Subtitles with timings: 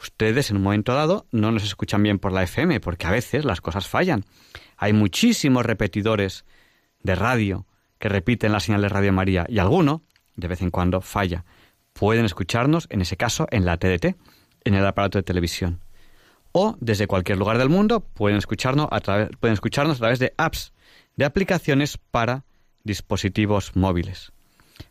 [0.00, 3.44] ustedes en un momento dado no nos escuchan bien por la FM, porque a veces
[3.44, 4.24] las cosas fallan.
[4.76, 6.44] Hay muchísimos repetidores
[7.02, 7.66] de radio
[7.98, 10.02] que repiten la señal de Radio María y alguno,
[10.36, 11.44] de vez en cuando, falla.
[11.92, 14.16] Pueden escucharnos, en ese caso, en la TDT,
[14.64, 15.80] en el aparato de televisión.
[16.52, 20.32] O desde cualquier lugar del mundo pueden escucharnos a través, pueden escucharnos a través de
[20.36, 20.72] apps,
[21.16, 22.44] de aplicaciones para
[22.82, 24.32] dispositivos móviles.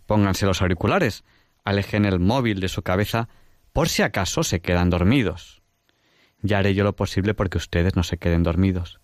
[0.06, 1.24] Pónganse los auriculares,
[1.66, 3.28] alejen el móvil de su cabeza
[3.74, 5.62] por si acaso se quedan dormidos.
[6.42, 9.00] Ya haré yo lo posible porque ustedes no se queden dormidos.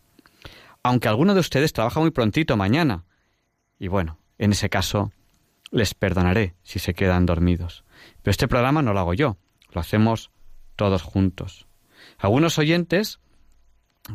[0.84, 3.06] Aunque alguno de ustedes trabaja muy prontito mañana.
[3.80, 5.12] Y bueno, en ese caso
[5.72, 7.84] les perdonaré si se quedan dormidos.
[8.22, 9.38] Pero este programa no lo hago yo,
[9.72, 10.32] lo hacemos
[10.76, 11.68] todos juntos.
[12.18, 13.20] Algunos oyentes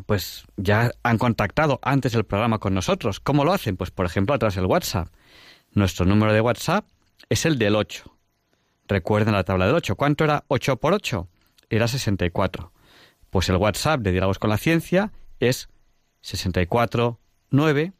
[0.06, 3.20] pues ya han contactado antes del programa con nosotros.
[3.20, 3.76] ¿Cómo lo hacen?
[3.76, 5.08] Pues por ejemplo a través del WhatsApp.
[5.72, 6.86] Nuestro número de WhatsApp
[7.28, 8.16] es el del 8.
[8.90, 9.94] Recuerden la tabla del 8.
[9.94, 11.28] ¿Cuánto era 8 por 8?
[11.70, 12.72] Era 64.
[13.30, 15.68] Pues el WhatsApp de Diálogos con la Ciencia es
[16.22, 17.20] 64
[17.50, 17.92] 9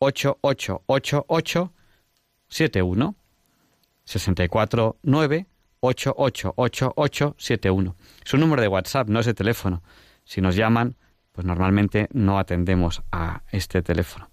[0.00, 1.72] 8 8 8 8
[2.48, 3.14] 7 1.
[4.04, 5.46] 64 9
[5.78, 7.96] 8 8 8 8 7 1.
[8.24, 9.84] Es un número de WhatsApp, no es de teléfono.
[10.24, 10.96] Si nos llaman,
[11.30, 14.28] pues normalmente no atendemos a este teléfono.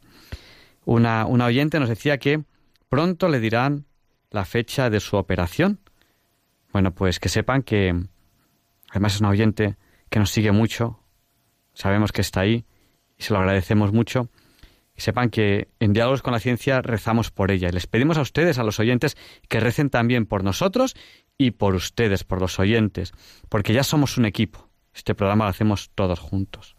[0.86, 2.44] Una, una oyente nos decía que
[2.90, 3.86] pronto le dirán
[4.31, 5.80] la fecha de su operación.
[6.72, 7.96] Bueno, pues que sepan que
[8.90, 9.78] además es una oyente
[10.09, 11.03] que nos sigue mucho,
[11.74, 12.66] sabemos que está ahí
[13.18, 14.30] y se lo agradecemos mucho.
[14.96, 18.22] Y sepan que en Diálogos con la Ciencia rezamos por ella y les pedimos a
[18.22, 19.16] ustedes, a los oyentes,
[19.47, 20.96] que recen también por nosotros
[21.38, 23.13] y por ustedes, por los oyentes,
[23.47, 24.69] porque ya somos un equipo.
[24.94, 26.75] Este programa lo hacemos todos juntos.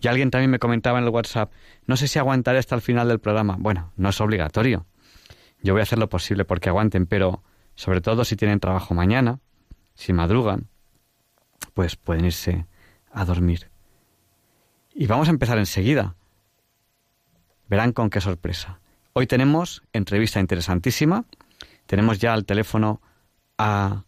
[0.00, 1.52] Y alguien también me comentaba en el WhatsApp,
[1.86, 3.56] no sé si aguantaré hasta el final del programa.
[3.58, 4.86] Bueno, no es obligatorio.
[5.60, 7.42] Yo voy a hacer lo posible porque aguanten, pero
[7.78, 9.38] sobre todo si tienen trabajo mañana,
[9.94, 10.66] si madrugan,
[11.74, 12.66] pues pueden irse
[13.12, 13.70] a dormir.
[14.92, 16.16] Y vamos a empezar enseguida.
[17.68, 18.80] Verán con qué sorpresa.
[19.12, 21.24] Hoy tenemos entrevista interesantísima.
[21.86, 23.00] Tenemos ya al teléfono
[23.58, 24.02] a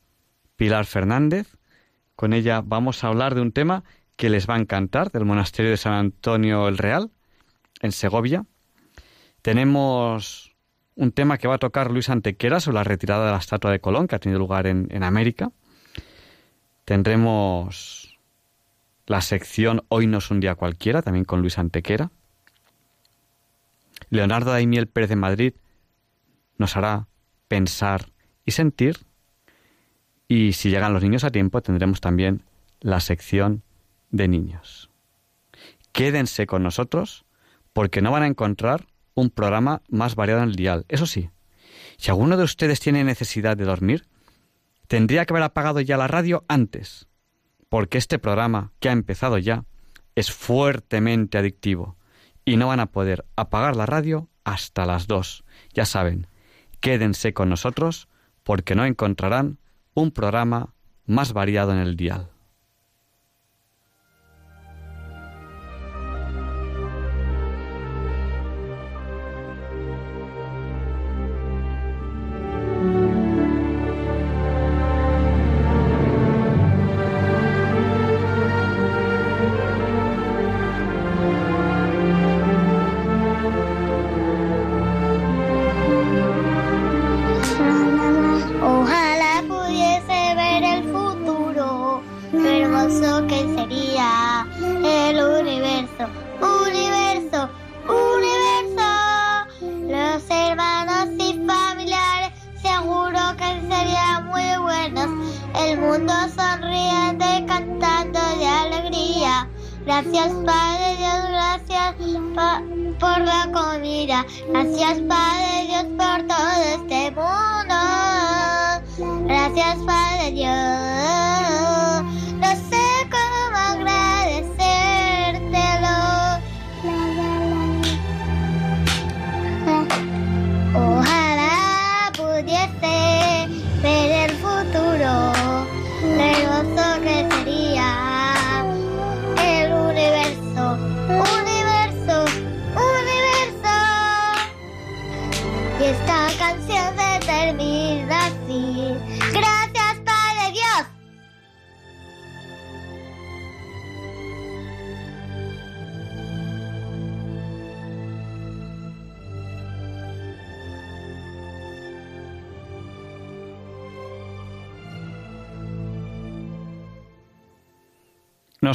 [0.56, 1.56] Pilar Fernández.
[2.16, 3.84] Con ella vamos a hablar de un tema
[4.16, 7.12] que les va a encantar, del monasterio de San Antonio el Real,
[7.82, 8.46] en Segovia.
[9.42, 10.49] Tenemos
[11.00, 13.80] un tema que va a tocar Luis Antequera sobre la retirada de la estatua de
[13.80, 15.50] Colón, que ha tenido lugar en, en América.
[16.84, 18.18] Tendremos
[19.06, 22.10] la sección Hoy no es un día cualquiera, también con Luis Antequera.
[24.10, 25.54] Leonardo Daimiel Pérez de Madrid
[26.58, 27.06] nos hará
[27.48, 28.10] pensar
[28.44, 28.98] y sentir.
[30.28, 32.42] Y si llegan los niños a tiempo, tendremos también
[32.80, 33.62] la sección
[34.10, 34.90] de niños.
[35.92, 37.24] Quédense con nosotros
[37.72, 40.84] porque no van a encontrar un programa más variado en el dial.
[40.88, 41.30] Eso sí,
[41.96, 44.06] si alguno de ustedes tiene necesidad de dormir,
[44.86, 47.08] tendría que haber apagado ya la radio antes,
[47.68, 49.64] porque este programa, que ha empezado ya,
[50.14, 51.96] es fuertemente adictivo
[52.44, 55.44] y no van a poder apagar la radio hasta las dos.
[55.72, 56.26] Ya saben,
[56.80, 58.08] quédense con nosotros
[58.42, 59.58] porque no encontrarán
[59.94, 60.74] un programa
[61.06, 62.29] más variado en el dial.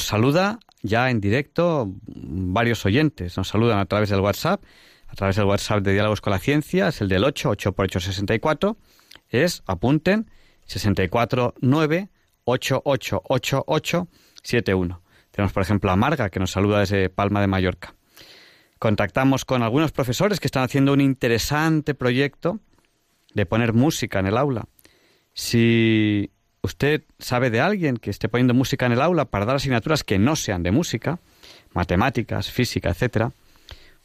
[0.06, 3.38] Saluda ya en directo varios oyentes.
[3.38, 4.64] Nos saludan a través del WhatsApp,
[5.08, 7.86] a través del WhatsApp de Diálogos con la Ciencia, es el del 8, 8 por
[7.86, 8.78] 8, 64.
[9.30, 10.30] Es, apunten,
[10.68, 12.10] 649
[12.44, 14.08] 8888
[14.44, 15.02] 71.
[15.32, 17.96] Tenemos, por ejemplo, a Marga, que nos saluda desde Palma de Mallorca.
[18.78, 22.60] Contactamos con algunos profesores que están haciendo un interesante proyecto
[23.34, 24.66] de poner música en el aula.
[25.34, 26.30] Si
[26.66, 30.20] usted sabe de alguien que esté poniendo música en el aula para dar asignaturas que
[30.20, 31.20] no sean de música,
[31.74, 33.32] matemáticas, física, etcétera,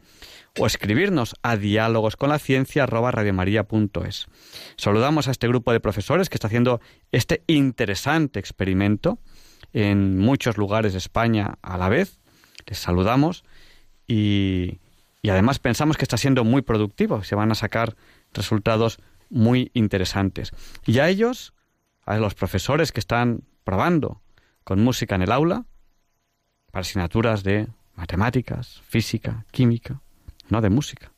[0.60, 4.28] o escribirnos a diálogosconlaciencia@radiomaria.es.
[4.78, 6.82] Saludamos a este grupo de profesores que está haciendo
[7.12, 9.20] este interesante experimento
[9.74, 12.20] en muchos lugares de España a la vez.
[12.68, 13.44] Les saludamos
[14.08, 14.80] y,
[15.28, 17.24] además pensamos que está siendo muy productivo.
[17.24, 17.96] Se van a sacar
[18.34, 19.00] resultados
[19.30, 20.52] muy interesantes.
[20.86, 21.54] Y a ellos,
[22.06, 24.22] a los profesores que están probando
[24.64, 25.66] con música en el aula,
[26.72, 30.02] para asignaturas de matemáticas, física, química,
[30.50, 31.12] no de música.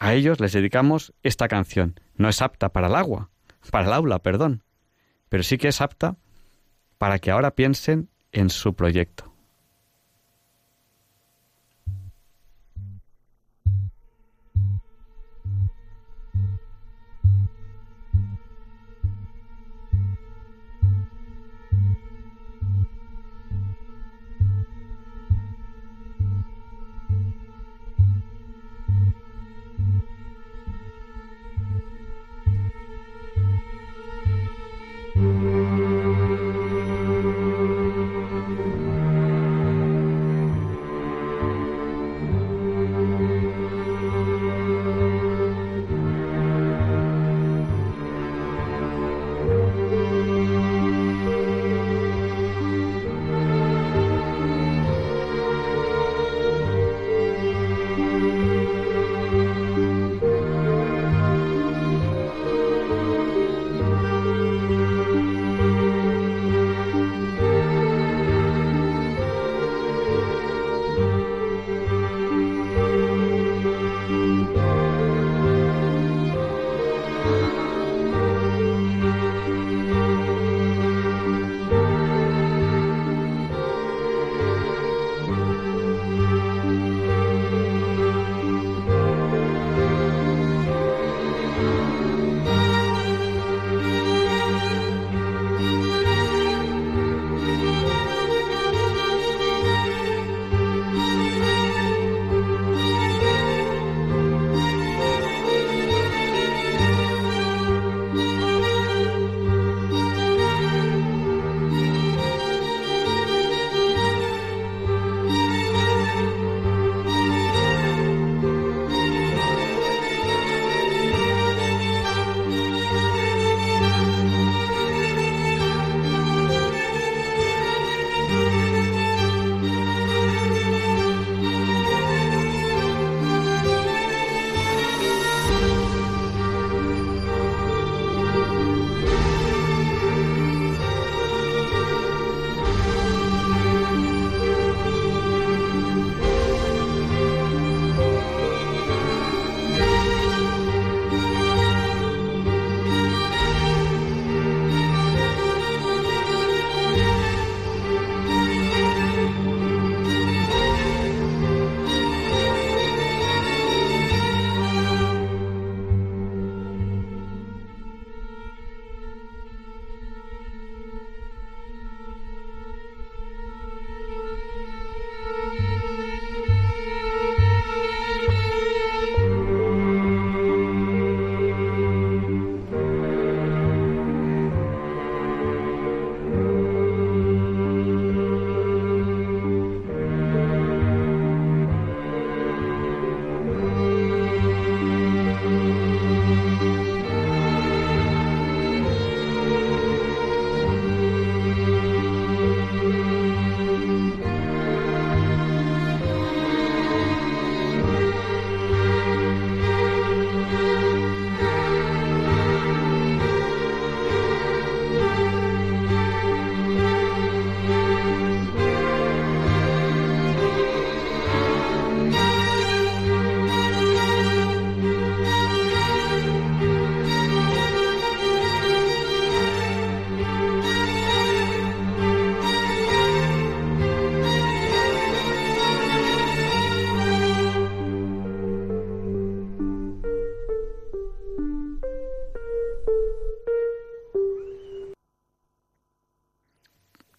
[0.00, 1.98] A ellos les dedicamos esta canción.
[2.16, 3.30] No es apta para el agua,
[3.70, 4.62] para el aula, perdón,
[5.28, 6.16] pero sí que es apta
[6.98, 9.33] para que ahora piensen en su proyecto.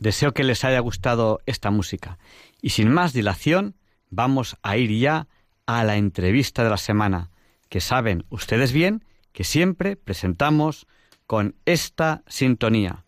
[0.06, 2.20] Deseo que les haya gustado esta música.
[2.62, 3.76] Y sin más dilación,
[4.12, 5.28] vamos a ir ya
[5.66, 7.32] a la entrevista de la semana,
[7.70, 10.86] que saben ustedes bien que siempre presentamos
[11.26, 13.04] con esta sintonía.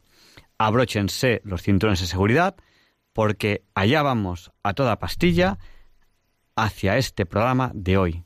[0.58, 2.56] Abróchense los cinturones de seguridad
[3.13, 5.60] porque allá vamos a toda pastilla
[6.56, 8.24] hacia este programa de hoy,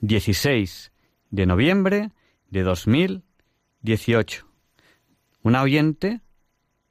[0.00, 0.90] 16
[1.28, 2.12] de noviembre
[2.48, 4.46] de 2018.
[5.42, 6.22] Una oyente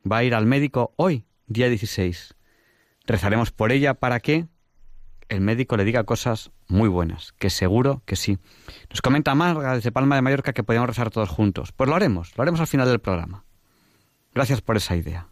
[0.09, 2.35] va a ir al médico hoy, día 16.
[3.05, 4.47] Rezaremos por ella para que
[5.29, 8.37] el médico le diga cosas muy buenas, que seguro que sí.
[8.89, 11.71] Nos comenta Marga desde Palma de Mallorca que podemos rezar todos juntos.
[11.71, 13.45] Pues lo haremos, lo haremos al final del programa.
[14.33, 15.29] Gracias por esa idea.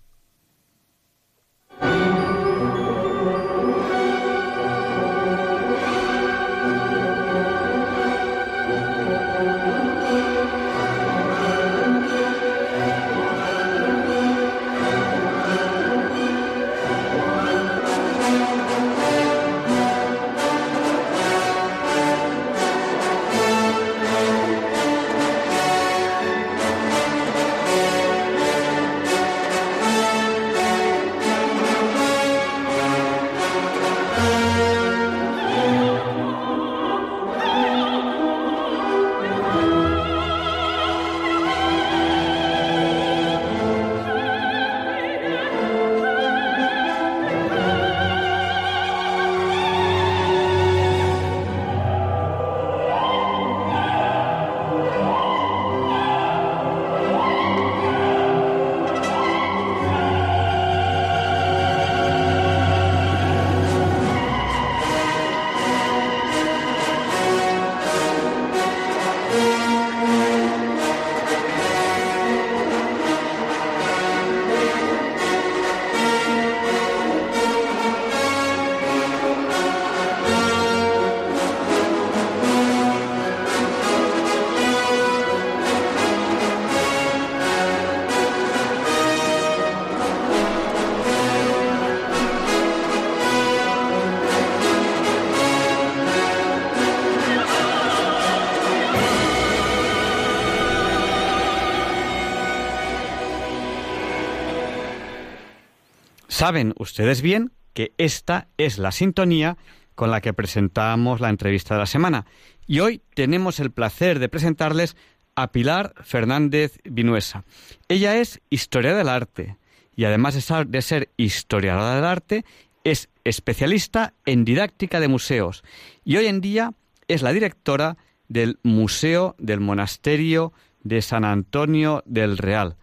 [106.43, 109.55] Saben ustedes bien que esta es la sintonía
[109.95, 112.25] con la que presentamos la entrevista de la semana.
[112.67, 114.97] Y hoy tenemos el placer de presentarles
[115.35, 117.45] a Pilar Fernández Vinuesa.
[117.87, 119.57] Ella es historiadora del arte
[119.95, 120.33] y además
[120.67, 122.43] de ser historiadora del arte,
[122.83, 125.63] es especialista en didáctica de museos
[126.03, 126.73] y hoy en día
[127.07, 127.95] es la directora
[128.27, 130.51] del Museo del Monasterio
[130.83, 132.75] de San Antonio del Real.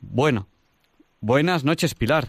[0.00, 0.46] Bueno,
[1.20, 2.28] buenas noches, Pilar.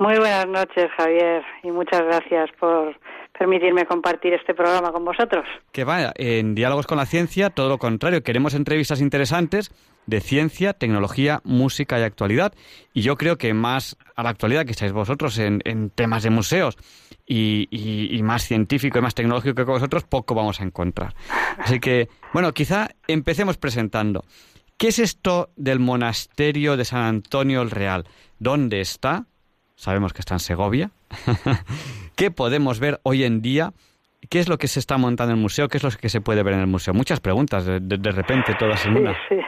[0.00, 2.98] Muy buenas noches, Javier, y muchas gracias por
[3.38, 5.44] permitirme compartir este programa con vosotros.
[5.72, 9.70] Que vaya, en Diálogos con la Ciencia, todo lo contrario, queremos entrevistas interesantes
[10.06, 12.54] de ciencia, tecnología, música y actualidad.
[12.94, 16.78] Y yo creo que más a la actualidad que estáis vosotros en, temas de museos
[17.26, 21.12] y, y, más científico y más tecnológico que vosotros, poco vamos a encontrar.
[21.58, 24.24] Así que, bueno, quizá empecemos presentando.
[24.78, 28.06] ¿Qué es esto del monasterio de San Antonio el Real?
[28.38, 29.26] ¿Dónde está?
[29.80, 30.90] Sabemos que está en Segovia.
[32.16, 33.72] ¿Qué podemos ver hoy en día?
[34.28, 35.68] ¿Qué es lo que se está montando en el museo?
[35.68, 36.92] ¿Qué es lo que se puede ver en el museo?
[36.92, 39.16] Muchas preguntas, de, repente, todas en una.
[39.28, 39.40] Sí,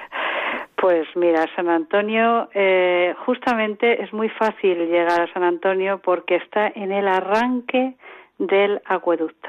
[0.76, 6.68] Pues mira, San Antonio, eh, justamente es muy fácil llegar a San Antonio porque está
[6.74, 7.94] en el arranque
[8.38, 9.48] del acueducto.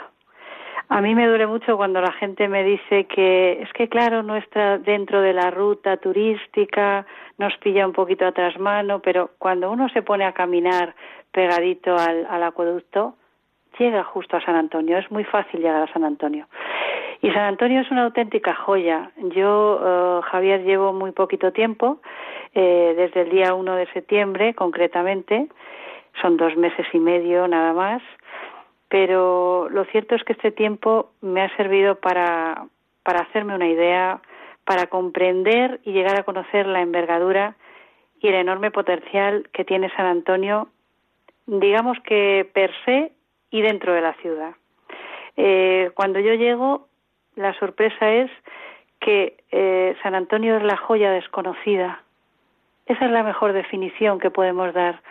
[0.93, 4.35] A mí me duele mucho cuando la gente me dice que es que, claro, no
[4.35, 7.07] está dentro de la ruta turística,
[7.39, 10.93] nos pilla un poquito atrás mano, pero cuando uno se pone a caminar
[11.31, 13.15] pegadito al, acueducto,
[13.79, 14.99] llega justo a San Antonio.
[14.99, 16.45] Es muy fácil llegar a San Antonio.
[17.23, 19.09] Y San Antonio es una auténtica joya.
[19.35, 22.01] Yo, eh, Javier, llevo muy poquito tiempo,
[22.53, 25.47] eh, desde el día 1 de septiembre concretamente,
[26.21, 28.03] son dos meses y medio nada más,
[28.93, 32.67] pero lo cierto es que este tiempo me ha servido para,
[33.01, 34.21] para hacerme una idea,
[34.65, 37.55] para comprender y llegar a conocer la envergadura
[38.21, 40.67] y el enorme potencial que tiene San Antonio,
[41.47, 43.11] digamos que per se
[43.49, 44.53] y dentro de la ciudad.
[45.37, 46.87] Eh, cuando yo llego,
[47.35, 48.29] la sorpresa es
[48.99, 52.03] que eh, San Antonio es la joya desconocida.
[52.85, 55.01] Esa es la mejor definición que podemos dar.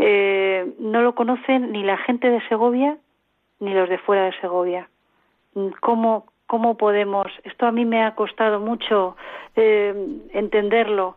[0.00, 2.96] Eh, no lo conocen ni la gente de Segovia
[3.60, 4.88] ni los de fuera de Segovia.
[5.80, 7.26] ¿Cómo, cómo podemos?
[7.44, 9.16] Esto a mí me ha costado mucho
[9.56, 9.94] eh,
[10.32, 11.16] entenderlo.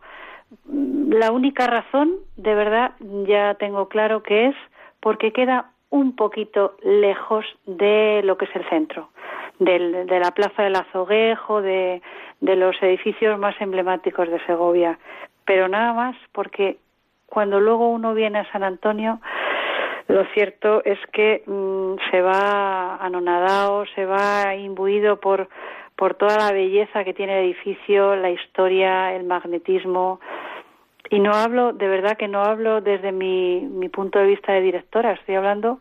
[0.66, 2.92] la única razón, de verdad,
[3.26, 4.56] ya tengo claro que es
[5.00, 9.10] porque queda un poquito lejos de lo que es el centro,
[9.58, 12.00] de la Plaza del Azoguejo, de
[12.40, 14.98] los edificios más emblemáticos de Segovia.
[15.44, 16.78] Pero nada más, porque
[17.26, 19.20] cuando luego uno viene a San Antonio,
[20.08, 25.48] lo cierto es que mm, se va anonadado, se va imbuido por,
[25.96, 30.20] por toda la belleza que tiene el edificio, la historia, el magnetismo,
[31.10, 34.62] y no hablo, de verdad que no hablo desde mi, mi punto de vista de
[34.62, 35.78] directora, estoy hablando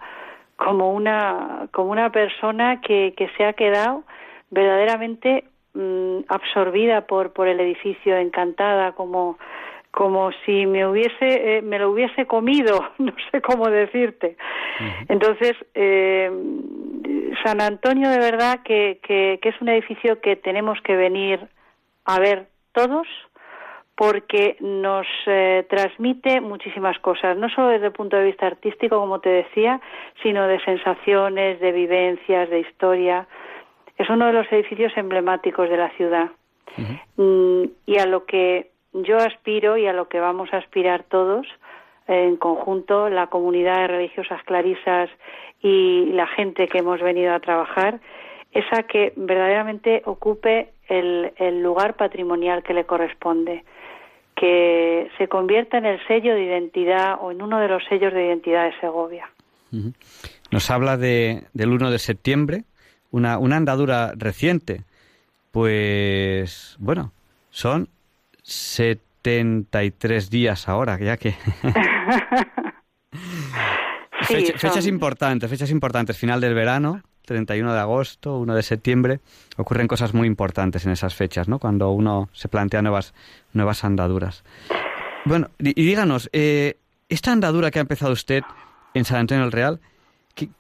[0.58, 4.04] como una, como una persona que, que se ha quedado
[4.50, 9.38] verdaderamente mm, absorbida por, por el edificio, encantada, como,
[9.92, 14.38] como si me hubiese eh, me lo hubiese comido no sé cómo decirte
[15.08, 16.32] entonces eh,
[17.44, 21.48] San Antonio de verdad que, que, que, es un edificio que tenemos que venir
[22.06, 23.08] a ver todos
[24.02, 29.20] porque nos eh, transmite muchísimas cosas, no solo desde el punto de vista artístico, como
[29.20, 29.80] te decía,
[30.24, 33.28] sino de sensaciones, de vivencias, de historia.
[33.98, 36.32] Es uno de los edificios emblemáticos de la ciudad.
[37.18, 41.48] Mm, y a lo que yo aspiro y a lo que vamos a aspirar todos
[42.08, 45.10] en conjunto, la comunidad de religiosas clarisas
[45.62, 48.00] y la gente que hemos venido a trabajar,
[48.52, 53.64] es a que verdaderamente ocupe el lugar patrimonial que le corresponde
[54.42, 58.26] que se convierta en el sello de identidad o en uno de los sellos de
[58.26, 59.30] identidad de Segovia.
[60.50, 62.64] Nos habla de, del 1 de septiembre,
[63.12, 64.82] una, una andadura reciente.
[65.52, 67.12] Pues bueno,
[67.52, 67.90] son
[68.42, 71.36] 73 días ahora, ya que...
[74.58, 79.20] fechas importantes, fechas importantes, final del verano, 31 de agosto, 1 de septiembre,
[79.58, 81.60] ocurren cosas muy importantes en esas fechas, ¿no?
[81.60, 83.14] Cuando uno se plantea nuevas,
[83.54, 84.44] nuevas andaduras.
[85.26, 86.78] Bueno, y, díganos, eh,
[87.10, 88.44] esta andadura que ha empezado usted
[88.94, 89.80] en San Antonio del Real,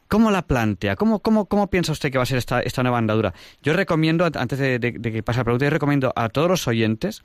[0.07, 0.95] ¿cómo la plantea?
[0.95, 3.33] ¿Cómo, cómo, cómo piensa usted que va a ser esta, esta nueva andadura?
[3.63, 7.23] Yo recomiendo, antes de, que pase la pregunta, yo recomiendo a todos los oyentes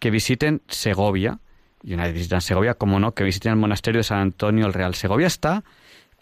[0.00, 1.38] que visiten Segovia,
[1.84, 4.74] y una vez visitan Segovia, como no, que visiten el monasterio de San Antonio del
[4.74, 4.94] Real.
[4.96, 5.62] Segovia está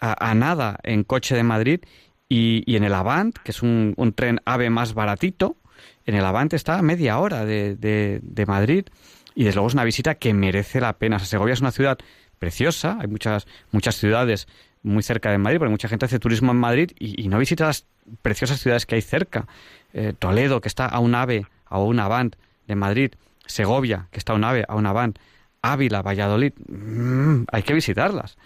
[0.01, 1.81] a, a nada en coche de Madrid
[2.29, 5.57] y, en el Avant, que es un, tren AVE más baratito,
[6.05, 8.87] en el Avant está a media hora de, de, Madrid
[9.35, 11.19] y desde luego es una visita que merece la pena.
[11.19, 11.99] Segovia es una ciudad
[12.39, 14.49] preciosa, hay muchas, muchas ciudades
[14.83, 17.87] muy cerca de Madrid, porque mucha gente hace turismo en Madrid y, no visita las
[18.23, 19.47] preciosas ciudades que hay cerca.
[19.93, 22.37] Eh, Toledo, que está a un AVE, a un Avant
[22.67, 23.13] de Madrid,
[23.49, 25.19] Segovia, que está a un AVE, a un Avant,
[25.63, 28.39] Ávila, Valladolid, mm, hay que visitarlas.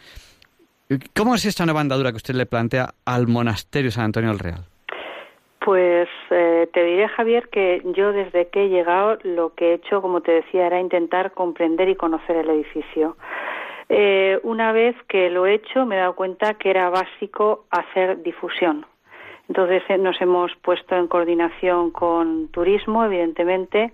[1.15, 4.65] ¿Cómo es esta nueva andadura que usted le plantea al monasterio San Antonio del Real?
[5.65, 10.03] Pues eh, te diré, Javier, que yo desde que he llegado lo que he hecho,
[10.03, 13.17] como te decía, era intentar comprender y conocer el edificio.
[13.89, 18.23] Eh, una vez que lo he hecho, me he dado cuenta que era básico hacer
[18.23, 18.87] difusión.
[19.49, 23.93] Entonces eh, nos hemos puesto en coordinación con turismo, evidentemente.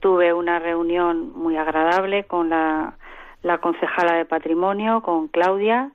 [0.00, 2.94] Tuve una reunión muy agradable con la
[3.42, 5.90] la concejala de patrimonio, con Claudia,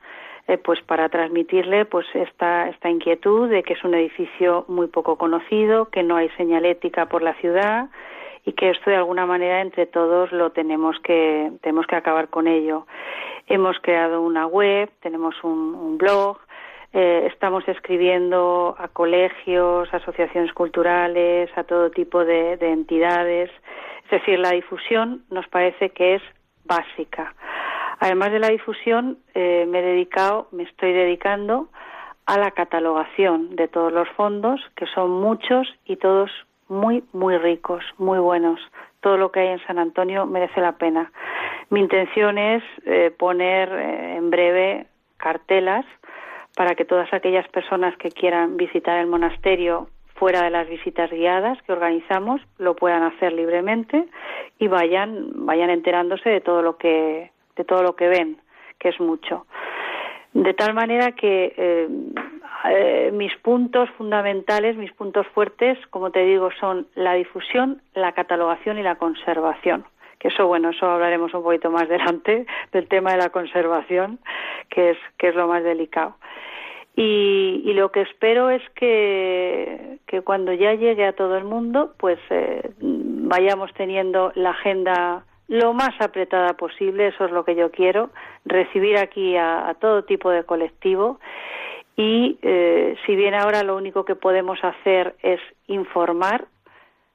[0.48, 5.18] eh, pues para transmitirle pues esta, esta inquietud de que es un edificio muy poco
[5.18, 7.90] conocido, que no hay señalética por la ciudad
[8.46, 12.48] y que esto de alguna manera entre todos lo tenemos que tenemos que acabar con
[12.48, 12.86] ello.
[13.48, 16.38] Hemos creado una web, tenemos un, blog,
[16.94, 23.50] eh, estamos escribiendo a colegios, asociaciones culturales, a todo tipo de entidades.
[24.06, 26.22] Es decir, la difusión nos parece que es
[26.66, 27.34] básica.
[28.00, 31.70] Además de la difusión, eh, me he dedicado, me estoy dedicando
[32.26, 36.30] a la catalogación de todos los fondos, que son muchos y todos
[36.68, 38.60] muy, muy ricos, muy buenos.
[39.00, 41.12] Todo lo que hay en San Antonio merece la pena.
[41.70, 45.86] Mi intención es eh, poner eh, en breve cartelas
[46.56, 51.62] para que todas aquellas personas que quieran visitar el monasterio fuera de las visitas guiadas
[51.64, 54.06] que organizamos lo puedan hacer libremente
[54.60, 58.38] y vayan vayan enterándose de todo lo que de todo lo que ven
[58.80, 59.46] que es mucho.
[60.34, 61.88] De tal manera que eh,
[62.70, 68.78] eh, mis puntos fundamentales mis puntos fuertes como te digo son la difusión la catalogación
[68.78, 69.86] y la conservación
[70.24, 74.20] eso bueno eso hablaremos un poquito más adelante del tema de la conservación
[74.70, 76.16] que es que es lo más delicado.
[76.96, 82.20] Y, lo que espero es que, que, cuando ya llegue a todo el mundo, pues
[82.30, 88.12] eh, vayamos teniendo la agenda lo más apretada posible, eso es lo que yo quiero,
[88.46, 91.20] recibir aquí a, todo tipo de colectivo.
[91.96, 96.46] Y eh, si bien ahora lo único que podemos hacer es informar,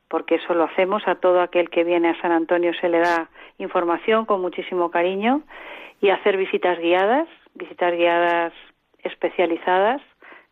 [0.08, 3.28] porque eso lo hacemos a todo aquel que viene a San Antonio se le da
[3.58, 5.42] información con muchísimo cariño
[6.00, 8.52] y hacer visitas guiadas, visitas guiadas
[9.02, 10.00] especializadas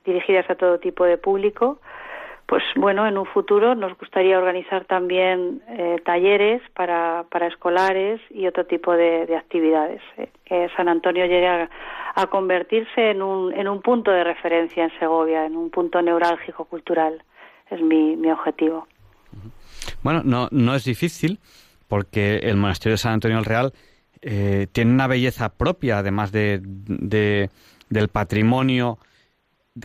[0.07, 1.81] dirigidas a todo tipo de público.
[2.47, 8.47] Pues bueno, en un futuro nos gustaría organizar también eh, talleres para, para escolares y
[8.47, 10.01] otro tipo de, actividades.
[10.17, 11.69] Eh, San Antonio llegue a,
[12.31, 17.23] convertirse en un, en un punto de referencia en Segovia, en un punto neurálgico cultural.
[17.69, 18.87] Es mi, mi objetivo.
[20.07, 21.41] Bueno, no, no es difícil
[21.89, 23.73] porque el monasterio de San Antonio del Real
[24.23, 26.61] eh, tiene una belleza propia, además de,
[27.91, 29.01] del patrimonio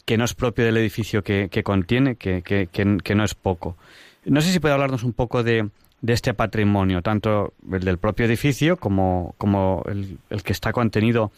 [0.05, 3.77] que no es propio del edificio que, contiene, que, que, no es poco.
[4.23, 5.67] No sé si puede hablarnos un poco de,
[6.01, 11.31] de este patrimonio, tanto el del propio edificio como, como el, el que está contenido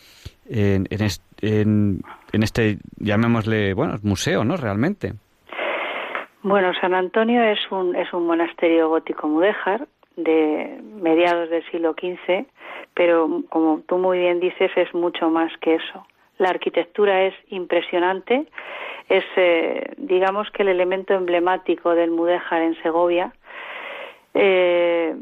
[0.49, 2.01] en, en,
[2.33, 4.57] en, este, llamémosle, bueno, museo, ¿no?
[4.57, 5.13] Realmente.
[6.43, 12.45] Bueno, San Antonio es un, es un monasterio gótico mudéjar de mediados del siglo XV,
[12.93, 16.05] pero como tú muy bien dices, es mucho más que eso.
[16.39, 18.45] La arquitectura es impresionante,
[19.07, 23.33] es, eh, digamos que el elemento emblemático del Mudéjar en Segovia.
[24.33, 25.15] Eh,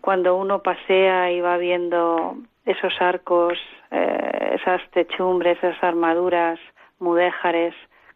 [0.00, 3.58] cuando uno pasea y va viendo esos arcos,
[3.90, 6.58] eh, esas techumbres, esas armaduras
[6.98, 7.74] mudéjares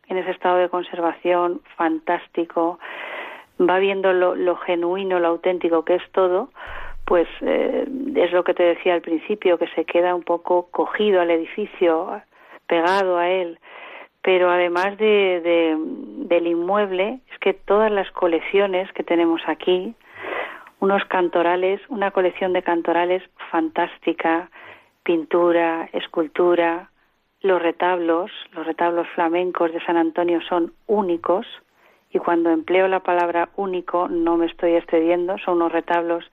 [0.09, 2.79] en ese estado de conservación fantástico,
[3.61, 6.51] va viendo lo, genuino, lo auténtico que es todo,
[7.05, 11.21] pues eh, es lo que te decía al principio, que se queda un poco cogido
[11.21, 12.21] al edificio,
[12.67, 13.59] pegado a él.
[14.23, 19.95] Pero además de, del inmueble, es que todas las colecciones que tenemos aquí,
[20.81, 24.51] unos cantorales, una colección de cantorales fantástica,
[25.05, 26.91] pintura, escultura,
[27.47, 31.47] los retablos, los retablos flamencos de San Antonio son únicos,
[32.13, 36.31] y cuando empleo la palabra único no me estoy excediendo, son unos retablos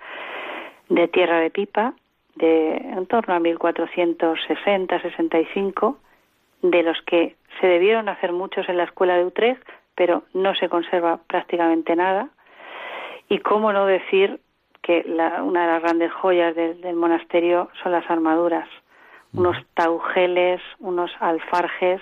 [0.90, 1.94] de tierra de pipa
[2.36, 5.96] de en torno a 1460-65,
[6.62, 9.62] de los que se debieron hacer muchos en la escuela de Utrecht,
[9.96, 12.30] pero no se conserva prácticamente nada.
[13.30, 14.40] Y cómo no decir
[14.82, 18.68] que una de las grandes joyas del monasterio son las armaduras,
[19.34, 22.02] unos taugeles, unos alfarjes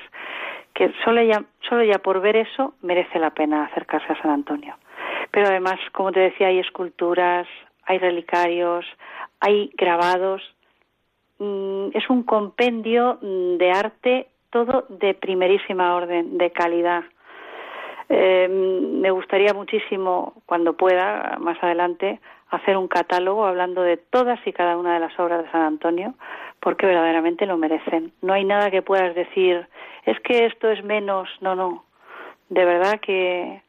[0.73, 4.75] que solo ya, solo ya por ver eso merece la pena acercarse a San Antonio.
[5.31, 7.47] Pero además, como te decía, hay esculturas,
[7.85, 8.85] hay relicarios,
[9.39, 10.41] hay grabados.
[11.39, 17.03] Mm, es un compendio mm, de arte todo de primerísima orden, de calidad.
[18.09, 24.51] Eh, me gustaría muchísimo, cuando pueda, más adelante, hacer un catálogo hablando de todas y
[24.51, 26.15] cada una de las obras de San Antonio,
[26.61, 28.13] porque verdaderamente lo merecen.
[28.21, 29.67] No hay nada que puedas decir,
[30.05, 31.83] es que esto es menos, no, no.
[32.49, 33.61] De verdad que,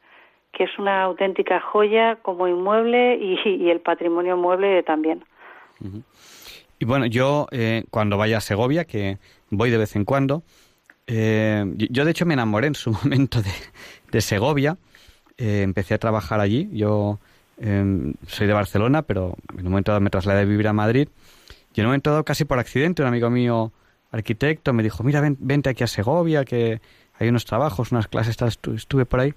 [0.51, 5.23] que es una auténtica joya como inmueble y, el patrimonio mueble también.
[6.79, 9.17] Y bueno, yo eh, cuando vaya a Segovia, que
[9.49, 10.43] voy de vez en cuando,
[11.07, 13.51] eh, yo de hecho me enamoré en su momento de,
[14.11, 14.77] de Segovia,
[15.37, 17.19] eh, empecé a trabajar allí, yo
[17.57, 21.09] em, soy de Barcelona, pero en un momento dado me trasladé a vivir a Madrid,
[21.73, 23.71] y en un momento dado casi por accidente un amigo mío
[24.11, 26.81] arquitecto me dijo, mira, ven, vente aquí a Segovia, que
[27.17, 28.37] hay unos trabajos, unas clases,
[28.75, 29.33] estuve por ahí,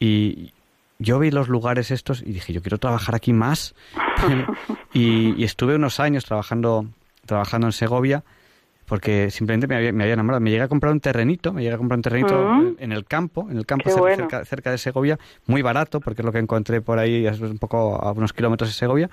[0.00, 0.52] y
[0.98, 3.74] yo vi los lugares estos y dije, yo quiero trabajar aquí más,
[4.94, 6.86] y, y estuve unos años trabajando,
[7.26, 8.24] trabajando en Segovia,
[8.86, 10.40] porque simplemente me había, me había, enamorado.
[10.40, 13.48] Me llegué a comprar un terrenito, me llegué a comprar un terrenito en el campo,
[13.50, 16.98] en el campo cerca, cerca, de Segovia, muy barato, porque es lo que encontré por
[16.98, 19.10] ahí, un poco a unos kilómetros de Segovia.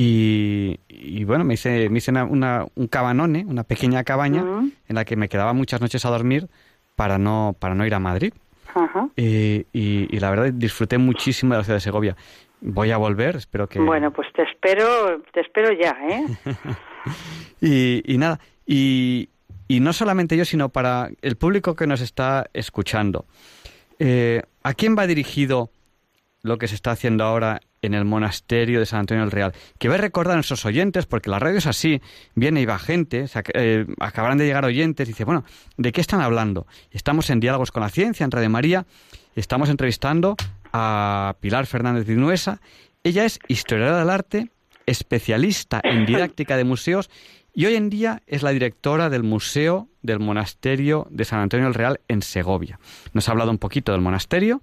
[0.00, 4.44] Y, y bueno, me hice, me hice una, un cabanone, una pequeña cabaña,
[4.86, 6.46] en la que me quedaba muchas noches a dormir
[6.94, 8.32] para no, para no ir a Madrid.
[9.16, 12.16] Y, y, la verdad disfruté muchísimo de la ciudad de Segovia.
[12.60, 13.80] Voy a volver, espero que...
[13.80, 16.26] Bueno, pues te espero, te espero ya, ¿eh?
[17.60, 19.30] y, y nada, y,
[19.68, 23.26] no solamente yo, sino para el público que nos está escuchando.
[23.98, 25.70] Eh, ¿A quién va dirigido
[26.42, 29.52] lo que se está haciendo ahora en el monasterio de San Antonio del Real?
[29.78, 32.00] Que voy a recordar a nuestros oyentes, porque la radio es así,
[32.34, 35.44] viene y va gente, eh, acabarán de llegar oyentes, y dice, bueno,
[35.76, 36.66] ¿de qué están hablando?
[36.90, 38.86] Estamos en Diálogos con la Ciencia, en Radio María,
[39.34, 40.36] estamos entrevistando
[40.72, 42.60] a Pilar Fernández de Nuesa.
[43.04, 44.50] Ella es historiadora del arte,
[44.86, 47.10] especialista en didáctica de museos
[47.54, 51.74] y hoy en día es la directora del Museo del Monasterio de San Antonio del
[51.74, 52.78] Real en Segovia.
[53.12, 54.62] Nos ha hablado un poquito del monasterio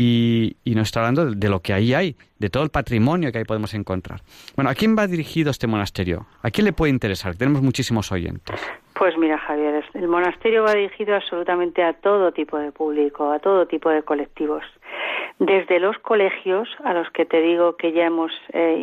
[0.00, 3.44] y, nos está hablando de, lo que ahí hay, de todo el patrimonio que ahí
[3.44, 4.20] podemos encontrar.
[4.54, 6.26] Bueno, ¿a quién va dirigido este monasterio?
[6.42, 7.34] ¿A quién le puede interesar?
[7.34, 8.60] Tenemos muchísimos oyentes.
[8.94, 13.66] Pues mira, Javier, el monasterio va dirigido absolutamente a todo tipo de público, a todo
[13.66, 14.62] tipo de colectivos.
[15.40, 18.76] desde los colegios a los que te digo que ya hemos eh,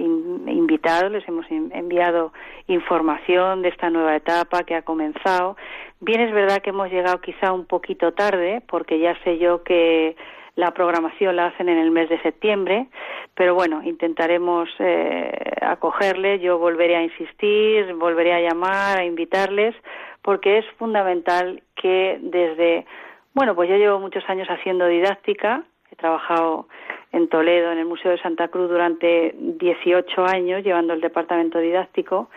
[0.48, 2.32] invitado, les hemos enviado
[2.68, 5.58] información de esta nueva etapa que ha comenzado.
[6.00, 10.16] Bien es verdad que hemos llegado quizá un poquito tarde porque ya sé yo que
[10.56, 12.88] la programación la hacen en el mes de septiembre,
[13.34, 16.40] pero bueno, intentaremos eh, acogerle.
[16.40, 19.76] Yo volveré a insistir, volveré a llamar, a invitarles,
[20.22, 22.86] porque es fundamental que desde,
[23.34, 26.68] bueno, pues yo llevo muchos años haciendo didáctica, he trabajado
[27.12, 32.30] en Toledo, en el Museo de Santa Cruz, durante 18 años, llevando el departamento didáctico,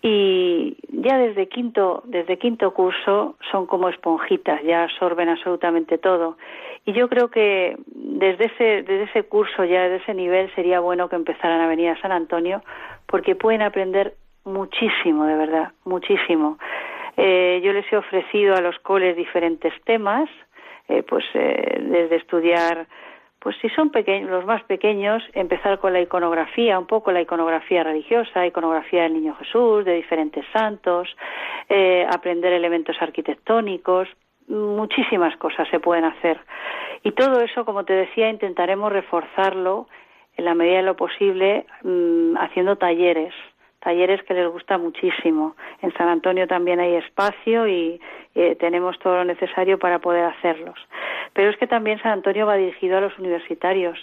[0.00, 6.36] y ya desde quinto desde quinto curso son como esponjitas ya absorben absolutamente todo
[6.84, 11.08] y yo creo que desde ese desde ese curso ya desde ese nivel sería bueno
[11.08, 12.62] que empezaran a venir a San Antonio
[13.06, 14.14] porque pueden aprender
[14.44, 16.58] muchísimo de verdad muchísimo.
[17.16, 20.28] Eh, yo les he ofrecido a los coles diferentes temas
[20.88, 22.86] eh, pues eh, desde estudiar
[23.40, 27.84] pues si son pequeños, los más pequeños, empezar con la iconografía, un poco la iconografía
[27.84, 31.08] religiosa, iconografía del Niño Jesús, de diferentes santos,
[31.68, 34.08] eh, aprender elementos arquitectónicos,
[34.48, 36.38] muchísimas cosas se pueden hacer.
[37.02, 39.86] Y todo eso, como te decía, intentaremos reforzarlo
[40.36, 43.34] en la medida de lo posible mm, haciendo talleres,
[43.80, 45.56] talleres que les gusta muchísimo.
[45.82, 48.00] En San Antonio también hay espacio y
[48.34, 50.78] eh, tenemos todo lo necesario para poder hacerlos.
[51.32, 53.98] Pero es que también San Antonio va dirigido a los universitarios.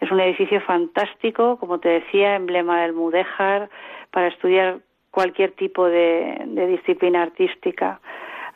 [0.00, 3.68] Es un edificio fantástico, como te decía, emblema del Mudéjar,
[4.10, 4.78] para estudiar
[5.10, 8.00] cualquier tipo de, disciplina artística.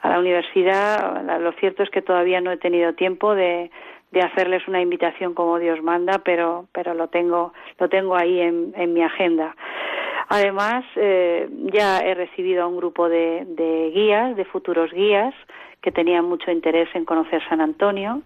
[0.02, 3.70] A la universidad, lo cierto es que todavía no he tenido tiempo de,
[4.20, 8.92] hacerles una invitación como Dios manda, pero, pero lo tengo, lo tengo ahí en, en
[8.92, 9.54] mi agenda.
[10.34, 15.34] Además, eh, ya he recibido a un grupo de, guías, de futuros guías,
[15.82, 18.22] que tenían mucho interés en conocer San Antonio.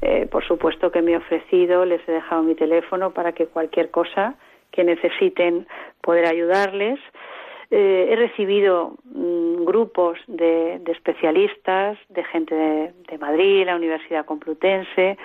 [0.00, 3.90] Eh, por supuesto que me he ofrecido, les he dejado mi teléfono para que cualquier
[3.90, 4.36] cosa
[4.70, 5.66] que necesiten
[6.00, 7.00] poder ayudarles.
[7.70, 15.18] Eh, he recibido mm, grupos de, especialistas, de gente de, de, Madrid, la Universidad Complutense.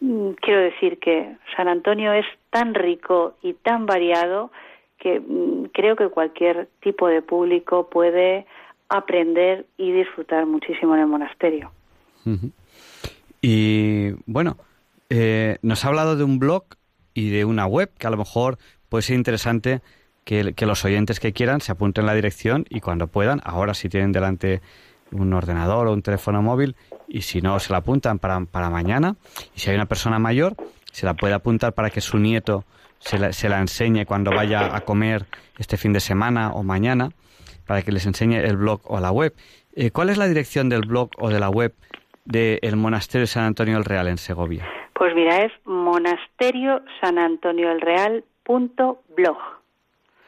[0.00, 4.50] Mm, quiero decir que San Antonio es tan rico y tan variado
[4.98, 8.46] que mm, creo que cualquier tipo de público puede
[8.88, 11.72] aprender y disfrutar muchísimo en el monasterio.
[13.40, 14.56] Y bueno,
[15.10, 16.64] eh, nos ha hablado de un blog
[17.14, 19.80] y de una web que a lo mejor puede ser interesante
[20.24, 24.12] que, los oyentes que quieran se apunten la dirección y cuando puedan, ahora si tienen
[24.12, 24.60] delante
[25.10, 26.76] un ordenador o un teléfono móvil
[27.08, 29.16] y si no se la apuntan para, para mañana
[29.54, 30.56] y si hay una persona mayor
[30.92, 32.64] se la puede apuntar para que su nieto
[32.98, 35.26] se la, se la enseñe cuando vaya a comer
[35.58, 37.10] este fin de semana o mañana,
[37.66, 39.34] para que les enseñe el blog o la web.
[39.74, 41.74] Eh, ¿Cuál es la dirección del blog o de la web
[42.24, 44.68] del Monasterio de San Antonio el Real en Segovia?
[44.94, 46.82] Pues mira, es monasterio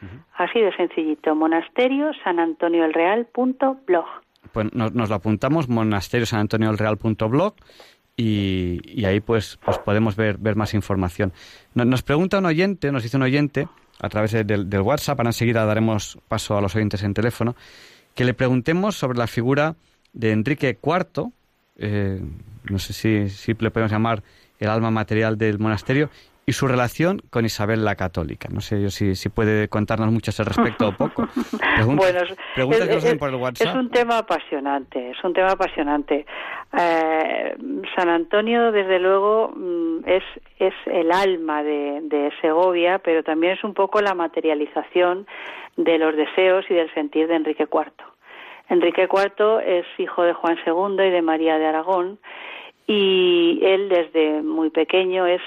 [0.07, 0.25] punto blog.
[0.37, 4.05] Así de sencillito, monasterio san Antonio el Real punto blog.
[4.51, 7.55] Pues nos, nos, lo apuntamos, monasterio san Antonio el Real punto blog
[8.17, 11.33] y, ahí pues, pues podemos ver, ver más información.
[11.73, 13.67] Nos, pregunta un oyente, nos dice un oyente,
[13.99, 17.55] a través del, del WhatsApp, ahora enseguida daremos paso a los oyentes en teléfono,
[18.13, 19.75] que le preguntemos sobre la figura
[20.13, 21.31] de Enrique IV,
[21.77, 22.21] eh,
[22.69, 24.23] no sé si, si le podemos llamar
[24.59, 26.09] el alma material del monasterio,
[26.47, 28.47] y su relación con Isabel la Católica.
[28.53, 31.27] No sé yo si, si puede contarnos mucho al respecto o poco.
[31.85, 36.25] bueno, es, un tema apasionante, es un tema apasionante.
[36.77, 37.55] Eh,
[37.95, 40.23] San Antonio, desde luego, mm, es,
[40.59, 45.25] es el alma de, de Segovia, pero también es un poco la materialización
[45.77, 47.91] de los deseos y del sentir de Enrique IV.
[48.69, 52.19] Enrique IV es hijo de Juan II y de María de Aragón
[52.87, 55.41] y él desde muy pequeño es,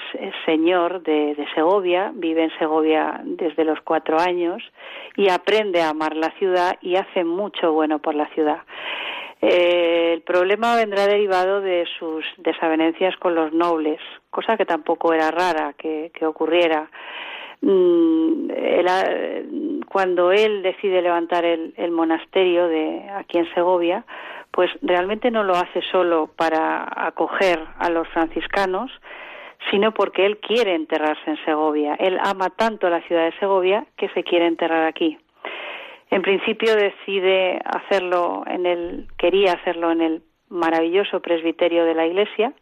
[0.45, 4.61] señor de, Segovia, vive en Segovia desde los cuatro años
[5.15, 8.59] y aprende a amar la ciudad y hace mucho bueno por la ciudad.
[9.41, 15.31] Eh, el problema vendrá derivado de sus desavenencias con los nobles, cosa que tampoco era
[15.31, 16.91] rara que, ocurriera.
[17.61, 18.49] Mm,
[19.87, 24.03] cuando él decide levantar el monasterio de aquí en Segovia,
[24.51, 28.91] pues realmente no lo hace solo para acoger a los franciscanos,
[29.71, 31.95] sino porque él quiere enterrarse en Segovia.
[31.95, 35.17] Él ama tanto la ciudad de Segovia que se quiere enterrar aquí.
[36.11, 42.53] En principio decide hacerlo en el, quería hacerlo en el maravilloso presbiterio de la iglesia,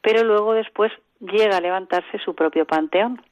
[0.00, 3.22] pero luego después llega a levantarse su propio panteón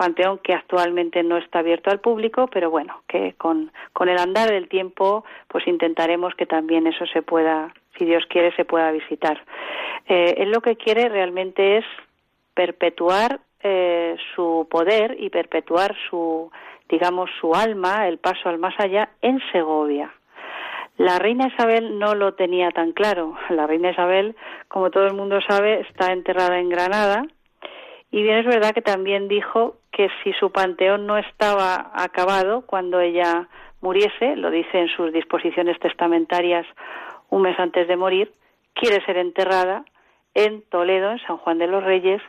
[0.00, 4.50] panteón que actualmente no está abierto al público, pero bueno, que con, con el andar
[4.50, 9.44] del tiempo, pues intentaremos que también eso se pueda, si Dios quiere, se pueda visitar.
[10.06, 11.84] Eh, él lo que quiere realmente es
[12.54, 16.50] perpetuar eh, su poder y perpetuar su,
[16.88, 20.10] digamos, su alma, el paso al más allá, en Segovia.
[20.96, 23.34] La reina Isabel no lo tenía tan claro.
[23.50, 24.34] La reina Isabel,
[24.68, 27.26] como todo el mundo sabe, está enterrada en Granada.
[28.10, 33.00] Y bien es verdad que también dijo que si su panteón no estaba acabado cuando
[33.00, 33.48] ella
[33.80, 36.66] muriese, lo dice en sus disposiciones testamentarias
[37.28, 38.32] un mes antes de morir,
[38.74, 39.84] quiere ser enterrada
[40.34, 42.20] en Toledo, en San Juan de los Reyes,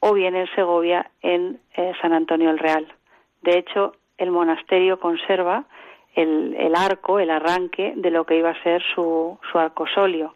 [0.00, 2.86] o bien en Segovia, en eh, San Antonio el Real.
[3.40, 5.64] De hecho, el monasterio conserva
[6.14, 10.34] el, el, arco, el arranque de lo que iba a ser su, su arcosolio.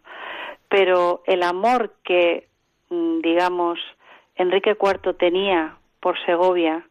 [0.68, 2.48] Pero el amor que,
[2.90, 3.78] mm, digamos,
[4.38, 6.86] Enrique IV tenía por Segovia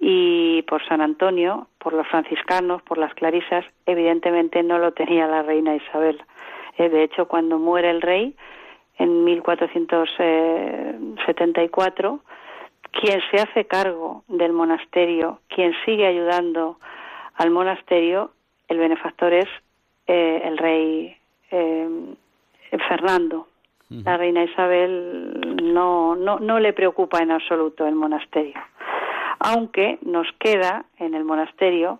[0.00, 5.42] y por San Antonio, por los franciscanos, por las clarisas, evidentemente no lo tenía la
[5.42, 6.22] reina Isabel.
[6.78, 8.34] Eh, de hecho, cuando muere el rey,
[8.96, 12.20] en 1474,
[12.92, 16.78] quien se hace cargo del monasterio, quien sigue ayudando
[17.34, 18.30] al monasterio,
[18.68, 19.48] el benefactor es
[20.06, 21.14] eh, el rey
[21.50, 22.14] eh,
[22.88, 23.49] Fernando.
[23.90, 28.54] La reina Isabel no, no, no le preocupa en absoluto el monasterio.
[29.40, 31.98] Aunque nos queda en el monasterio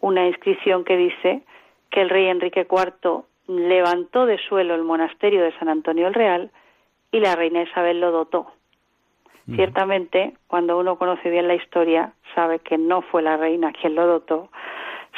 [0.00, 1.42] una inscripción que dice
[1.90, 6.50] que el rey Enrique IV levantó de suelo el monasterio de San Antonio el Real
[7.10, 8.46] y la reina Isabel lo dotó.
[9.56, 14.06] Ciertamente, cuando uno conoce bien la historia, sabe que no fue la reina quien lo
[14.06, 14.50] dotó,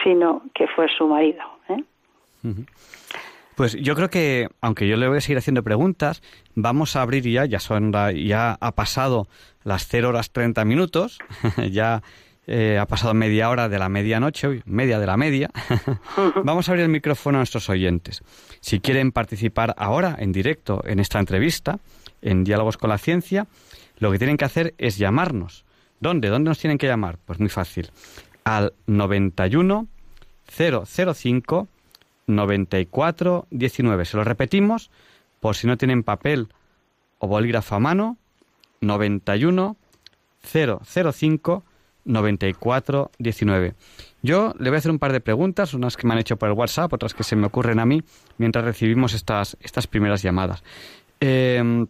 [0.02, 1.42] sino que fue su marido.
[1.68, 1.84] ¿eh?
[3.56, 6.22] Pues yo creo que, aunque yo le voy a seguir haciendo preguntas,
[6.54, 9.28] vamos a abrir ya, ya, son, ya ha pasado
[9.62, 11.18] las 0 horas 30 minutos,
[11.70, 12.02] ya
[12.46, 15.50] eh, ha pasado media hora de la medianoche, media de la media.
[16.44, 18.22] Vamos a abrir el micrófono a nuestros oyentes.
[18.60, 21.78] Si quieren participar ahora en directo en esta entrevista,
[22.22, 23.46] en Diálogos con la Ciencia,
[23.98, 25.64] lo que tienen que hacer es llamarnos.
[26.00, 26.28] ¿Dónde?
[26.28, 27.18] ¿Dónde nos tienen que llamar?
[27.24, 27.90] Pues muy fácil.
[28.44, 29.86] Al 91
[30.46, 31.68] 005
[32.26, 34.04] 94 19.
[34.04, 34.90] Se lo repetimos
[35.40, 36.48] por si no tienen papel
[37.18, 38.18] o bolígrafo a mano.
[38.80, 39.76] 91
[40.42, 41.64] 005
[42.04, 43.74] 9419.
[44.22, 46.48] Yo le voy a hacer un par de preguntas, unas que me han hecho por
[46.48, 48.02] el WhatsApp, otras que se me ocurren a mí,
[48.38, 50.62] mientras recibimos estas, estas primeras llamadas.
[51.20, 51.86] Em,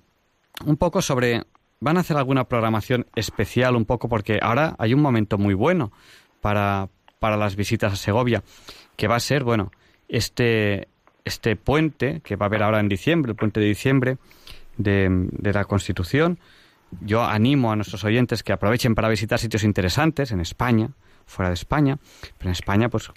[0.64, 1.42] un poco sobre,
[1.80, 4.08] ¿van a hacer alguna programación especial un poco?
[4.08, 5.92] Porque ahora hay un momento muy bueno
[6.40, 6.88] para,
[7.18, 8.42] para las visitas a Segovia,
[8.96, 9.72] que va a ser, bueno,
[10.14, 10.86] este,
[11.24, 14.16] este puente que va a haber ahora en diciembre, el puente de diciembre
[14.76, 16.38] de, la Constitución,
[17.00, 20.90] yo animo a nuestros oyentes que aprovechen para visitar sitios interesantes en España,
[21.26, 21.98] fuera de España,
[22.38, 23.10] pero en España, pues,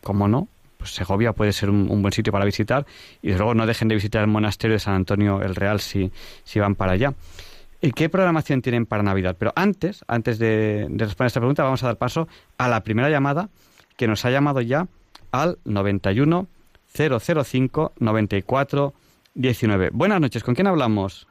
[0.00, 0.46] como no,
[0.78, 2.86] pues Segovia puede ser un, buen sitio para visitar
[3.20, 6.12] y luego no dejen de visitar el monasterio de San Antonio el Real si,
[6.44, 7.14] si van para allá.
[7.80, 9.34] ¿Y qué programación tienen para Navidad?
[9.36, 12.28] Pero antes, antes de, de responder a esta pregunta, vamos a dar paso
[12.58, 13.48] a la primera llamada
[13.96, 14.86] que nos ha llamado ya
[15.34, 16.46] al 91
[16.86, 18.94] 005 94
[19.34, 19.90] 19.
[19.92, 21.26] Buenas noches, ¿con quién hablamos?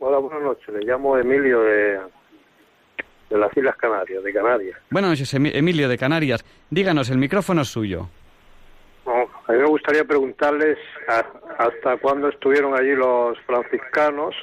[0.00, 0.68] Hola, buenas noches.
[0.74, 2.00] Le llamo Emilio de,
[3.30, 4.76] de las Islas Canarias, de Canarias.
[4.90, 6.44] Buenas noches, Emilio de Canarias.
[6.70, 8.08] Díganos, el micrófono es suyo.
[9.06, 10.76] a mí me gustaría preguntarles
[11.58, 14.34] hasta cuándo estuvieron allí los franciscanos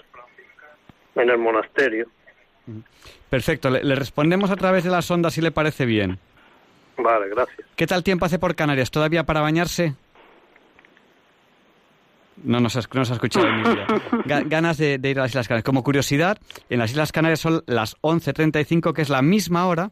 [1.16, 2.08] en el monasterio.
[3.30, 6.20] Perfecto, le, le, respondemos a través de la sonda si le parece bien.
[7.04, 7.68] Vale, gracias.
[7.76, 8.91] ¿Qué tal tiempo hace por Canarias?
[8.91, 9.95] ¿Todavía para bañarse?
[12.43, 13.86] No nos, ha escuchado Emilia.
[14.45, 15.66] Ganas de, ir a las Islas Canarias.
[15.66, 16.38] Como curiosidad,
[16.70, 19.91] en las Islas Canarias son las 11.35, que es la misma hora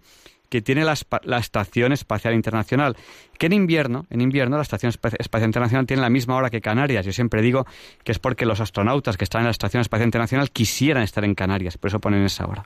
[0.49, 0.93] que tiene la,
[1.39, 2.95] Estación Espacial Internacional,
[3.37, 7.05] que en invierno, en invierno la Estación Espacial Internacional tiene la misma hora que Canarias.
[7.05, 7.65] Yo siempre digo
[8.05, 11.35] que es porque los astronautas que están en la Estación Espacial Internacional quisieran estar en
[11.35, 12.65] Canarias, por eso ponen esa hora.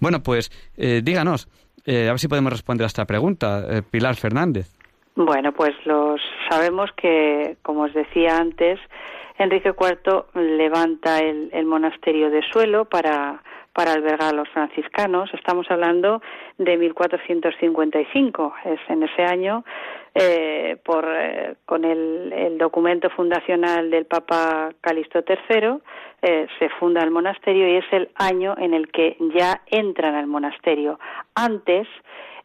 [0.00, 1.48] Bueno, pues eh, díganos,
[1.86, 4.76] eh, a ver si podemos responder a esta pregunta, eh, Pilar Fernández.
[5.16, 6.20] Bueno, pues los
[6.50, 8.80] sabemos que, como os decía antes,
[9.38, 13.42] Enrique IV levanta el, el monasterio de suelo para,
[13.74, 15.28] para albergar a los franciscanos.
[15.34, 16.22] Estamos hablando
[16.58, 18.54] de 1455.
[18.64, 19.64] Es en ese año,
[20.14, 25.80] eh, por, eh, con el, el, documento fundacional del Papa Calixto III,
[26.24, 30.26] eh, se funda el monasterio y es el año en el que ya entran al
[30.26, 30.98] monasterio.
[31.34, 31.86] Antes,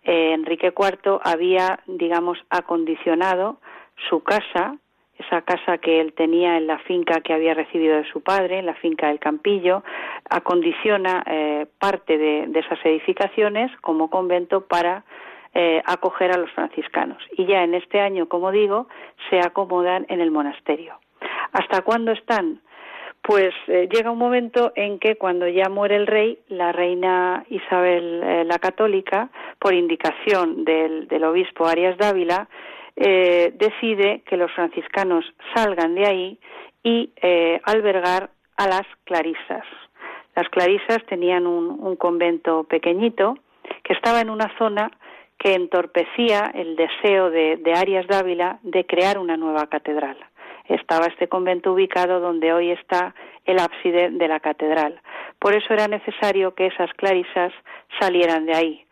[0.04, 3.58] eh, Enrique IV había, digamos, acondicionado
[4.10, 4.76] su casa,
[5.18, 8.66] esa casa que él tenía en la finca que había recibido de su padre, en
[8.66, 9.84] la finca del Campillo,
[10.30, 15.04] acondiciona eh, parte de, de, esas edificaciones como convento para
[15.54, 17.24] eh, acoger a los franciscanos.
[17.38, 18.88] Y ya en este año, como digo,
[19.30, 21.00] se acomodan en el monasterio.
[21.54, 22.62] ¿Hasta cuándo están?
[23.22, 28.22] Pues eh, llega un momento en que cuando ya muere el rey, la reina Isabel
[28.24, 32.48] eh, la Católica, por indicación del, obispo Arias Dávila,
[32.96, 36.40] eh, decide que los franciscanos salgan de ahí
[36.84, 37.12] y
[37.64, 39.66] albergar a las clarisas.
[40.36, 43.38] Las clarisas tenían un, convento pequeñito
[43.84, 44.90] que estaba en una zona
[45.38, 50.18] que entorpecía el deseo de Arias Dávila de crear una nueva catedral
[50.70, 53.14] estaba este convento ubicado donde hoy está
[53.46, 55.02] el ábside de la catedral.
[55.40, 57.52] Por eso era necesario que esas clarisas
[58.00, 58.86] salieran de ahí.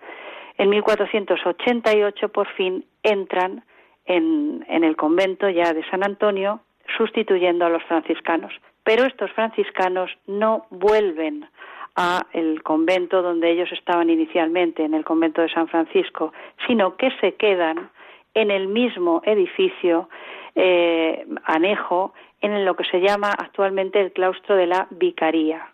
[0.57, 3.63] En 1488 por fin entran
[4.05, 6.61] en, el convento ya de San Antonio
[6.97, 8.53] sustituyendo a los franciscanos.
[8.83, 11.47] Pero estos franciscanos no vuelven
[11.95, 16.31] a el convento donde ellos estaban inicialmente, en el convento de San Francisco,
[16.65, 17.89] sino que se quedan
[18.37, 20.09] en el mismo edificio
[20.53, 25.67] eh, anejo en lo que se llama actualmente el claustro de la vicaría.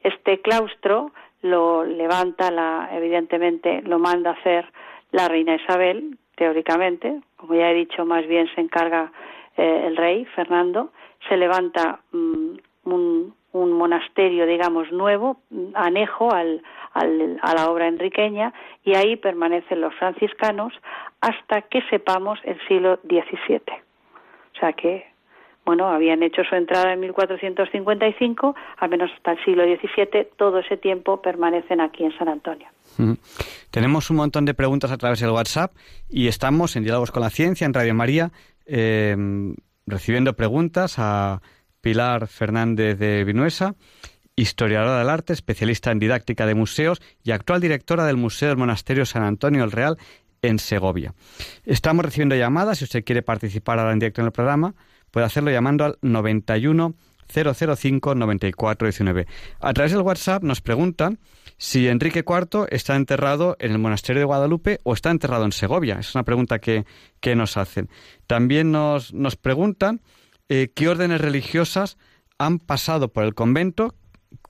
[0.00, 1.12] Este claustro
[1.42, 4.64] lo levanta, la, evidentemente, lo manda a hacer
[5.12, 9.12] la reina Isabel, teóricamente, como ya he dicho, más bien se encarga
[9.58, 10.92] eh, el rey Fernando,
[11.28, 13.34] se levanta mm, un,
[13.72, 15.40] monasterio, digamos, nuevo,
[15.74, 16.62] anejo al,
[16.94, 18.52] a la obra enriqueña,
[18.84, 20.72] y ahí permanecen los franciscanos
[21.20, 23.60] hasta que sepamos el siglo XVII.
[24.54, 25.06] O sea que,
[25.64, 30.76] bueno, habían hecho su entrada en 1455, al menos hasta el siglo XVII, todo ese
[30.76, 32.68] tiempo permanecen aquí en San Antonio.
[33.70, 35.72] Tenemos un montón de preguntas a través del WhatsApp
[36.08, 38.30] y estamos en Diálogos con la Ciencia, en Radio María,
[38.64, 39.16] eh,
[39.86, 41.42] recibiendo preguntas a
[41.86, 43.76] Pilar Fernández de Vinuesa,
[44.34, 49.06] historiadora del arte, especialista en didáctica de museos y actual directora del Museo del Monasterio
[49.06, 49.96] San Antonio el Real
[50.42, 51.14] en Segovia.
[51.64, 52.78] Estamos recibiendo llamadas.
[52.78, 54.74] Si usted quiere participar ahora en directo en el programa,
[55.12, 56.96] puede hacerlo llamando al 91
[57.32, 59.26] 005 94 19.
[59.60, 61.20] A través del WhatsApp nos preguntan
[61.56, 66.00] si Enrique IV está enterrado en el monasterio de Guadalupe o está enterrado en Segovia.
[66.00, 66.84] Es una pregunta que,
[67.36, 67.88] nos hacen.
[68.26, 70.00] También nos, nos preguntan
[70.48, 71.98] eh, qué órdenes religiosas
[72.38, 73.94] han pasado por el convento,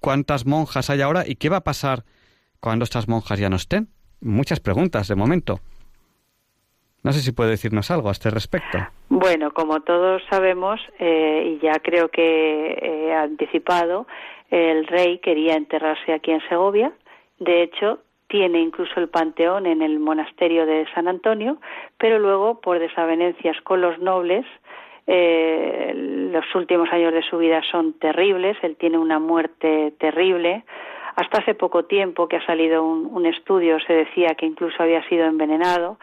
[0.01, 2.05] cuántas monjas hay ahora y qué va a pasar
[2.61, 3.89] cuando estas monjas ya no estén.
[4.21, 5.61] Muchas preguntas de momento.
[7.03, 8.79] No sé si puede decirnos algo a este respecto.
[9.09, 14.09] Bueno, como todos sabemos, eh, y ya creo que he anticipado,
[14.51, 16.93] el rey quería enterrarse aquí en Segovia.
[17.39, 21.59] De hecho, tiene incluso el panteón en el monasterio de San Antonio,
[21.99, 24.45] pero luego, por desavenencias con los nobles,
[25.07, 25.93] eh,
[26.33, 28.57] los últimos años de su vida son terribles.
[28.63, 30.65] Él tiene una muerte terrible.
[31.15, 35.25] Hasta hace poco tiempo que ha salido un estudio, se decía que incluso había sido
[35.25, 35.99] envenenado.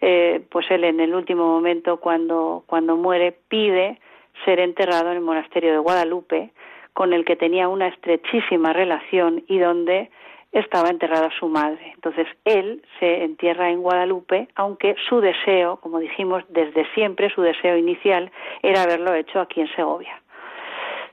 [0.00, 3.98] Eh, pues él en el último momento, cuando, cuando muere, pide
[4.44, 6.50] ser enterrado en el monasterio de Guadalupe,
[6.92, 10.10] con el que tenía una estrechísima relación y donde
[10.52, 11.92] estaba enterrada su madre.
[11.94, 17.76] Entonces él se entierra en Guadalupe, aunque su deseo, como dijimos desde siempre, su deseo
[17.76, 18.30] inicial
[18.62, 20.20] era haberlo hecho aquí en Segovia.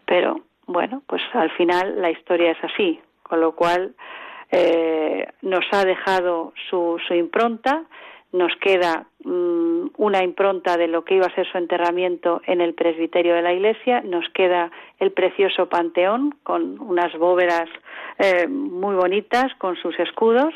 [0.05, 3.95] Pero bueno, pues al final la historia es así, con lo cual
[4.51, 7.83] eh, nos ha dejado su, su impronta
[8.31, 12.73] nos queda mm, una impronta de lo que iba a ser su enterramiento en el
[12.73, 17.69] presbiterio de la iglesia, nos queda el precioso panteón con unas bóvedas
[18.19, 20.53] eh, muy bonitas con sus escudos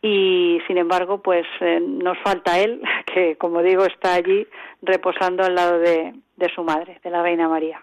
[0.00, 2.80] y sin embargo pues eh, nos falta él
[3.12, 4.46] que como digo está allí
[4.82, 7.82] reposando al lado de, de su madre, de la Reina María.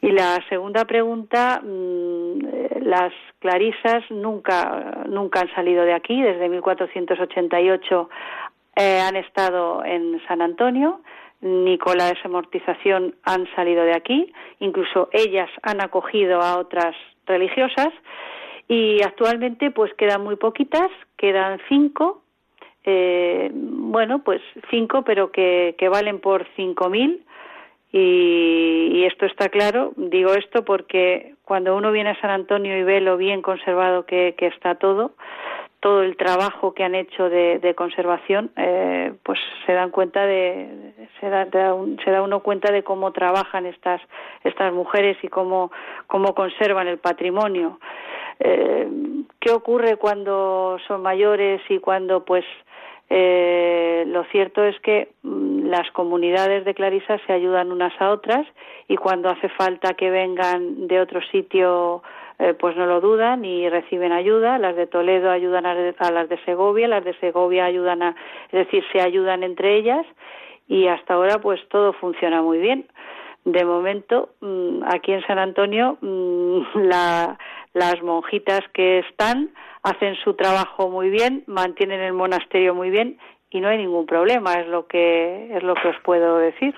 [0.00, 6.20] Y la segunda pregunta, mm, las clarisas nunca, nunca han salido de aquí.
[6.20, 8.10] Desde 1488
[8.76, 11.00] eh, han estado en San Antonio.
[11.40, 14.32] Ni con la desamortización han salido de aquí.
[14.58, 16.96] Incluso ellas han acogido a otras
[17.26, 17.90] religiosas.
[18.66, 22.22] Y actualmente pues quedan muy poquitas, quedan cinco.
[22.84, 27.24] Eh, bueno, pues cinco, pero que valen por cinco mil
[27.92, 33.00] y, esto está claro, digo esto porque cuando uno viene a San Antonio y ve
[33.00, 35.12] lo bien conservado que, está todo,
[35.80, 41.28] todo el trabajo que han hecho de, conservación, eh, pues se dan cuenta de, se
[41.28, 44.00] da, se da uno cuenta de cómo trabajan estas,
[44.44, 45.70] estas mujeres y cómo,
[46.06, 47.78] cómo conservan el patrimonio.
[48.40, 48.88] Eh,
[49.38, 52.44] ¿Qué ocurre cuando son mayores y cuando pues
[53.14, 58.46] eh, lo cierto es que mm, las comunidades de clarisas se ayudan unas a otras
[58.88, 62.02] y cuando hace falta que vengan de otro sitio
[62.38, 64.56] eh, pues no lo dudan y reciben ayuda.
[64.56, 65.74] Las de Toledo ayudan a,
[66.10, 68.16] las de Segovia, las de Segovia ayudan a,
[68.50, 70.06] es decir, se ayudan entre ellas
[70.66, 72.86] y hasta ahora pues todo funciona muy bien.
[73.44, 76.62] de momento, mm, aquí en San Antonio, mm,
[77.74, 79.50] las monjitas que están
[79.82, 83.18] hacen su trabajo muy bien, mantienen el monasterio muy bien
[83.50, 86.74] y no hay ningún problema, es lo que, es lo que os puedo decir.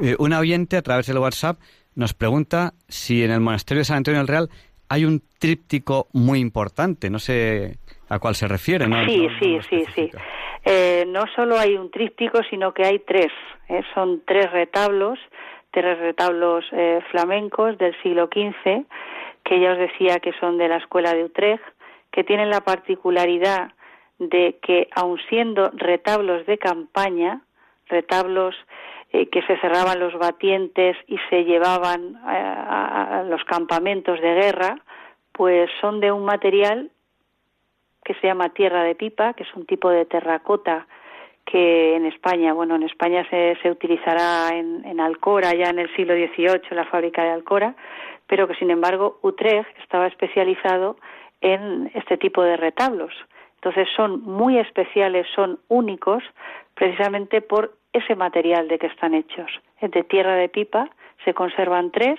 [0.00, 1.58] Eh, una oyente a través del WhatsApp
[1.94, 4.48] nos pregunta si en el monasterio de San Antonio del Real
[4.88, 7.78] hay un tríptico muy importante, no sé
[8.08, 9.04] a cuál se refiere, ¿no?
[9.06, 10.10] Sí, sí, sí, sí.
[10.64, 13.32] Eh, no solo hay un tríptico, sino que hay tres.
[13.68, 13.82] ¿eh?
[13.94, 15.18] Son tres retablos,
[15.70, 18.84] tres retablos eh, flamencos del siglo XV,
[19.44, 21.64] que ya os decía que son de la escuela de Utrecht,
[22.10, 23.72] que tienen la particularidad
[24.18, 27.42] de que, aun siendo retablos de campaña,
[27.88, 28.54] retablos
[29.10, 34.76] que se cerraban los batientes y se llevaban a los campamentos de guerra,
[35.30, 36.90] pues son de un material
[38.04, 40.86] que se llama tierra de pipa, que es un tipo de terracota
[41.44, 46.14] que en España, bueno, en España se, se utilizará en, Alcora ya en el siglo
[46.14, 47.74] XVIII, la fábrica de Alcora,
[48.26, 50.96] pero que sin embargo Utrecht estaba especializado
[51.40, 53.12] en este tipo de retablos.
[53.56, 56.22] Entonces son muy especiales, son únicos,
[56.74, 59.50] precisamente por ese material de que están hechos.
[59.80, 60.90] De tierra de pipa
[61.24, 62.18] se conservan tres,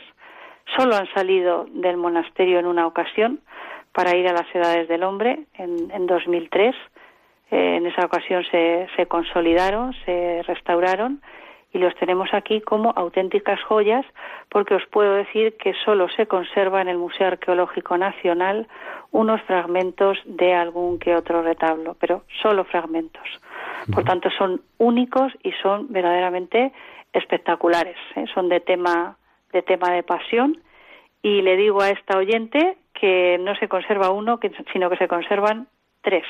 [0.78, 3.42] solo han salido del monasterio en una ocasión,
[3.96, 6.76] para ir a las edades del hombre en, en 2003.
[7.52, 11.22] Eh, en esa ocasión se, se consolidaron, se restauraron
[11.74, 14.06] y los tenemos aquí como auténticas joyas
[14.50, 18.68] porque os puedo decir que solo se conserva en el Museo Arqueológico Nacional
[19.12, 23.24] unos fragmentos de algún que otro retablo, pero solo fragmentos.
[23.94, 26.74] Por tanto, son únicos y son verdaderamente
[27.14, 27.98] espectaculares.
[28.16, 28.26] ¿eh?
[28.34, 29.18] Son de tema
[29.52, 30.60] de tema de pasión
[31.22, 34.40] y le digo a esta oyente que no se conserva uno,
[34.72, 35.68] sino que se conservan
[36.02, 36.26] tres,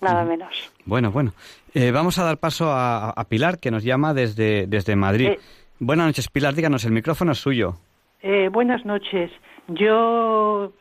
[0.00, 0.72] nada menos.
[0.84, 1.32] Bueno, bueno.
[1.78, 5.28] Eh, vamos a dar paso a, Pilar, que nos llama desde, desde Madrid.
[5.32, 5.38] Eh,
[5.78, 7.74] buenas noches, Pilar, díganos, el micrófono es suyo.
[8.22, 9.30] Eh, buenas noches.
[9.68, 10.72] Yo,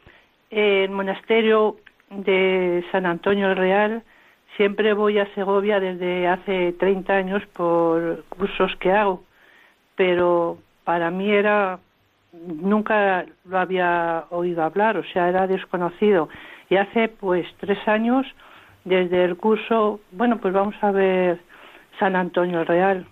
[0.49, 1.75] en el monasterio
[2.11, 4.03] de San Antonio el Real,
[4.55, 9.21] siempre voy a Segovia desde hace 30 años por cursos que hago,
[9.97, 11.77] pero para mí era
[12.31, 16.29] nunca lo había oído hablar, o sea, era desconocido.
[16.69, 18.25] Y hace pues tres años,
[18.85, 21.39] desde el curso, bueno, pues vamos a ver
[21.99, 23.05] San Antonio Real.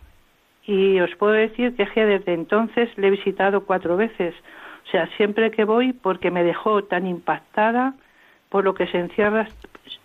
[0.65, 4.33] Y os puedo decir que desde entonces le he visitado cuatro veces.
[4.87, 7.95] O sea, siempre que voy, porque me dejó tan impactada
[8.49, 9.47] por lo que se encierra,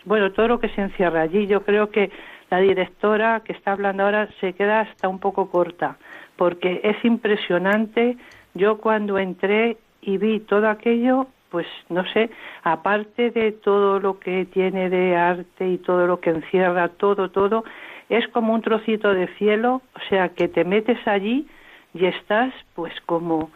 [0.05, 1.47] bueno, todo lo que se encierra allí.
[1.47, 2.11] Yo creo que
[2.51, 5.99] la directora que está hablando ahora se queda hasta un poco corta,
[6.37, 8.17] porque es impresionante
[8.55, 12.31] yo cuando entré y vi todo aquello, pues no sé,
[12.63, 17.65] aparte de todo lo que tiene de arte y todo lo que encierra, todo, todo,
[18.09, 21.47] es como un trocito de cielo, o sea, que te metes allí
[21.95, 23.51] y estás pues como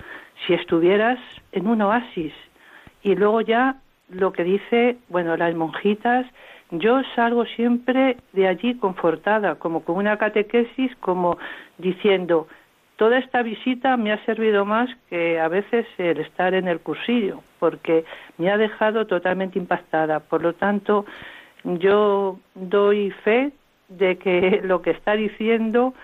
[0.46, 1.18] si estuvieras
[1.52, 2.32] en un oasis.
[3.02, 3.76] Y luego ya
[4.08, 6.26] lo que dice, bueno, las monjitas,
[6.70, 11.38] yo salgo siempre de allí confortada, como con una catequesis, como
[11.78, 12.46] diciendo,
[13.02, 17.42] toda esta visita me ha servido más que a veces el estar en el cursillo,
[17.58, 18.04] porque
[18.38, 20.20] me ha dejado totalmente impactada.
[20.20, 21.04] Por lo tanto,
[21.64, 23.50] yo doy fe
[23.88, 25.94] de que lo que está diciendo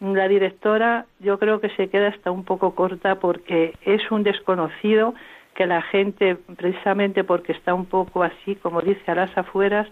[0.00, 5.12] la directora yo creo que se queda hasta un poco corta porque es un desconocido
[5.54, 9.86] que la gente precisamente porque está un poco así como dice a las afueras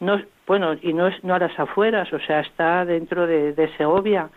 [0.00, 3.74] no bueno y no es no a las afueras o sea está dentro de, de
[3.78, 4.28] Segovia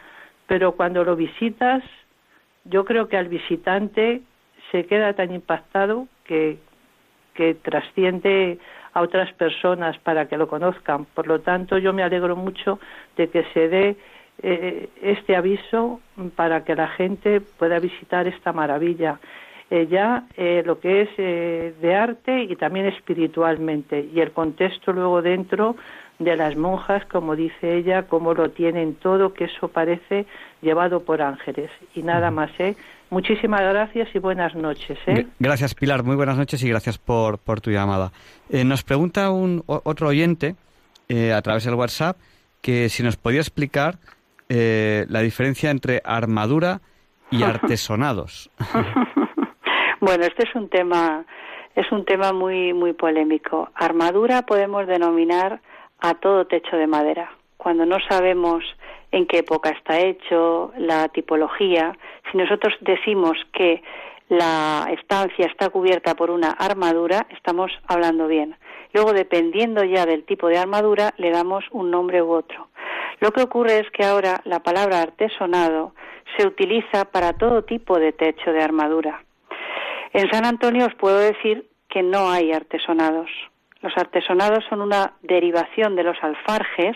[0.48, 1.84] pero cuando lo visitas,
[2.64, 4.22] yo creo que al visitante
[4.72, 6.58] se queda tan impactado que,
[7.62, 8.58] trasciende
[8.94, 11.06] a otras personas para que lo conozcan.
[11.06, 12.80] Por lo tanto, yo me alegro mucho
[13.16, 13.96] de que se dé
[14.42, 16.02] eh, este aviso
[16.36, 19.20] para que la gente pueda visitar esta maravilla.
[19.70, 25.22] Eh, ya eh, lo que es de arte y también espiritualmente y el contexto luego
[25.22, 25.76] dentro
[26.20, 30.26] de las monjas, como dice ella, como lo tienen todo, que eso parece
[30.62, 31.70] llevado por ángeles.
[31.94, 32.76] Y nada más, ¿eh?
[33.10, 34.98] Muchísimas gracias y buenas noches.
[35.08, 35.28] ¿eh?
[35.40, 36.04] Gracias, Pilar.
[36.04, 38.12] Muy buenas noches y gracias por, por tu llamada.
[38.50, 40.56] Eh, nos pregunta un, otro oyente
[41.08, 42.18] eh, a través del WhatsApp
[42.62, 43.96] que si nos podía explicar
[44.50, 46.82] eh, la diferencia entre armadura
[47.32, 48.50] y artesonados.
[50.02, 51.26] bueno, este es un tema
[51.76, 53.70] es un tema muy muy polémico.
[53.76, 55.62] Armadura podemos denominar
[56.00, 57.32] a todo techo de madera.
[57.58, 58.64] Cuando no sabemos
[59.12, 61.98] en qué época está hecho, la tipología,
[62.32, 63.82] si nosotros decimos que
[64.30, 68.56] la estancia está cubierta por una armadura, estamos hablando bien.
[68.94, 72.70] Luego, dependiendo ya del tipo de armadura, le damos un nombre u otro.
[73.20, 75.94] Lo que ocurre es que ahora la palabra artesonado
[76.38, 79.24] se utiliza para todo tipo de techo de armadura.
[80.14, 83.30] En San Antonio os puedo decir que no hay artesonados.
[83.82, 86.96] Los artesonados son una derivación de los alfarjes,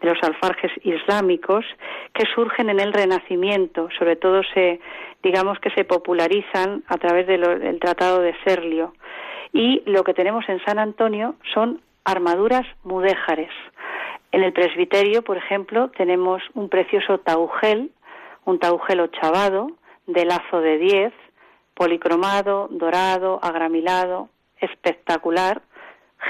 [0.00, 1.64] de los alfarjes islámicos,
[2.14, 4.80] que surgen en el Renacimiento, sobre todo se,
[5.22, 8.94] digamos que se popularizan a través del Tratado de Serlio.
[9.52, 13.50] Y lo que tenemos en San Antonio son armaduras mudéjares.
[14.32, 17.90] En el presbiterio, por ejemplo, tenemos un precioso taugel,
[18.44, 19.72] un taugel ochavado,
[20.06, 21.12] de lazo de diez,
[21.74, 25.62] policromado, dorado, agramilado, espectacular,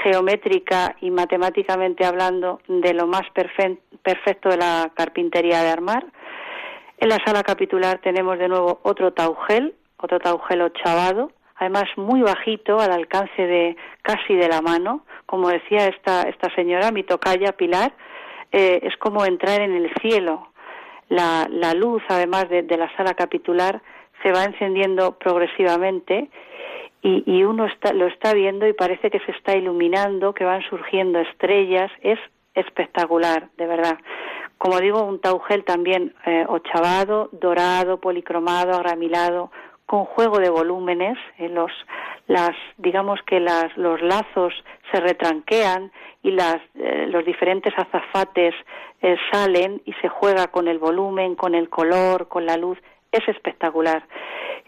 [0.01, 6.05] geométrica y matemáticamente hablando de lo más perfecto de la carpintería de armar.
[6.97, 12.79] En la sala capitular tenemos de nuevo otro taugel, otro taugel ochavado, además muy bajito,
[12.79, 15.05] al alcance de casi de la mano.
[15.25, 17.93] Como decía esta, esta señora, mi tocaya Pilar,
[18.51, 20.47] eh, es como entrar en el cielo.
[21.09, 23.81] La, la luz, además de, de la sala capitular,
[24.23, 26.29] se va encendiendo progresivamente
[27.03, 30.63] y, y, uno está, lo está viendo y parece que se está iluminando, que van
[30.63, 31.91] surgiendo estrellas.
[32.01, 32.17] Es
[32.55, 33.99] espectacular, de verdad.
[34.57, 39.51] Como digo, un taugel también eh, ochavado, dorado, policromado, agramilado,
[39.85, 41.17] con juego de volúmenes.
[41.37, 41.71] Eh, los,
[42.27, 44.53] las, digamos que las, los lazos
[44.91, 45.91] se retranquean
[46.21, 48.55] y las, eh, los diferentes azafates
[49.01, 52.77] eh, salen y se juega con el volumen, con el color, con la luz.
[53.11, 54.05] Es espectacular.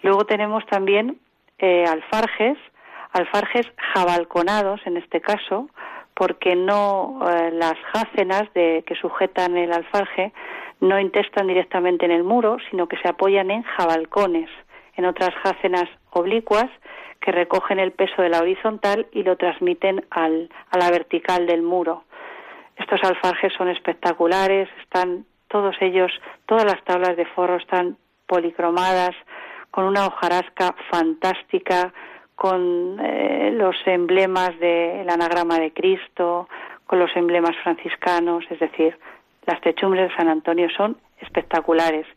[0.02, 1.18] Luego tenemos también
[1.60, 2.58] eh, alfarjes,
[3.12, 5.70] alfarjes jabalconados en este caso,
[6.14, 10.34] porque no eh, las jácenas de, que sujetan el alfarje
[10.80, 14.50] no intestan directamente en el muro, sino que se apoyan en jabalcones,
[14.96, 16.68] en otras jácenas oblicuas
[17.22, 21.62] que recogen el peso de la horizontal y lo transmiten al, a la vertical del
[21.62, 22.04] muro.
[22.78, 26.12] Estos alfarjes son espectaculares, están todos ellos,
[26.46, 27.98] todas las tablas de forro están
[28.28, 29.16] policromadas,
[29.76, 31.94] con una hojarasca fantástica,
[32.34, 36.48] con eh, los emblemas del anagrama de Cristo,
[36.86, 38.98] con los emblemas franciscanos, es decir,
[39.46, 42.08] las techumbres de San Antonio son espectaculares.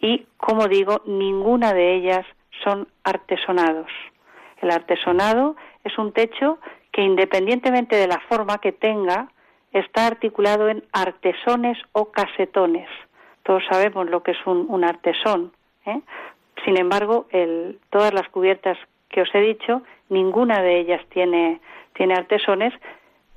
[0.00, 2.24] Y, como digo, ninguna de ellas
[2.62, 3.90] son artesonados.
[4.62, 6.60] El artesonado es un techo
[6.92, 9.32] que, independientemente de la forma que tenga,
[9.72, 12.88] está articulado en artesones o casetones.
[13.42, 15.50] Todos sabemos lo que es un, artesón.
[15.86, 16.00] ¿eh?
[16.64, 21.60] Sin embargo, el, todas las cubiertas que os he dicho, ninguna de ellas tiene,
[21.94, 22.72] tiene artesones.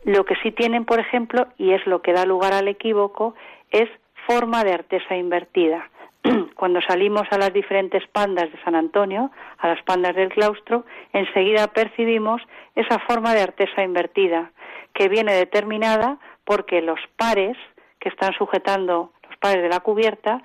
[0.03, 3.35] Lo que sí tienen, por ejemplo, y es lo que da lugar al equívoco,
[3.71, 3.89] es
[4.27, 5.89] forma de artesa invertida.
[6.55, 11.67] Cuando salimos a las diferentes pandas de San Antonio, a las pandas del claustro, enseguida
[11.67, 12.41] percibimos
[12.75, 14.51] esa forma de artesa invertida,
[14.93, 17.57] que viene determinada porque los pares
[17.99, 20.43] que están sujetando los pares de la cubierta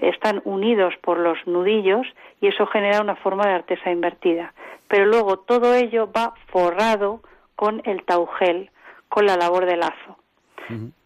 [0.00, 2.06] están unidos por los nudillos
[2.40, 4.52] y eso genera una forma de artesa invertida.
[4.88, 7.20] Pero luego todo ello va forrado
[7.56, 8.70] con el taugel,
[9.08, 10.16] con la labor de lazo.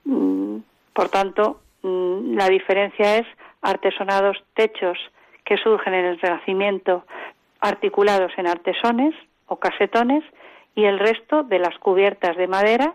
[0.05, 0.59] Mm,
[0.93, 3.27] por tanto, mm, la diferencia es
[3.63, 4.99] artesonados techos
[5.45, 7.05] que surgen en el Renacimiento
[7.61, 9.15] articulados en artesones
[9.47, 10.23] o casetones
[10.75, 12.95] y el resto de las cubiertas de madera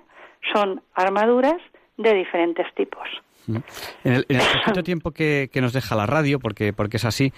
[0.54, 1.62] son armaduras
[1.98, 3.08] de diferentes tipos.
[3.48, 7.34] En el, en tiempo que, nos deja la radio, porque, porque es así,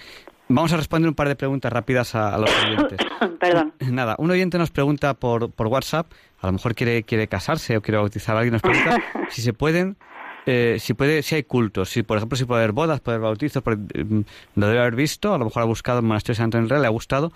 [0.47, 2.99] vamos a responder un par de preguntas rápidas a, los oyentes.
[3.39, 3.73] Perdón.
[3.79, 7.81] Nada, un oyente nos pregunta por, por WhatsApp, a lo mejor quiere, quiere casarse o
[7.81, 8.97] quiere bautizar a alguien, nos pregunta
[9.29, 9.97] si se pueden
[10.45, 13.27] eh, si puede, si hay cultos, si por ejemplo si puede haber bodas, puede haber
[13.27, 14.21] bautizos, mm,
[14.55, 16.87] lo debe haber visto, a lo mejor ha buscado en Monasterio de Santo Enrique, le
[16.87, 17.31] ha gustado.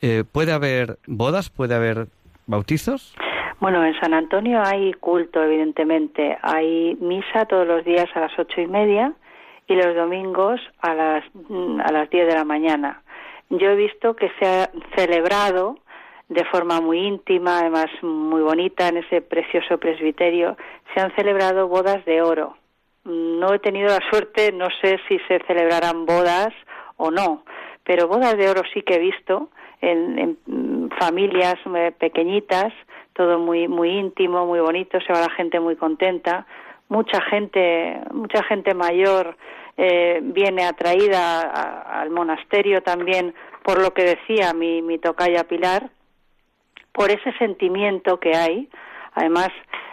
[0.00, 1.50] Eh, ¿Puede haber bodas?
[1.50, 2.08] ¿Puede haber
[2.46, 3.14] bautizos?
[3.62, 6.36] Bueno, en San Antonio hay culto, evidentemente.
[6.42, 9.12] Hay misa todos los días a las ocho y media
[9.68, 13.04] y los domingos a las, mm, a las diez de la mañana.
[13.50, 15.78] Yo he visto que se ha celebrado
[16.28, 20.56] de forma muy íntima, además muy bonita, en ese precioso presbiterio,
[20.92, 22.56] se han celebrado bodas de oro.
[23.04, 26.52] No he tenido la suerte, no sé si se celebrarán bodas
[26.96, 27.44] o no,
[27.84, 29.50] pero bodas de oro sí que he visto
[29.80, 32.72] en, en mm, familias eh, pequeñitas
[33.14, 36.46] todo muy muy íntimo, muy bonito, se va la gente muy contenta,
[36.88, 39.36] mucha gente, mucha gente mayor
[39.76, 41.40] eh, viene atraída
[42.00, 45.90] al monasterio también por lo que decía mi, mi tocaya Pilar,
[46.92, 48.68] por ese sentimiento que hay.
[49.14, 49.48] Además,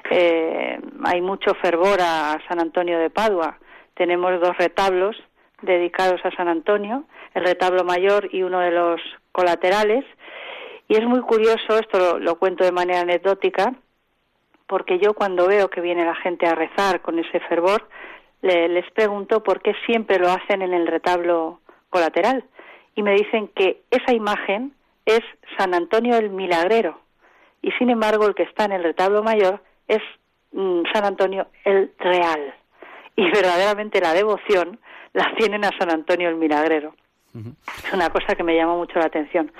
[0.09, 3.57] eh, hay mucho fervor a San Antonio de Padua.
[3.95, 5.15] Tenemos dos retablos
[5.61, 7.03] dedicados a San Antonio,
[7.33, 9.01] el retablo mayor y uno de los
[9.31, 10.05] colaterales,
[10.89, 13.75] y es muy curioso, esto lo, cuento de manera anecdótica,
[14.67, 17.87] porque yo cuando veo que viene la gente a rezar con ese fervor,
[18.41, 21.59] les pregunto por qué siempre lo hacen en el retablo
[21.89, 22.43] colateral
[22.95, 24.73] y me dicen que esa imagen
[25.05, 25.21] es
[25.57, 26.99] San Antonio el Milagrero
[27.61, 30.01] y sin embargo el que está en el retablo mayor es
[30.53, 32.55] mm, San Antonio el Real
[33.15, 34.79] y verdaderamente la devoción
[35.13, 36.95] la tienen a San Antonio el Milagrero.
[37.33, 39.51] Es una cosa que me llama mucho la atención.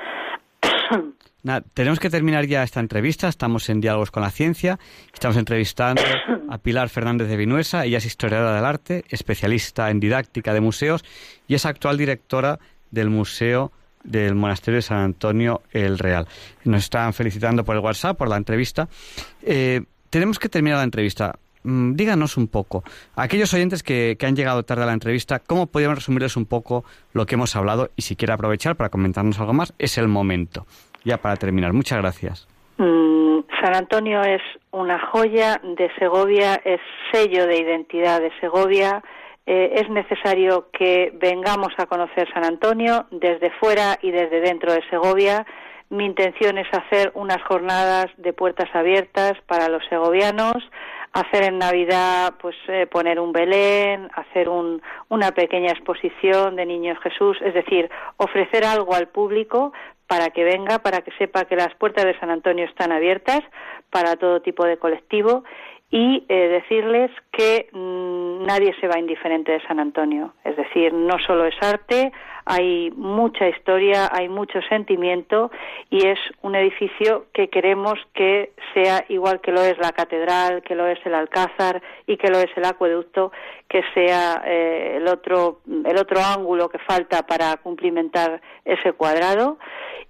[1.74, 3.28] tenemos que terminar ya esta entrevista.
[3.28, 4.80] Estamos en Diálogos con la Ciencia.
[5.14, 6.02] Estamos entrevistando
[6.50, 7.86] a Pilar Fernández de Vinuesa.
[7.86, 11.04] Ella es historiadora del arte, especialista en didáctica de museos
[11.48, 12.60] y es actual directora
[12.92, 13.72] del Museo
[14.04, 16.28] del Monasterio de San Antonio el Real.
[16.64, 18.88] Nos están felicitando por el WhatsApp, por la entrevista.
[19.42, 21.38] Eh, tenemos que terminar la entrevista.
[21.64, 22.84] Mm, díganos un poco,
[23.16, 27.26] aquellos oyentes que, han llegado tarde a la entrevista, ¿cómo podríamos resumirles un poco lo
[27.26, 27.90] que hemos hablado?
[27.96, 30.66] Y si quiere aprovechar para comentarnos algo más, es el momento.
[31.04, 32.48] Ya para terminar, muchas gracias.
[32.78, 34.42] Mm, San Antonio es
[34.72, 36.80] una joya de Segovia, es
[37.12, 39.04] sello de identidad de Segovia.
[39.46, 44.82] Eh, es necesario que vengamos a conocer San Antonio desde fuera y desde dentro de
[44.90, 45.46] Segovia.
[45.90, 50.58] Mi intención es hacer unas jornadas de puertas abiertas para los segovianos,
[51.14, 56.98] hacer en Navidad, pues eh, poner un Belén, hacer un, una pequeña exposición de Niños
[57.02, 59.74] Jesús, es decir, ofrecer algo al público
[60.08, 63.42] para que venga, para que sepa que las puertas de San Antonio están abiertas
[63.90, 65.44] para todo tipo de colectivo
[65.92, 70.34] y eh, decirles que mm, nadie se va indiferente de San Antonio.
[70.44, 72.12] Es decir, no solo es arte,
[72.46, 75.52] hay mucha historia, hay mucho sentimiento
[75.90, 80.76] y es un edificio que queremos que sea igual que lo es la catedral, que
[80.76, 83.32] lo es el alcázar y que lo es el acueducto,
[83.68, 89.58] que sea eh, el otro el otro ángulo que falta para cumplimentar ese cuadrado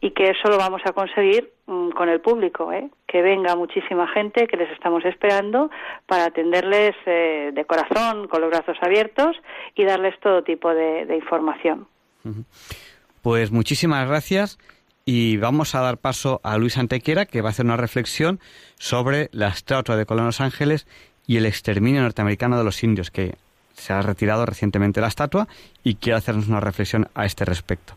[0.01, 2.89] y que eso lo vamos a conseguir mm, con el público, ¿eh?
[3.07, 5.69] que venga muchísima gente, que les estamos esperando
[6.05, 9.35] para atenderles eh, de corazón, con los brazos abiertos
[9.75, 11.87] y darles todo tipo de, información.
[13.21, 14.57] Pues muchísimas gracias
[15.05, 18.39] y vamos a dar paso a Luis Antequera, que va a hacer una reflexión
[18.77, 20.87] sobre la estatua de Colón Los Ángeles
[21.25, 23.35] y el exterminio norteamericano de los indios, que
[23.73, 25.47] se ha retirado recientemente la estatua
[25.83, 27.93] y quiere hacernos una reflexión a este respecto.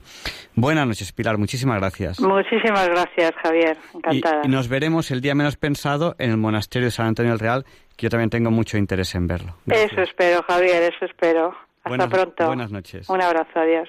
[0.55, 1.39] Buenas noches, Pilar.
[1.39, 2.21] Muchísimas gracias.
[2.21, 3.77] Muchísimas gracias, Javier.
[3.95, 4.43] Encantada.
[4.45, 7.65] Y, nos veremos el día menos pensado en el monasterio de San Antonio del Real,
[7.97, 9.57] que yo también tengo mucho interés en verlo.
[9.67, 11.55] Eso espero, Javier, eso espero.
[11.85, 12.47] Hasta pronto.
[12.47, 13.09] Buenas noches.
[13.09, 13.89] Un abrazo, adiós.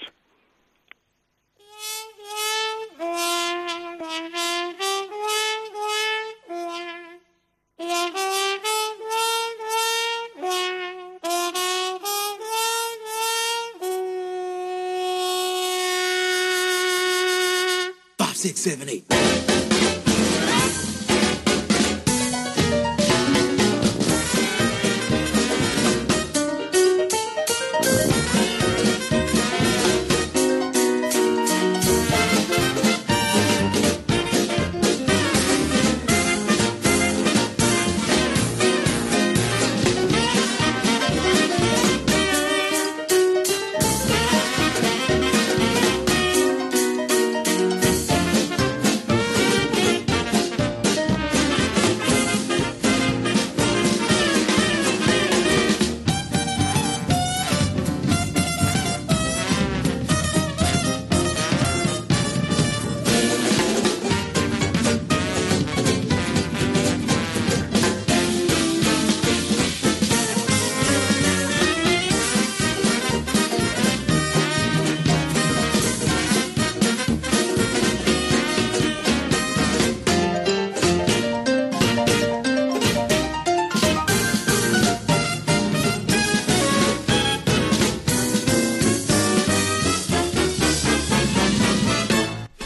[18.17, 19.12] Five, six, seven, eight.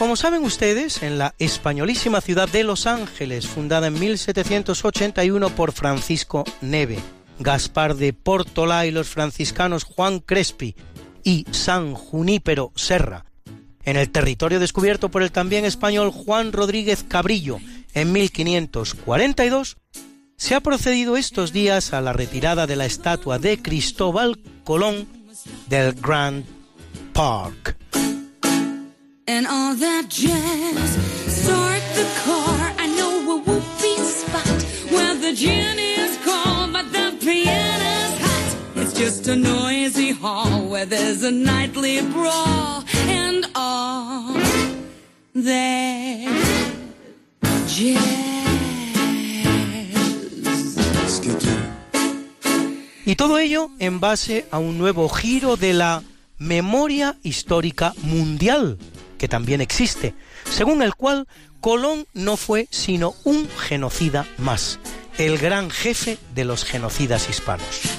[0.08, 6.44] Como saben ustedes, en la españolísima ciudad de Los Ángeles, fundada en 1781 por Francisco
[6.62, 6.98] Neve,
[7.40, 10.74] Gaspar de Portola y los franciscanos Juan Crespi
[11.24, 13.26] y San Junípero Serra,
[13.84, 17.58] en el territorio descubierto por el también español Juan Rodríguez Cabrillo
[17.92, 19.76] en 1542,
[20.38, 25.06] se ha procedido estos días a la retirada de la estatua de Cristóbal Colón
[25.68, 26.46] del Grand
[27.12, 27.76] Park.
[29.28, 30.90] And all that jazz.
[31.42, 34.60] Start the car, I know a whoopee spot
[34.90, 38.56] where the gin is cold, but the piano's hot.
[38.76, 44.32] It's just a noisy hall where there's a nightly brawl and all
[45.34, 46.28] that
[47.68, 48.28] jazz.
[53.04, 56.02] Y todo ello en base a un nuevo giro de la
[56.38, 58.76] memoria histórica mundial,
[59.18, 60.14] que también existe,
[60.50, 61.26] según el cual
[61.60, 64.78] Colón no fue sino un genocida más,
[65.18, 67.98] el gran jefe de los genocidas hispanos.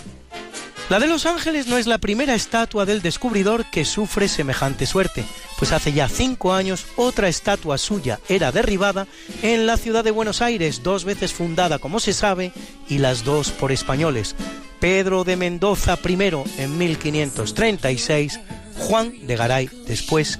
[0.90, 5.24] La de Los Ángeles no es la primera estatua del descubridor que sufre semejante suerte,
[5.60, 9.06] pues hace ya cinco años otra estatua suya era derribada
[9.44, 12.54] en la ciudad de Buenos Aires, dos veces fundada como se sabe,
[12.88, 14.36] y las dos por españoles.
[14.80, 18.40] Pedro de Mendoza primero en 1536,
[18.80, 20.40] Juan de Garay después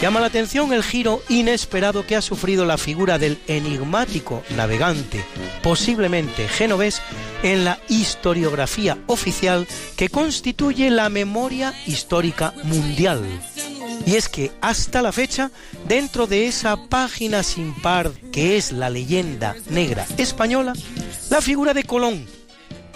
[0.00, 5.24] Llama la atención el giro inesperado que ha sufrido la figura del enigmático navegante,
[5.60, 7.02] posiblemente genovés,
[7.42, 13.24] en la historiografía oficial que constituye la memoria histórica mundial.
[14.06, 15.50] Y es que hasta la fecha,
[15.88, 20.74] dentro de esa página sin par que es la leyenda negra española,
[21.28, 22.24] la figura de Colón,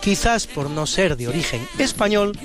[0.03, 2.37] quizás por no ser de origen español,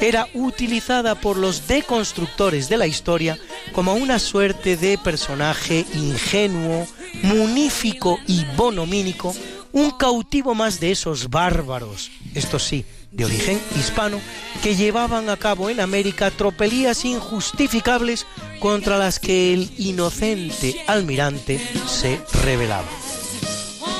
[0.00, 3.38] era utilizada por los deconstructores de la historia
[3.72, 6.86] como una suerte de personaje ingenuo,
[7.22, 9.34] munífico y bonomínico,
[9.72, 14.20] un cautivo más de esos bárbaros, esto sí, de origen hispano,
[14.62, 18.26] que llevaban a cabo en América tropelías injustificables
[18.60, 23.09] contra las que el inocente almirante se rebelaba.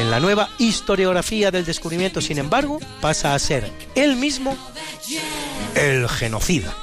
[0.00, 4.56] En la nueva historiografía del descubrimiento, sin embargo, pasa a ser él mismo
[5.74, 6.74] el genocida.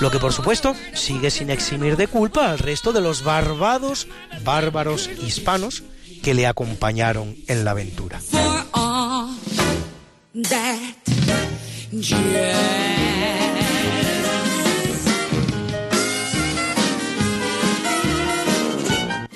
[0.00, 4.08] Lo que por supuesto sigue sin eximir de culpa al resto de los barbados,
[4.42, 5.82] bárbaros hispanos
[6.22, 8.18] que le acompañaron en la aventura.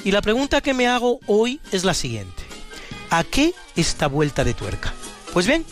[0.04, 2.43] Y la pregunta que me hago hoy es la siguiente.
[3.16, 4.92] ¿A qué esta vuelta de tuerca?
[5.32, 5.64] Pues bien,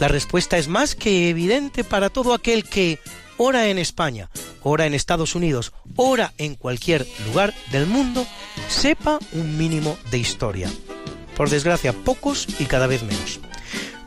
[0.00, 2.98] la respuesta es más que evidente para todo aquel que,
[3.36, 4.28] ora en España,
[4.64, 8.26] ora en Estados Unidos, ora en cualquier lugar del mundo,
[8.66, 10.68] sepa un mínimo de historia.
[11.36, 13.38] Por desgracia, pocos y cada vez menos.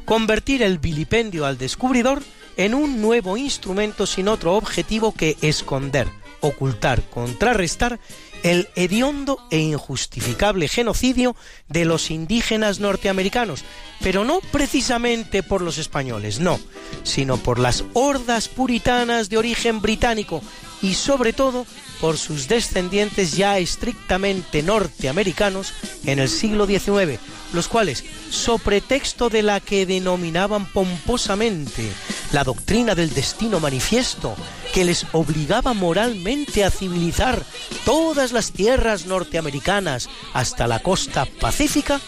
[0.04, 2.22] Convertir el vilipendio al descubridor
[2.58, 6.10] en un nuevo instrumento sin otro objetivo que esconder,
[6.42, 8.02] ocultar, contrarrestar
[8.44, 11.36] el hediondo e injustificable genocidio
[11.68, 13.64] de los indígenas norteamericanos,
[14.02, 16.60] pero no precisamente por los españoles, no,
[17.04, 20.42] sino por las hordas puritanas de origen británico
[20.82, 21.66] y sobre todo
[22.00, 25.74] por sus descendientes ya estrictamente norteamericanos
[26.06, 27.20] en el siglo XIX,
[27.54, 31.88] los cuales, so pretexto de la que denominaban pomposamente
[32.32, 34.36] la doctrina del destino manifiesto,
[34.74, 37.44] que les obligaba moralmente a civilizar
[37.86, 42.00] todas las tierras norteamericanas hasta la costa pacífica,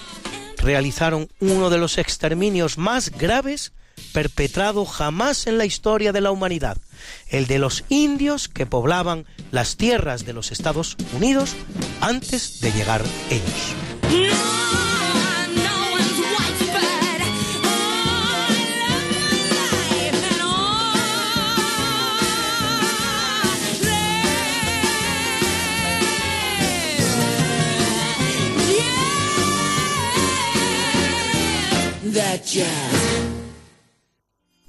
[0.58, 3.74] realizaron uno de los exterminios más graves
[4.12, 6.78] perpetrado jamás en la historia de la humanidad,
[7.30, 11.56] el de los indios que poblaban las tierras de los Estados Unidos
[12.02, 13.74] antes de llegar ellos.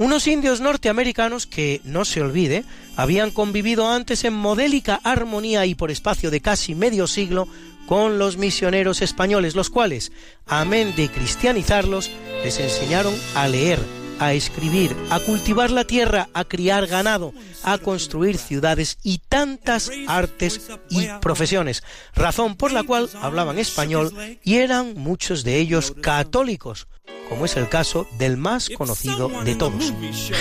[0.05, 5.91] Unos indios norteamericanos que, no se olvide, habían convivido antes en modélica armonía y por
[5.91, 7.49] espacio de casi medio siglo
[7.87, 10.13] con los misioneros españoles, los cuales,
[10.47, 12.11] amén de cristianizarlos,
[12.45, 13.79] les enseñaron a leer,
[14.19, 20.71] a escribir, a cultivar la tierra, a criar ganado, a construir ciudades y tantas artes
[20.91, 21.83] y profesiones,
[22.15, 24.12] razón por la cual hablaban español
[24.43, 26.87] y eran muchos de ellos católicos,
[27.29, 29.93] como es el caso del más conocido de todos,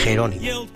[0.03, 0.67] Jerónimo.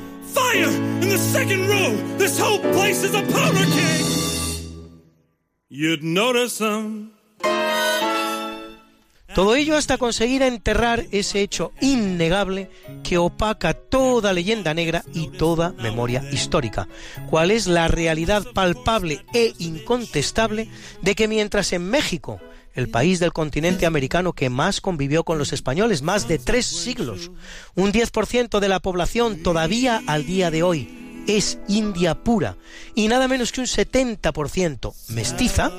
[9.38, 12.72] Todo ello hasta conseguir enterrar ese hecho innegable
[13.04, 16.88] que opaca toda leyenda negra y toda memoria histórica,
[17.30, 20.68] cuál es la realidad palpable e incontestable
[21.04, 22.40] de que mientras en México
[22.74, 27.30] el país del continente americano que más convivió con los españoles, más de tres siglos.
[27.76, 32.58] Un 10% de la población todavía al día de hoy es india pura
[32.96, 35.72] y nada menos que un 70% mestiza.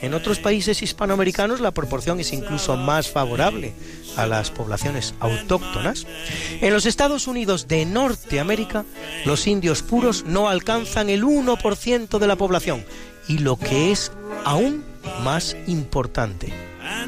[0.00, 3.72] En otros países hispanoamericanos la proporción es incluso más favorable
[4.16, 6.06] a las poblaciones autóctonas.
[6.60, 8.84] En los Estados Unidos de Norteamérica,
[9.24, 12.84] los indios puros no alcanzan el 1% de la población
[13.28, 14.12] y lo que es
[14.44, 14.84] aún
[15.22, 16.52] más importante,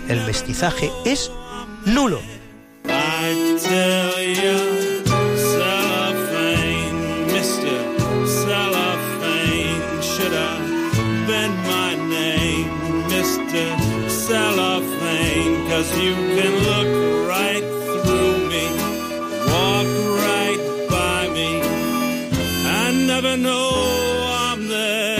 [0.08, 1.30] el mestizaje es
[1.84, 2.20] nulo.
[15.70, 16.88] Cause you can look
[17.28, 17.64] right
[18.02, 18.64] through me,
[19.46, 19.88] walk
[20.26, 21.50] right by me,
[22.66, 23.70] and never know
[24.48, 25.18] I'm there.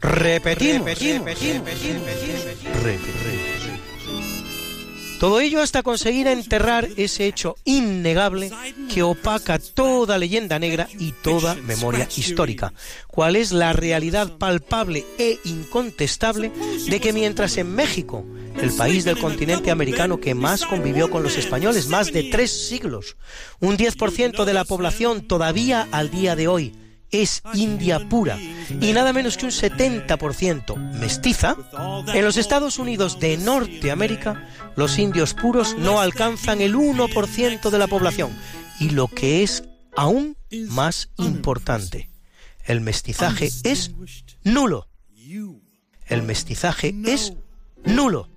[0.00, 3.43] Repetimos, Repetimos, repetimos, repetimos, repetimos.
[5.24, 8.50] Todo ello hasta conseguir enterrar ese hecho innegable
[8.92, 12.74] que opaca toda leyenda negra y toda memoria histórica.
[13.06, 16.52] ¿Cuál es la realidad palpable e incontestable
[16.90, 18.22] de que mientras en México,
[18.60, 23.16] el país del continente americano que más convivió con los españoles, más de tres siglos,
[23.60, 26.74] un 10% de la población todavía al día de hoy,
[27.22, 31.56] es india pura y nada menos que un 70% mestiza,
[32.12, 37.86] en los Estados Unidos de Norteamérica los indios puros no alcanzan el 1% de la
[37.86, 38.30] población
[38.80, 39.64] y lo que es
[39.96, 40.36] aún
[40.68, 42.10] más importante,
[42.64, 43.92] el mestizaje es
[44.42, 44.88] nulo.
[46.06, 47.32] El mestizaje es
[47.84, 48.28] nulo.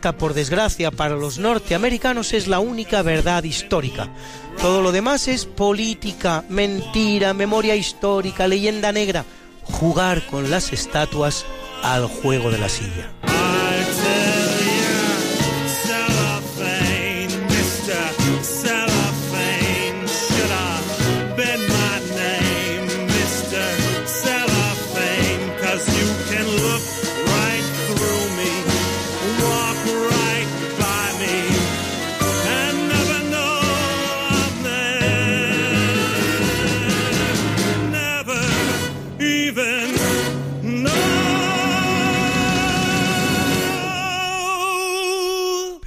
[0.00, 4.08] Por desgracia, para los norteamericanos es la única verdad histórica.
[4.60, 9.24] Todo lo demás es política, mentira, memoria histórica, leyenda negra,
[9.64, 11.44] jugar con las estatuas
[11.82, 13.37] al juego de la silla.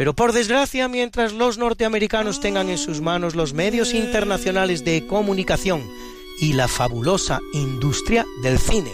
[0.02, 5.88] Pero por desgracia, mientras los norteamericanos tengan en sus manos los medios internacionales de comunicación
[6.40, 8.92] y la fabulosa industria del cine,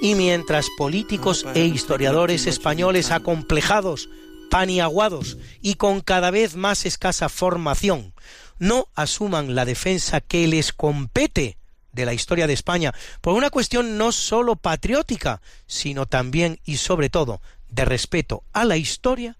[0.00, 4.08] y mientras políticos e historiadores españoles acomplejados,
[4.50, 8.14] paniaguados y con cada vez más escasa formación
[8.58, 11.58] no asuman la defensa que les compete
[11.92, 17.10] de la historia de España por una cuestión no sólo patriótica, sino también y sobre
[17.10, 19.36] todo de respeto a la historia,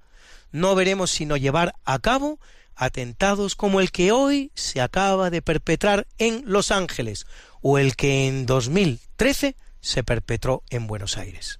[0.52, 2.38] no veremos sino llevar a cabo
[2.74, 7.26] atentados como el que hoy se acaba de perpetrar en Los Ángeles
[7.62, 11.58] o el que en 2013 se perpetró en Buenos Aires.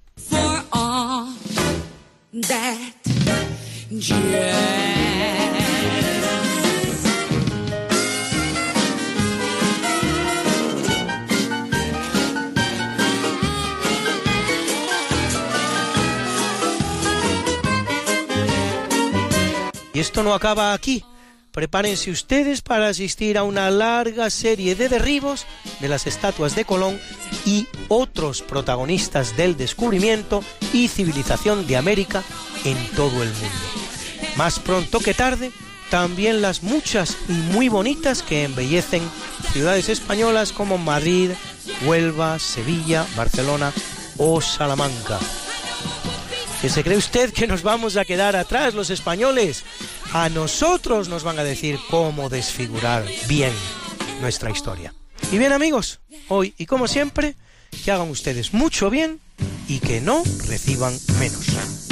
[19.97, 21.03] Y esto no acaba aquí.
[21.53, 25.47] Prepárense ustedes para asistir a una larga serie de derribos
[25.81, 27.01] de las estatuas de Colón
[27.47, 30.45] y otros protagonistas del descubrimiento
[30.75, 32.23] y civilización de América
[32.67, 33.57] en todo el mundo.
[34.37, 35.51] Más pronto que tarde,
[35.91, 39.03] también las muchas y muy bonitas que embellecen
[39.55, 41.31] ciudades españolas como Madrid,
[41.87, 43.73] Huelva, Sevilla, Barcelona
[44.19, 45.19] o Salamanca.
[46.61, 49.65] ¿Que se cree usted que nos vamos a quedar atrás los españoles?
[50.13, 53.53] A nosotros nos van a decir cómo desfigurar bien
[54.21, 54.95] nuestra historia.
[55.31, 57.37] Y bien amigos, hoy y como siempre,
[57.85, 59.21] que hagan ustedes mucho bien
[59.69, 61.86] y que no reciban menos.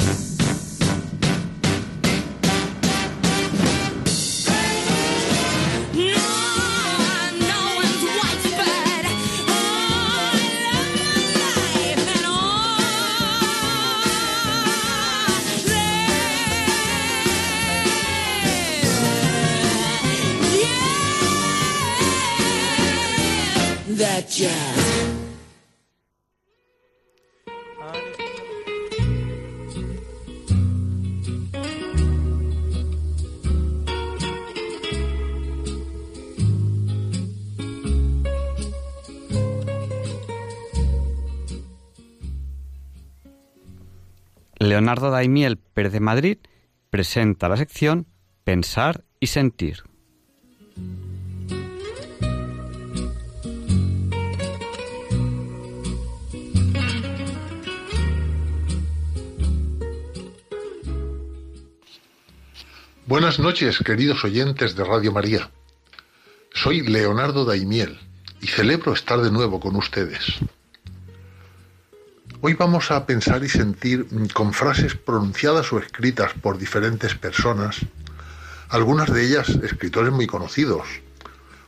[44.59, 46.37] Leonardo Daimiel Pérez de Madrid
[46.89, 48.07] presenta la sección
[48.43, 49.83] Pensar y Sentir.
[63.07, 65.51] Buenas noches, queridos oyentes de Radio María.
[66.55, 67.99] Soy Leonardo Daimiel
[68.41, 70.39] y celebro estar de nuevo con ustedes.
[72.41, 77.77] Hoy vamos a pensar y sentir con frases pronunciadas o escritas por diferentes personas,
[78.69, 80.87] algunas de ellas escritores muy conocidos,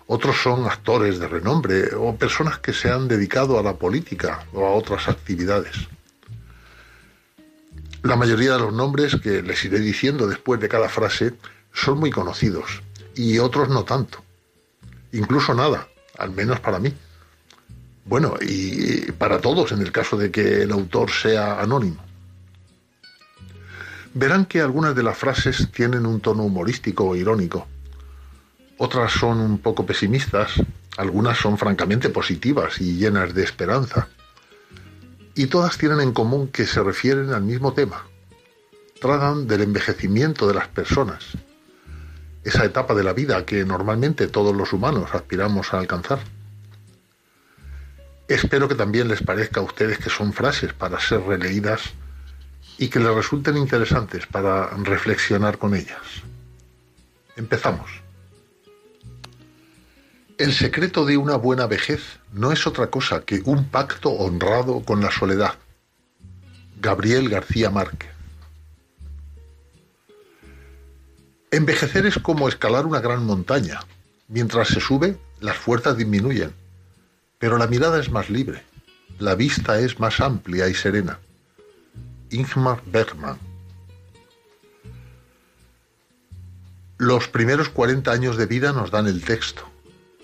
[0.08, 4.66] otros son actores de renombre o personas que se han dedicado a la política o
[4.66, 5.88] a otras actividades.
[8.08, 11.34] La mayoría de los nombres que les iré diciendo después de cada frase
[11.74, 12.82] son muy conocidos
[13.16, 14.24] y otros no tanto.
[15.12, 16.94] Incluso nada, al menos para mí.
[18.06, 22.02] Bueno, y para todos en el caso de que el autor sea anónimo.
[24.14, 27.68] Verán que algunas de las frases tienen un tono humorístico o irónico.
[28.78, 30.54] Otras son un poco pesimistas,
[30.96, 34.08] algunas son francamente positivas y llenas de esperanza
[35.38, 38.08] y todas tienen en común que se refieren al mismo tema.
[39.00, 41.24] Tratan del envejecimiento de las personas,
[42.44, 46.20] esa etapa de la vida que normalmente todos los humanos aspiramos a alcanzar.
[48.28, 51.82] Espero que también les parezca a ustedes que son frases para ser releídas
[52.80, 56.02] y que les resulten interesantes para reflexionar con ellas.
[57.36, 58.07] Empezamos.
[60.38, 65.02] El secreto de una buena vejez no es otra cosa que un pacto honrado con
[65.02, 65.56] la soledad.
[66.80, 68.12] Gabriel García Márquez.
[71.50, 73.80] Envejecer es como escalar una gran montaña.
[74.28, 76.54] Mientras se sube, las fuerzas disminuyen,
[77.40, 78.64] pero la mirada es más libre,
[79.18, 81.18] la vista es más amplia y serena.
[82.30, 83.40] Ingmar Bergman.
[87.00, 89.68] Los primeros 40 años de vida nos dan el texto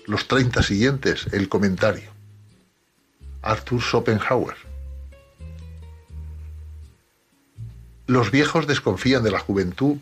[0.06, 2.10] los 30 siguientes, el comentario.
[3.42, 4.56] Arthur Schopenhauer.
[8.06, 9.98] Los viejos desconfían de la juventud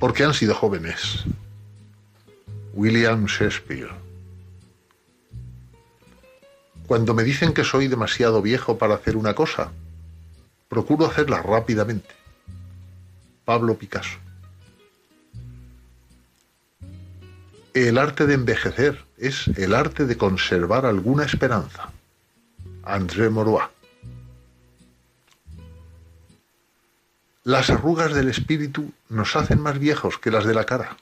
[0.00, 1.24] porque han sido jóvenes.
[2.74, 3.90] William Shakespeare.
[6.86, 9.70] Cuando me dicen que soy demasiado viejo para hacer una cosa,
[10.68, 12.14] procuro hacerla rápidamente.
[13.44, 14.18] Pablo Picasso.
[17.74, 21.90] El arte de envejecer es el arte de conservar alguna esperanza.
[22.82, 23.64] André Morois.
[27.44, 30.98] Las arrugas del espíritu nos hacen más viejos que las de la cara.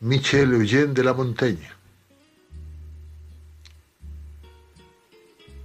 [0.00, 1.70] Michel Eugène de la Montaigne.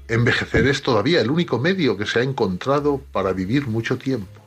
[0.07, 4.41] Envejecer es todavía el único medio que se ha encontrado para vivir mucho tiempo.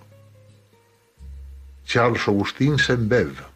[1.85, 3.54] Charles Augustin Saint-Beuve.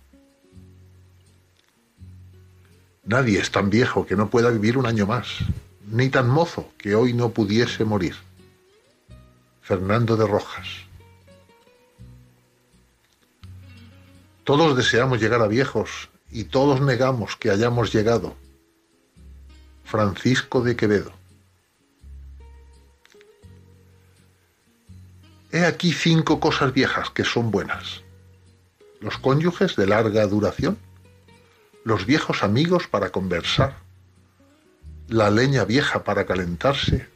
[3.09, 5.39] Nadie es tan viejo que no pueda vivir un año más,
[5.87, 8.15] ni tan mozo que hoy no pudiese morir.
[9.63, 10.69] Fernando de Rojas.
[14.45, 18.37] Todos deseamos llegar a viejos y todos negamos que hayamos llegado.
[19.85, 21.13] Francisco de Quevedo.
[25.51, 28.03] He aquí cinco cosas viejas que son buenas.
[29.01, 30.77] Los cónyuges de larga duración,
[31.89, 33.79] los viejos amigos para conversar,
[35.09, 37.09] la leña vieja para calentarse,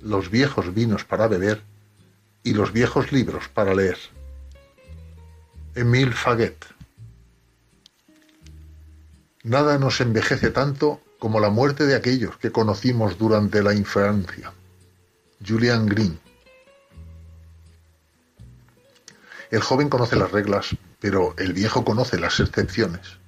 [0.00, 1.62] los viejos vinos para beber
[2.42, 3.96] y los viejos libros para leer.
[5.76, 6.66] Emile Faguet.
[9.44, 14.52] Nada nos envejece tanto como la muerte de aquellos que conocimos durante la infancia.
[15.46, 16.18] Julian Green.
[19.52, 23.21] El joven conoce las reglas, pero el viejo conoce las excepciones.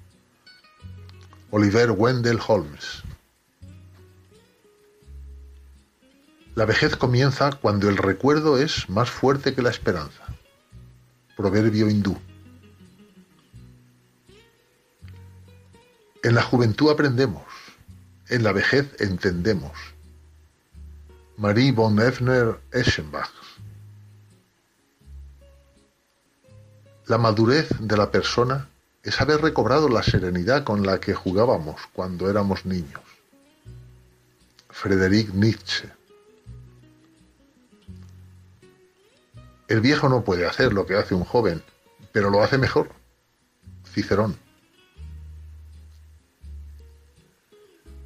[1.51, 3.03] Oliver Wendell Holmes.
[6.55, 10.23] La vejez comienza cuando el recuerdo es más fuerte que la esperanza.
[11.37, 12.17] Proverbio hindú.
[16.23, 17.43] En la juventud aprendemos,
[18.29, 19.73] en la vejez entendemos.
[21.37, 23.29] Marie von Effner Eschenbach.
[27.05, 28.69] La madurez de la persona
[29.05, 33.01] es haber recobrado la serenidad con la que jugábamos cuando éramos niños.
[34.69, 35.87] Friedrich Nietzsche.
[39.67, 41.63] El viejo no puede hacer lo que hace un joven,
[42.11, 42.89] pero lo hace mejor.
[43.93, 44.35] Cicerón.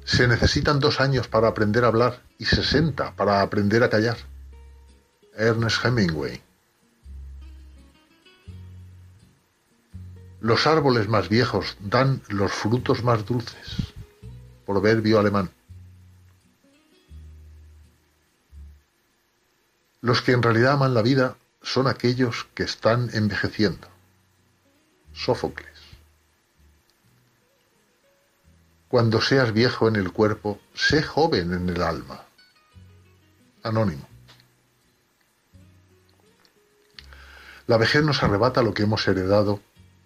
[0.04, 4.18] Se necesitan dos años para aprender a hablar y sesenta para aprender a callar.
[5.34, 6.42] Ernest Hemingway.
[10.40, 13.92] Los árboles más viejos dan los frutos más dulces.
[14.64, 15.50] Proverbio alemán.
[20.00, 23.86] Los que en realidad aman la vida son aquellos que están envejeciendo.
[25.12, 25.68] Sófocles.
[28.88, 32.24] Cuando seas viejo en el cuerpo, sé joven en el alma.
[33.62, 34.08] Anónimo.
[37.66, 39.60] La vejez nos arrebata lo que hemos heredado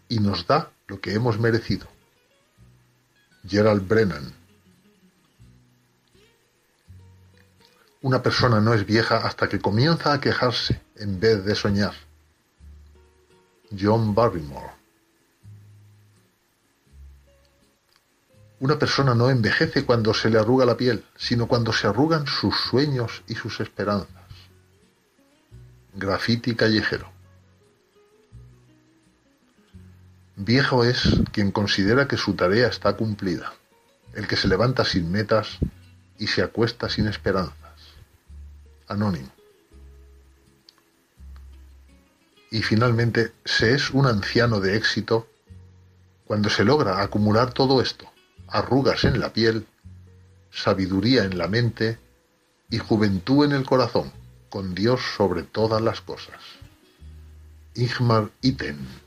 [0.08, 1.86] y nos da lo que hemos merecido.
[3.46, 4.32] Gerald Brennan.
[8.02, 11.94] Una persona no es vieja hasta que comienza a quejarse en vez de soñar.
[13.78, 14.72] John Barrymore.
[18.60, 22.54] Una persona no envejece cuando se le arruga la piel, sino cuando se arrugan sus
[22.70, 24.08] sueños y sus esperanzas.
[25.94, 27.13] Graffiti callejero.
[30.36, 33.52] Viejo es quien considera que su tarea está cumplida,
[34.14, 35.58] el que se levanta sin metas
[36.18, 37.54] y se acuesta sin esperanzas.
[38.88, 39.30] Anónimo.
[42.50, 45.28] Y finalmente, se es un anciano de éxito
[46.26, 48.10] cuando se logra acumular todo esto,
[48.48, 49.66] arrugas en la piel,
[50.50, 51.98] sabiduría en la mente
[52.70, 54.12] y juventud en el corazón,
[54.48, 56.40] con Dios sobre todas las cosas.
[57.74, 59.03] Igmar Iten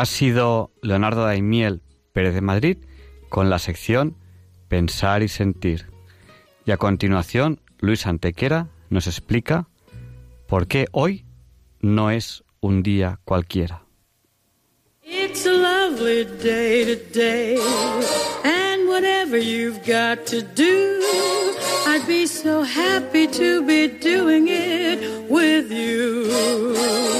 [0.00, 1.82] Ha sido Leonardo Daimiel
[2.14, 2.78] Pérez de Madrid
[3.28, 4.16] con la sección
[4.66, 5.90] Pensar y Sentir.
[6.64, 9.68] Y a continuación, Luis Antequera nos explica
[10.48, 11.26] por qué hoy
[11.80, 13.84] no es un día cualquiera.
[15.02, 17.58] It's a lovely day today,
[18.42, 20.98] and whatever you've got to do,
[21.86, 27.19] I'd be so happy to be doing it with you.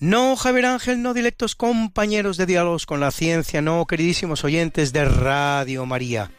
[0.00, 5.04] No, Javier Ángel, no directos compañeros de diálogos con la ciencia, no, queridísimos oyentes de
[5.04, 6.30] Radio María.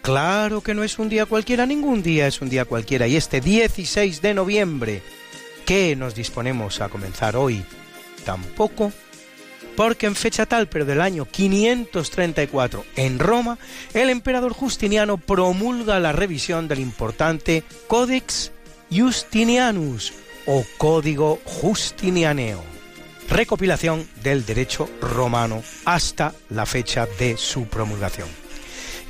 [0.00, 3.08] Claro que no es un día cualquiera, ningún día es un día cualquiera.
[3.08, 5.02] Y este 16 de noviembre,
[5.66, 7.64] que nos disponemos a comenzar hoy,
[8.24, 8.92] tampoco,
[9.76, 13.58] porque en fecha tal, pero del año 534, en Roma,
[13.92, 18.52] el emperador Justiniano promulga la revisión del importante Codex
[18.88, 20.12] Justinianus
[20.46, 22.73] o Código Justinianeo
[23.28, 28.44] recopilación del derecho romano hasta la fecha de su promulgación.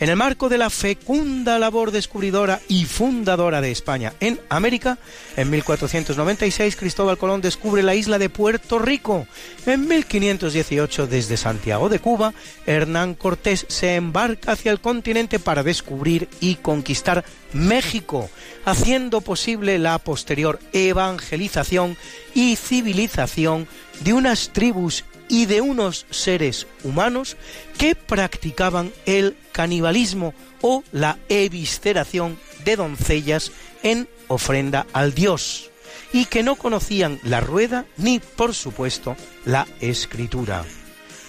[0.01, 4.99] En el marco de la fecunda labor descubridora y fundadora de España en América,
[5.37, 9.29] en 1496 Cristóbal Colón descubre la isla de Puerto Rico.
[9.67, 12.35] En 1518 desde Santiago de Cuba,
[12.67, 18.29] Hernán Cortés se embarca hacia el continente para descubrir y conquistar México,
[18.65, 21.97] haciendo posible la posterior evangelización
[22.35, 23.69] y civilización
[24.01, 27.37] de unas tribus y de unos seres humanos
[27.79, 33.53] que practicaban el canibalismo o la evisceración de doncellas
[33.83, 35.71] en ofrenda al dios
[36.13, 40.65] y que no conocían la rueda ni, por supuesto, la escritura.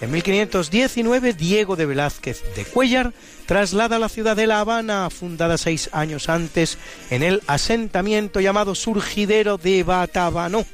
[0.02, 3.14] En 1519, Diego de Velázquez de Cuellar
[3.46, 6.78] traslada la ciudad de La Habana, fundada seis años antes,
[7.10, 10.66] en el asentamiento llamado Surgidero de Batabanó,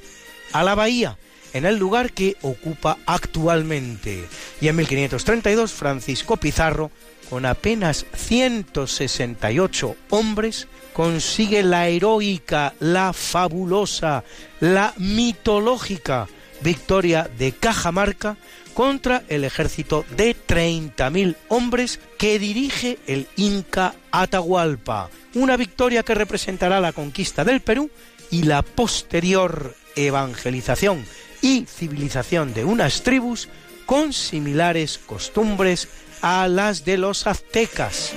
[0.52, 1.18] a la bahía,
[1.54, 4.28] en el lugar que ocupa actualmente.
[4.60, 6.92] Y en 1532 Francisco Pizarro,
[7.30, 14.24] con apenas 168 hombres, consigue la heroica, la fabulosa,
[14.60, 16.28] la mitológica
[16.62, 18.38] victoria de Cajamarca
[18.74, 25.10] contra el ejército de 30.000 hombres que dirige el Inca Atahualpa.
[25.36, 27.90] Una victoria que representará la conquista del Perú
[28.30, 31.06] y la posterior evangelización
[31.42, 33.50] y civilización de unas tribus
[33.86, 35.88] con similares costumbres
[36.22, 38.14] a las de los aztecas.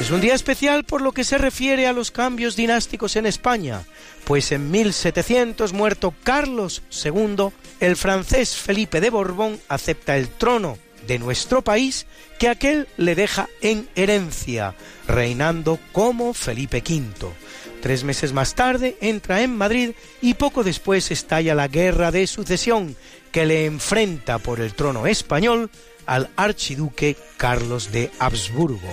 [0.00, 3.84] Es un día especial por lo que se refiere a los cambios dinásticos en España,
[4.24, 10.76] pues en 1700, muerto Carlos II, el francés Felipe de Borbón acepta el trono
[11.06, 12.06] de nuestro país
[12.38, 14.74] que aquel le deja en herencia,
[15.06, 17.32] reinando como Felipe V.
[17.80, 22.96] Tres meses más tarde entra en Madrid y poco después estalla la guerra de sucesión
[23.32, 25.70] que le enfrenta por el trono español
[26.06, 28.90] al archiduque Carlos de Habsburgo.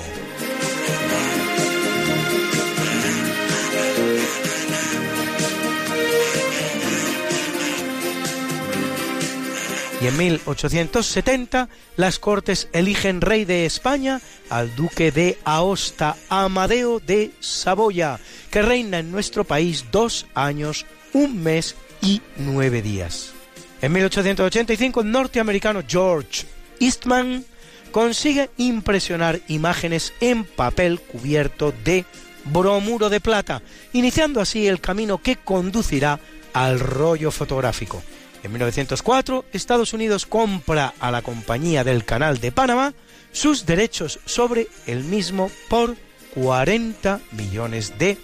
[10.02, 17.32] Y en 1870 las Cortes eligen rey de España al duque de Aosta, Amadeo de
[17.40, 18.20] Saboya,
[18.50, 23.34] que reina en nuestro país dos años, un mes y nueve días.
[23.82, 26.46] En 1885 el norteamericano George
[26.80, 27.46] Eastman
[27.92, 32.06] consigue impresionar imágenes en papel cubierto de
[32.46, 33.62] bromuro de plata,
[33.92, 36.20] iniciando así el camino que conducirá
[36.54, 38.02] al rollo fotográfico.
[38.44, 42.94] En 1904, Estados Unidos compra a la Compañía del Canal de Panamá
[43.32, 45.96] sus derechos sobre el mismo por
[46.34, 48.18] 40 millones de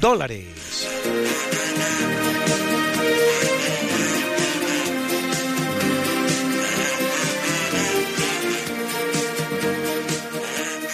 [0.00, 0.88] dólares.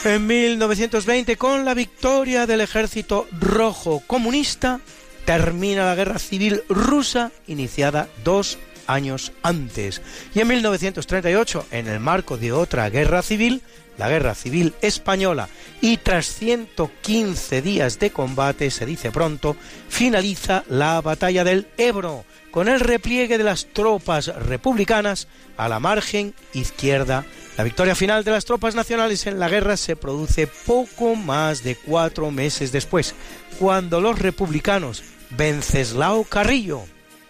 [0.04, 4.80] En 1920, con la victoria del ejército rojo comunista,
[5.24, 10.02] termina la guerra civil rusa iniciada dos años antes.
[10.34, 13.62] Y en 1938, en el marco de otra guerra civil,
[13.98, 15.48] la guerra civil española,
[15.80, 19.56] y tras 115 días de combate, se dice pronto,
[19.88, 25.26] finaliza la batalla del Ebro, con el repliegue de las tropas republicanas
[25.56, 27.24] a la margen izquierda.
[27.56, 31.74] La victoria final de las tropas nacionales en la guerra se produce poco más de
[31.74, 33.14] cuatro meses después,
[33.58, 36.82] cuando los republicanos Venceslao Carrillo,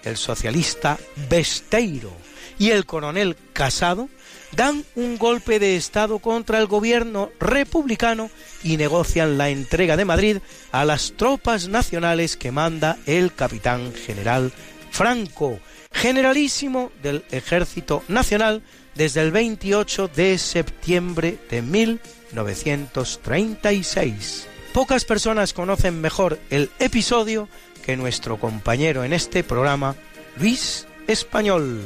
[0.02, 0.98] el socialista
[1.30, 2.12] Besteiro
[2.58, 4.08] y el coronel Casado
[4.56, 8.30] dan un golpe de Estado contra el gobierno republicano
[8.62, 10.38] y negocian la entrega de Madrid
[10.72, 14.52] a las tropas nacionales que manda el capitán general
[14.92, 15.58] Franco,
[15.90, 18.62] generalísimo del Ejército Nacional
[18.94, 24.48] desde el 28 de septiembre de 1936.
[24.72, 27.48] Pocas personas conocen mejor el episodio
[27.84, 29.96] que nuestro compañero en este programa,
[30.38, 31.80] Luis Español.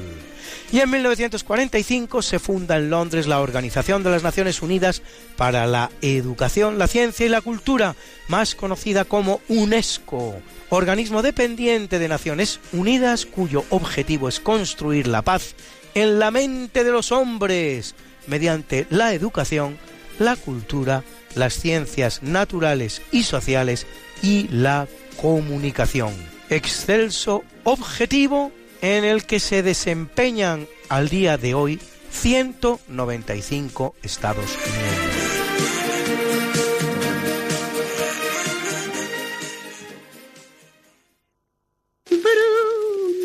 [0.72, 5.02] Y en 1945 se funda en Londres la Organización de las Naciones Unidas
[5.36, 7.94] para la Educación, la Ciencia y la Cultura,
[8.26, 10.34] más conocida como UNESCO,
[10.70, 15.54] organismo dependiente de Naciones Unidas cuyo objetivo es construir la paz
[15.94, 17.94] en la mente de los hombres
[18.26, 19.78] mediante la educación,
[20.18, 21.04] la cultura,
[21.36, 23.86] las ciencias naturales y sociales
[24.20, 24.88] y la
[25.20, 26.12] comunicación.
[26.50, 28.50] Excelso objetivo
[28.82, 31.80] en el que se desempeñan al día de hoy
[32.10, 35.05] 195 Estados miembros.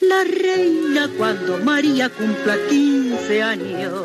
[0.00, 4.04] la reina cuando María cumpla 15 años.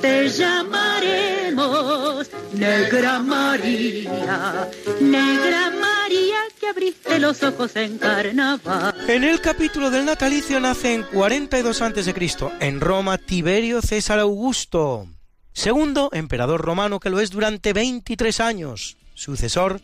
[0.00, 4.68] Te llamaremos Negra María,
[5.00, 8.94] Negra María que abriste los ojos en carnaval.
[9.08, 12.14] En el capítulo del natalicio nace en 42 a.C.
[12.60, 15.08] en Roma Tiberio César Augusto,
[15.52, 19.80] segundo emperador romano que lo es durante 23 años, sucesor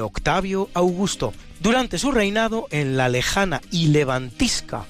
[0.00, 4.84] Octavio Augusto, durante su reinado en la lejana y levantisca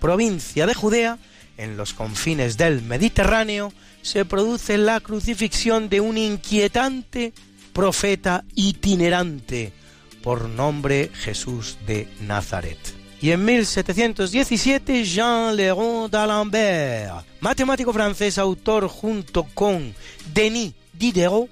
[0.00, 1.18] provincia de Judea,
[1.58, 7.32] en los confines del Mediterráneo, se produce la crucifixión de un inquietante
[7.72, 9.72] profeta itinerante
[10.22, 12.78] por nombre Jesús de Nazaret.
[13.20, 19.94] Y en 1717, Jean Léron d'Alembert, matemático francés, autor junto con
[20.32, 21.48] Denis Diderot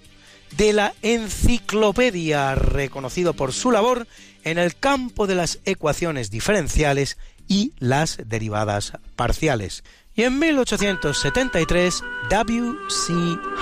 [0.56, 4.06] de la enciclopedia, reconocido por su labor
[4.44, 7.16] en el campo de las ecuaciones diferenciales
[7.48, 9.84] y las derivadas parciales.
[10.16, 13.12] Y en 1873, W.C.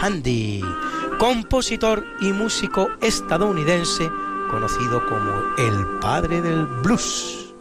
[0.00, 0.60] Handy,
[1.18, 4.10] compositor y músico estadounidense
[4.50, 7.54] conocido como el padre del blues.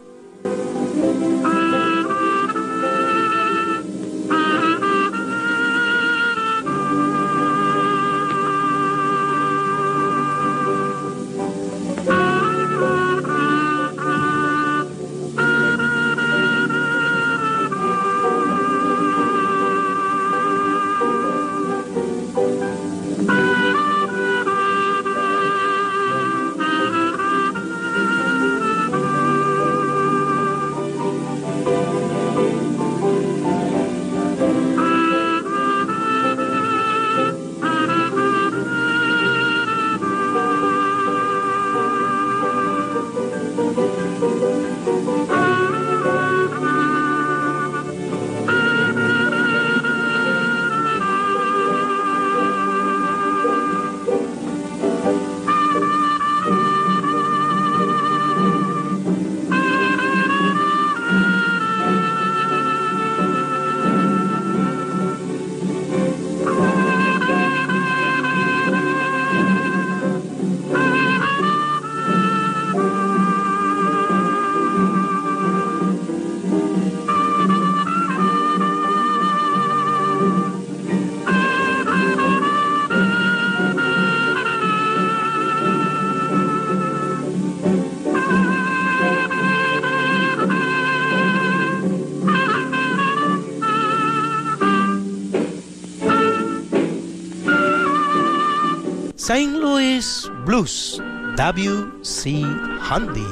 [101.54, 102.42] W.C.
[102.80, 103.26] Handy.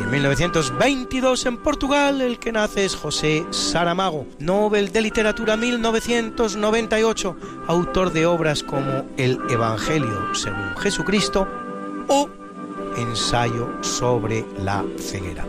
[0.00, 7.36] en 1922 en Portugal el que nace es José Saramago, Nobel de Literatura 1998,
[7.66, 11.46] autor de obras como El Evangelio según Jesucristo
[12.08, 12.30] o
[12.96, 15.44] Ensayo sobre la ceguera.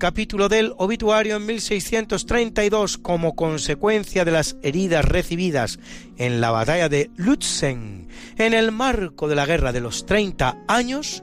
[0.00, 5.78] Capítulo del obituario en 1632 como consecuencia de las heridas recibidas
[6.16, 8.08] en la batalla de Lutzen
[8.38, 11.22] en el marco de la Guerra de los 30 años,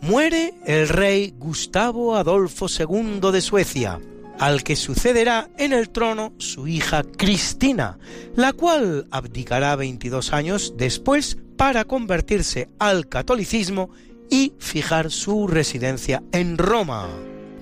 [0.00, 3.98] muere el rey Gustavo Adolfo II de Suecia,
[4.38, 7.98] al que sucederá en el trono su hija Cristina,
[8.36, 13.90] la cual abdicará 22 años después para convertirse al catolicismo
[14.30, 17.08] y fijar su residencia en Roma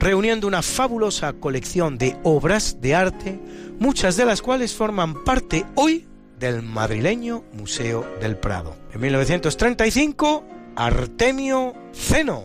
[0.01, 3.39] reuniendo una fabulosa colección de obras de arte,
[3.79, 6.07] muchas de las cuales forman parte hoy
[6.39, 8.75] del madrileño Museo del Prado.
[8.95, 10.43] En 1935,
[10.75, 12.45] Artemio Zeno,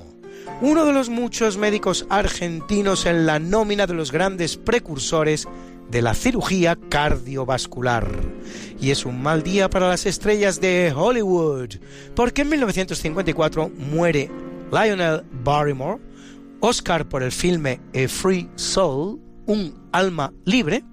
[0.61, 5.47] uno de los muchos médicos argentinos en la nómina de los grandes precursores
[5.89, 8.09] de la cirugía cardiovascular.
[8.81, 11.75] Y es un mal día para las estrellas de Hollywood,
[12.15, 14.29] porque en 1954 muere
[14.71, 16.01] Lionel Barrymore,
[16.59, 20.83] Oscar por el filme A Free Soul, un alma libre.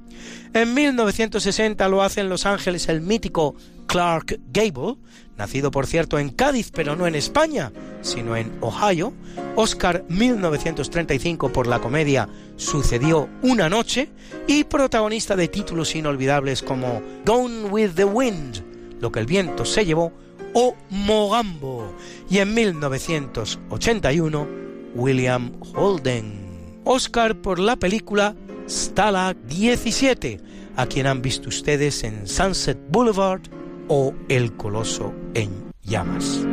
[0.55, 3.55] En 1960 lo hace en Los Ángeles el mítico
[3.87, 4.97] Clark Gable,
[5.37, 7.73] nacido por cierto en Cádiz pero no en España,
[8.03, 9.13] sino en Ohio.
[9.57, 12.29] Oscar 1935 por la comedia
[12.63, 14.09] Sucedió una noche
[14.47, 18.63] y protagonista de títulos inolvidables como Gone with the Wind,
[19.01, 20.13] lo que el viento se llevó,
[20.55, 21.93] o Mogambo.
[22.31, 24.47] Y en 1981
[24.95, 26.81] William Holden.
[26.85, 28.35] Oscar por la película
[28.69, 30.41] Stalag 17,
[30.77, 33.43] a quien han visto ustedes en Sunset Boulevard
[33.89, 35.51] o El Coloso en
[35.83, 36.47] Llamas.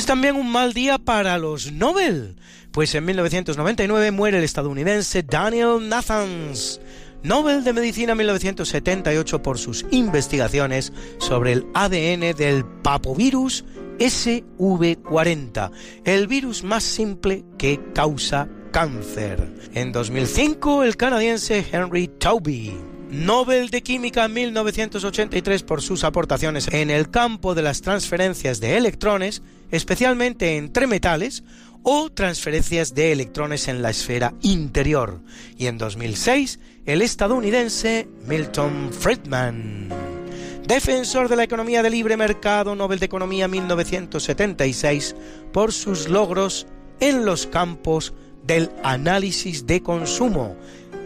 [0.00, 2.36] es también un mal día para los Nobel,
[2.70, 6.80] pues en 1999 muere el estadounidense Daniel Nathans,
[7.22, 13.64] Nobel de Medicina 1978 por sus investigaciones sobre el ADN del papovirus
[13.98, 15.70] SV40,
[16.04, 19.52] el virus más simple que causa cáncer.
[19.74, 22.74] En 2005, el canadiense Henry Tauby,
[23.10, 28.78] Nobel de Química en 1983 por sus aportaciones en el campo de las transferencias de
[28.78, 31.44] electrones, especialmente entre metales,
[31.82, 35.20] o transferencias de electrones en la esfera interior.
[35.56, 39.88] Y en 2006, el estadounidense Milton Friedman.
[40.66, 45.16] Defensor de la economía de libre mercado, Nobel de Economía 1976,
[45.52, 46.66] por sus logros
[47.00, 50.56] en los campos del análisis de consumo,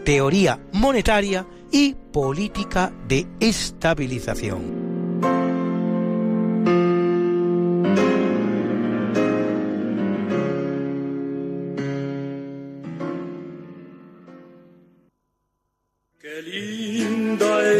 [0.03, 4.94] teoría monetaria y política de estabilización.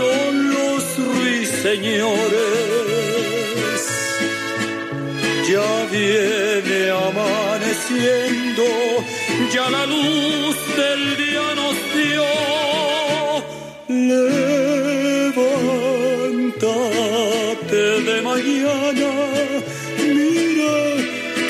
[0.00, 2.70] cantaron los ruiseñores
[5.48, 8.64] ya viene amaneciendo,
[9.52, 12.24] ya la luz del día nos dio.
[16.48, 19.10] Levántate de mañana,
[19.98, 20.78] mira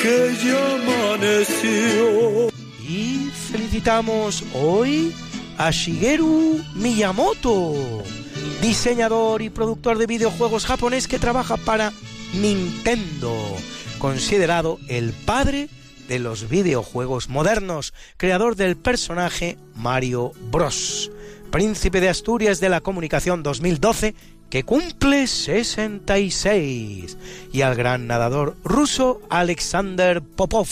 [0.01, 2.05] que ya amaneció.
[2.81, 5.13] Y felicitamos hoy
[5.59, 8.03] a Shigeru Miyamoto,
[8.61, 11.91] diseñador y productor de videojuegos japonés que trabaja para
[12.33, 13.35] Nintendo
[14.01, 15.69] considerado el padre
[16.07, 21.11] de los videojuegos modernos, creador del personaje Mario Bros,
[21.51, 24.15] príncipe de Asturias de la comunicación 2012,
[24.49, 27.15] que cumple 66,
[27.53, 30.67] y al gran nadador ruso Alexander Popov,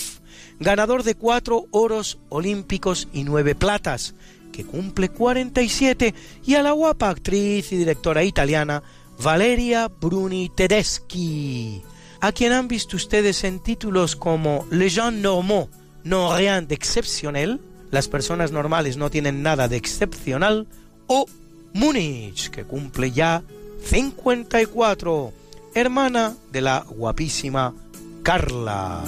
[0.60, 4.16] ganador de cuatro oros olímpicos y nueve platas,
[4.60, 6.14] que cumple 47,
[6.46, 8.84] y a la guapa actriz y directora italiana
[9.24, 11.82] Valeria Bruni Tedeschi,
[12.20, 15.70] a quien han visto ustedes en títulos como Les gens normaux
[16.04, 20.68] n'ont rien d'exceptionnel, las personas normales no tienen nada de excepcional,
[21.08, 21.26] o
[21.74, 23.42] Múnich, que cumple ya
[23.86, 25.32] 54,
[25.74, 27.74] hermana de la guapísima
[28.24, 29.04] Carla.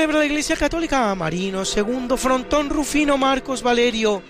[0.00, 4.22] Celebra la Iglesia Católica Marino II, Frontón Rufino, Marcos Valerio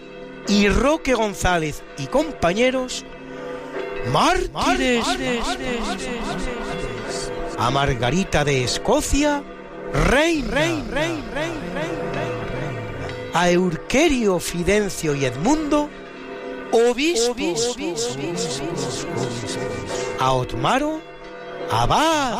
[0.48, 3.04] y Roque González y compañeros
[4.12, 5.06] mártires.
[7.56, 9.44] A Margarita de Escocia,
[9.92, 10.44] rey,
[13.32, 15.88] A Eurquerio, Fidencio y Edmundo,
[16.72, 17.76] obispos.
[20.18, 21.00] A Otmaro,
[21.70, 22.32] abad.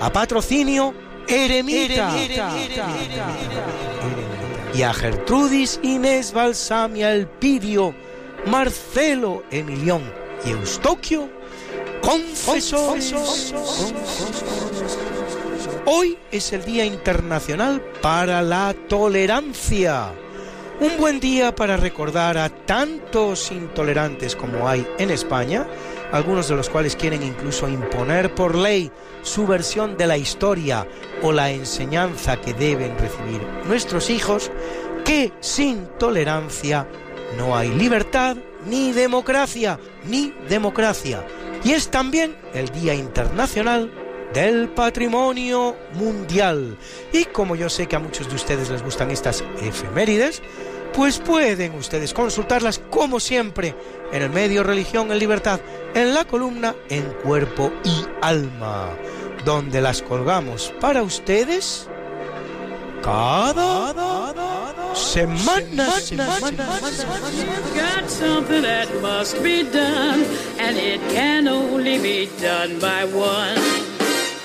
[0.00, 2.14] A Patrocinio, eremita,
[4.74, 7.94] y a Gertrudis Inés Balsamia Elpidio,
[8.46, 10.02] Marcelo Emilión
[10.44, 11.28] y Eustoquio,
[12.02, 13.14] confesores.
[15.86, 20.12] Hoy es el Día Internacional para la Tolerancia.
[20.80, 25.66] Un buen día para recordar a tantos intolerantes como hay en España,
[26.12, 28.92] algunos de los cuales quieren incluso imponer por ley
[29.22, 30.86] su versión de la historia
[31.20, 34.52] o la enseñanza que deben recibir nuestros hijos,
[35.04, 36.86] que sin tolerancia
[37.36, 41.26] no hay libertad ni democracia, ni democracia.
[41.64, 43.90] Y es también el Día Internacional
[44.32, 46.78] del Patrimonio Mundial.
[47.12, 50.42] Y como yo sé que a muchos de ustedes les gustan estas efemérides,
[50.92, 53.74] pues pueden ustedes consultarlas como siempre
[54.12, 55.60] en el medio Religión en Libertad,
[55.94, 58.90] en la columna En Cuerpo y Alma,
[59.44, 61.88] donde las colgamos para ustedes
[63.02, 63.94] cada
[64.94, 65.86] semana.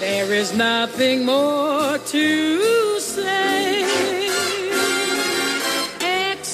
[0.03, 3.85] There is nothing more to say.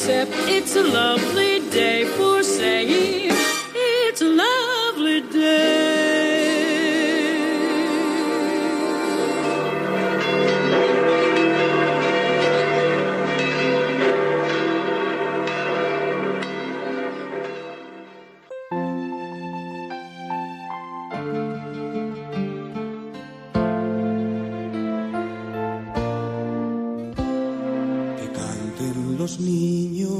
[0.10, 3.31] Except it's a lovely day for saying
[3.76, 6.09] it's a lovely day.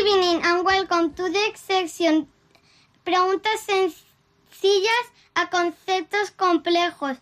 [0.00, 2.26] Evening and welcome to the section.
[3.04, 5.04] Preguntas sencillas
[5.34, 7.18] a conceptos complejos.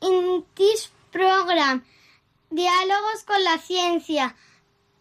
[0.00, 1.84] In this program,
[2.50, 4.34] diálogos con la ciencia.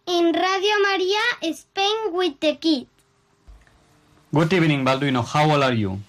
[0.05, 2.87] In Radio María, Spain with the Kid.
[4.33, 5.23] Good evening, Balduino.
[5.23, 5.99] How old are you?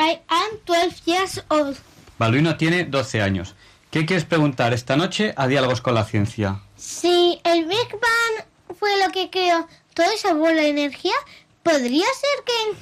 [0.00, 1.76] I am 12 years old.
[2.18, 3.54] Balduino tiene 12 años.
[3.92, 6.60] ¿Qué quieres preguntar esta noche a Diálogos con la Ciencia?
[6.76, 9.68] Si el Big Bang fue lo que creó
[10.00, 11.12] toda esa bola de energía,
[11.62, 12.78] ¿podría ser que,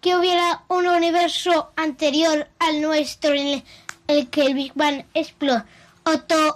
[0.00, 3.64] que hubiera un universo anterior al nuestro en
[4.06, 5.64] el, que el Big Bang explotó?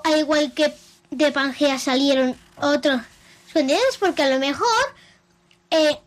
[0.05, 0.73] al igual que
[1.11, 3.01] de Pangea salieron otros
[3.53, 4.95] continentes, porque a lo mejor,
[5.73, 5.99] eh,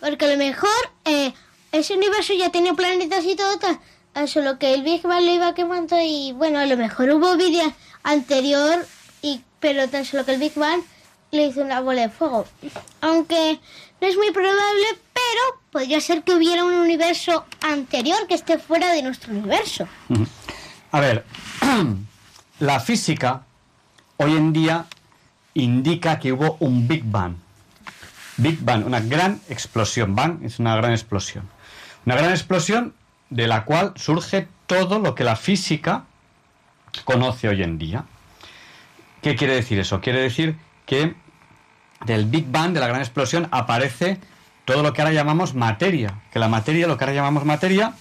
[0.00, 0.70] porque a lo mejor
[1.04, 1.34] eh,
[1.70, 5.54] ese universo ya tenía planetas y todo, tal, solo que el Big Bang lo iba
[5.54, 8.86] quemando y bueno, a lo mejor hubo vida anterior,
[9.20, 10.80] y pero tan solo que el Big Bang
[11.30, 12.46] le hizo una bola de fuego.
[13.00, 13.60] Aunque
[14.00, 18.92] no es muy probable, pero podría ser que hubiera un universo anterior que esté fuera
[18.92, 19.86] de nuestro universo.
[20.92, 21.24] A ver,
[22.60, 23.44] la física
[24.16, 24.86] hoy en día
[25.54, 27.34] indica que hubo un Big Bang.
[28.36, 30.14] Big Bang, una gran explosión.
[30.14, 31.48] Bang es una gran explosión.
[32.06, 32.94] Una gran explosión
[33.30, 36.04] de la cual surge todo lo que la física
[37.04, 38.04] conoce hoy en día.
[39.22, 40.00] ¿Qué quiere decir eso?
[40.00, 40.56] Quiere decir
[40.88, 41.14] que
[42.06, 44.18] del Big Bang, de la gran explosión, aparece
[44.64, 46.14] todo lo que ahora llamamos materia.
[46.32, 47.92] Que la materia, lo que ahora llamamos materia,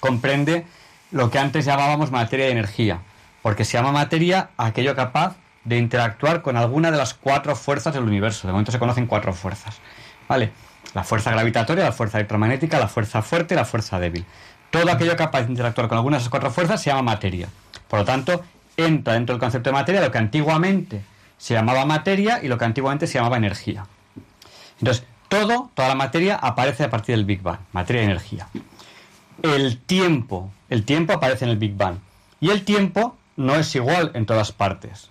[0.00, 0.66] comprende
[1.12, 3.00] lo que antes llamábamos materia y energía,
[3.40, 8.02] porque se llama materia aquello capaz de interactuar con alguna de las cuatro fuerzas del
[8.02, 8.48] universo.
[8.48, 9.78] De momento se conocen cuatro fuerzas.
[10.28, 10.50] ¿Vale?
[10.94, 14.24] La fuerza gravitatoria, la fuerza electromagnética, la fuerza fuerte y la fuerza débil.
[14.70, 17.48] Todo aquello capaz de interactuar con alguna de esas cuatro fuerzas se llama materia.
[17.86, 18.42] Por lo tanto,
[18.76, 21.11] entra dentro del concepto de materia lo que antiguamente
[21.42, 23.84] se llamaba materia y lo que antiguamente se llamaba energía.
[24.78, 28.46] Entonces, todo, toda la materia aparece a partir del Big Bang, materia y energía.
[29.42, 31.96] El tiempo, el tiempo aparece en el Big Bang.
[32.40, 35.10] Y el tiempo no es igual en todas partes.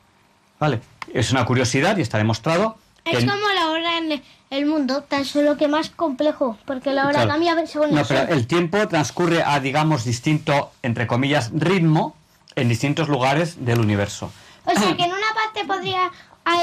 [0.58, 0.80] ¿Vale?
[1.14, 3.18] Es una curiosidad y está demostrado que...
[3.18, 7.26] Es como la hora en el mundo, tan solo que más complejo, porque la hora
[7.26, 7.30] Claro.
[7.30, 12.16] cambia según No, pero el tiempo transcurre a, digamos, distinto, entre comillas, ritmo
[12.56, 14.32] en distintos lugares del universo.
[14.76, 16.12] O sea que en una parte podría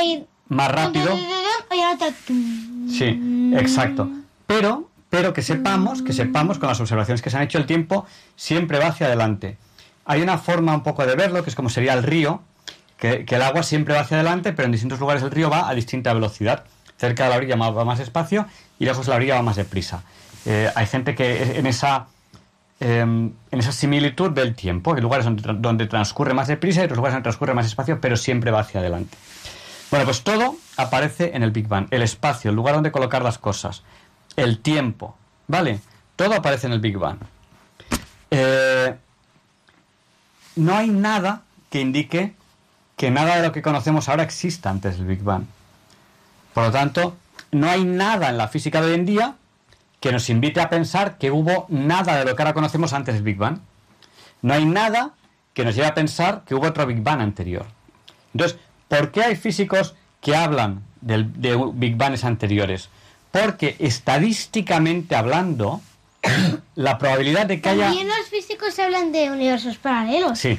[0.05, 1.17] ir Más rápido.
[1.17, 2.09] y en otra.
[2.89, 4.09] Sí, exacto.
[4.47, 8.07] Pero, pero que sepamos, que sepamos con las observaciones que se han hecho, el tiempo
[8.37, 9.59] siempre va hacia adelante.
[10.05, 12.43] Hay una forma un poco de verlo, que es como sería el río,
[12.97, 15.69] que, que el agua siempre va hacia adelante, pero en distintos lugares el río va
[15.69, 16.65] a distinta velocidad.
[16.97, 18.47] Cerca de la orilla va más despacio
[18.79, 20.03] y lejos de la orilla va más deprisa.
[20.47, 22.07] Eh, hay gente que en esa,
[22.81, 26.99] eh, en esa similitud del tiempo, hay lugares donde, donde transcurre más deprisa y otros
[26.99, 29.17] lugares donde transcurre más despacio, pero siempre va hacia adelante.
[29.91, 31.87] Bueno, pues todo aparece en el Big Bang.
[31.91, 33.83] El espacio, el lugar donde colocar las cosas,
[34.37, 35.81] el tiempo, ¿vale?
[36.15, 37.19] Todo aparece en el Big Bang.
[38.31, 38.95] Eh,
[40.57, 42.35] no hay nada que indique
[42.97, 45.45] que nada de lo que conocemos ahora exista antes del Big Bang.
[46.53, 47.17] Por lo tanto,
[47.53, 49.37] no hay nada en la física de hoy en día
[50.01, 53.25] que nos invite a pensar que hubo nada de lo que ahora conocemos antes del
[53.25, 53.59] Big Bang.
[54.43, 55.15] No hay nada
[55.55, 57.67] que nos lleve a pensar que hubo otro Big Bang anterior.
[58.33, 62.89] Entonces, ¿por qué hay físicos que hablan del- de Big Bangs anteriores?
[63.31, 65.83] porque estadísticamente hablando,
[66.75, 67.85] la probabilidad de que haya...
[67.87, 70.39] También los físicos hablan de universos paralelos.
[70.39, 70.59] Sí.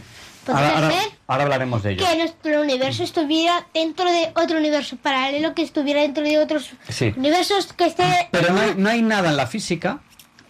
[0.49, 2.05] Podría Ahora, ahora- ser ahora hablaremos de ello.
[2.07, 7.13] que nuestro universo estuviera dentro de otro universo paralelo, que estuviera dentro de otros Sí.
[7.15, 8.27] universos que esté...
[8.31, 9.99] Pero no hay, no hay nada en la física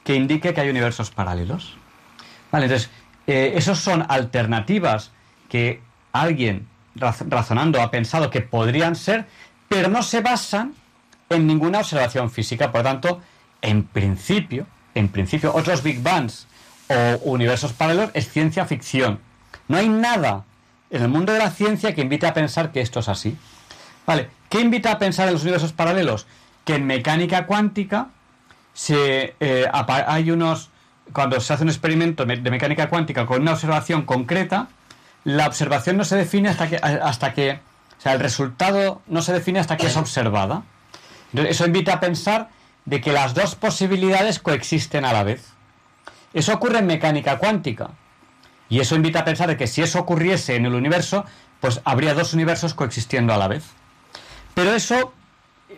[0.03, 1.75] que indique que hay universos paralelos.
[2.51, 2.89] Vale, entonces,
[3.27, 5.11] eh, esos son alternativas
[5.49, 5.81] que
[6.13, 9.25] alguien raz- razonando ha pensado que podrían ser,
[9.67, 10.73] pero no se basan
[11.29, 12.71] en ninguna observación física.
[12.71, 13.21] Por lo tanto,
[13.61, 14.65] en principio,
[14.95, 16.47] en principio, otros Big Bangs
[17.23, 19.19] o universos paralelos es ciencia ficción.
[19.69, 20.43] No hay nada
[20.89, 23.37] en el mundo de la ciencia que invite a pensar que esto es así.
[24.05, 26.27] Vale, ¿qué invita a pensar en los universos paralelos?
[26.65, 28.07] Que en mecánica cuántica
[28.73, 30.69] se, eh, hay unos.
[31.13, 34.67] Cuando se hace un experimento me- de mecánica cuántica con una observación concreta,
[35.23, 36.75] la observación no se define hasta que.
[36.77, 37.59] hasta que
[37.97, 40.63] o sea, el resultado no se define hasta que es observada.
[41.31, 42.49] Entonces, eso invita a pensar
[42.85, 45.51] de que las dos posibilidades coexisten a la vez.
[46.33, 47.89] Eso ocurre en mecánica cuántica.
[48.69, 51.25] Y eso invita a pensar que si eso ocurriese en el universo,
[51.59, 53.63] pues habría dos universos coexistiendo a la vez.
[54.53, 55.13] Pero eso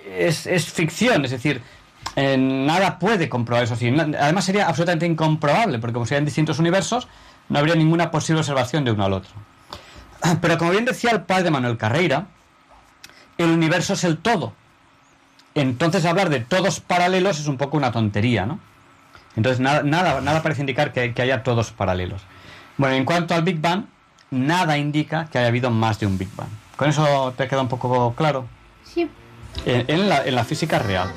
[0.06, 1.62] es, ficción, es decir,
[2.16, 3.76] eh, nada puede comprobar eso.
[4.20, 7.08] Además sería absolutamente incomprobable, porque como serían distintos universos,
[7.48, 9.32] no habría ninguna posible observación de uno al otro.
[10.42, 12.28] Pero como bien decía el padre Manuel Carreira,
[13.38, 14.54] el universo es el todo.
[15.56, 18.60] Entonces hablar de todos paralelos es un poco una tontería, ¿no?
[19.36, 22.22] Entonces nada, nada, nada parece indicar que haya todos paralelos.
[22.78, 23.86] Bueno, en cuanto al Big Bang,
[24.32, 26.50] nada indica que haya habido más de un Big Bang.
[26.76, 28.46] ¿Con eso te queda un poco claro?
[28.84, 29.10] Sí.
[29.66, 31.12] En, en la, en la física real.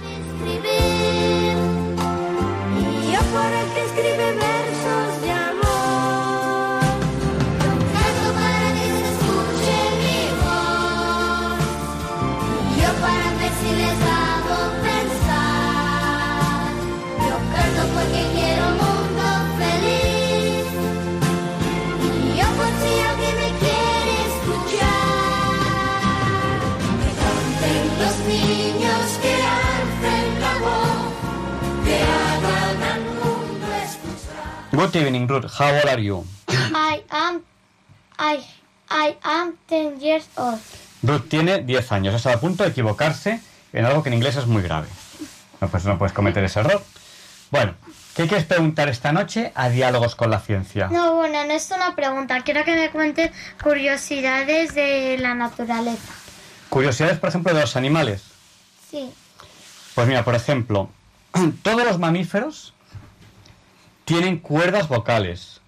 [34.85, 35.47] Good evening, Ruth.
[35.59, 36.27] How old are you?
[36.75, 37.43] I am,
[38.19, 38.45] I,
[38.91, 40.61] I am 10 years old.
[41.03, 42.15] Ruth tiene 10 años.
[42.15, 43.41] Está a punto de equivocarse
[43.73, 44.87] en algo que en inglés es muy grave.
[45.63, 46.85] No, pues no puedes cometer ese error.
[47.51, 47.73] Bueno,
[48.15, 50.89] ¿qué quieres preguntar esta noche a Diálogos con la Ciencia?
[50.89, 52.43] No, bueno, no es una pregunta.
[52.43, 53.33] Quiero que me cuente
[53.63, 56.13] curiosidades de la naturaleza.
[56.69, 58.23] Curiosidades, por ejemplo, de los animales.
[58.91, 59.11] Sí.
[59.95, 60.91] Pues mira, por ejemplo,
[61.63, 62.74] todos los mamíferos
[64.05, 65.61] tienen cuerdas vocales.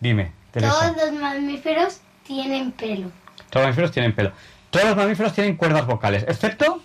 [0.00, 0.92] Dime, Teresa.
[0.94, 3.10] Todos los mamíferos tienen pelo.
[3.50, 4.32] Todos los mamíferos tienen pelo.
[4.70, 6.82] Todos los mamíferos tienen cuerdas vocales, excepto,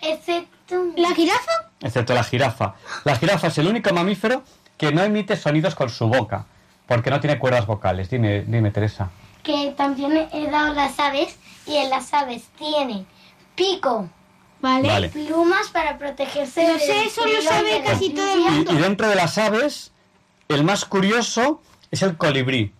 [0.00, 0.76] Excepto...
[0.96, 1.50] ¿La jirafa?
[1.80, 2.74] excepto la jirafa.
[3.04, 4.44] La jirafa es el único mamífero
[4.76, 6.46] que no emite sonidos con su boca,
[6.86, 8.10] porque no tiene cuerdas vocales.
[8.10, 9.10] Dime, dime, Teresa.
[9.42, 11.36] Que también he dado las aves
[11.66, 13.06] y en las aves tienen
[13.54, 14.08] pico.
[14.60, 14.88] ¿Vale?
[14.88, 15.08] Vale.
[15.08, 19.14] Plumas para protegerse Lo sé, eso lo sabe casi todo el Y, y dentro de
[19.14, 19.92] las aves,
[20.48, 22.72] el más curioso es el colibrí,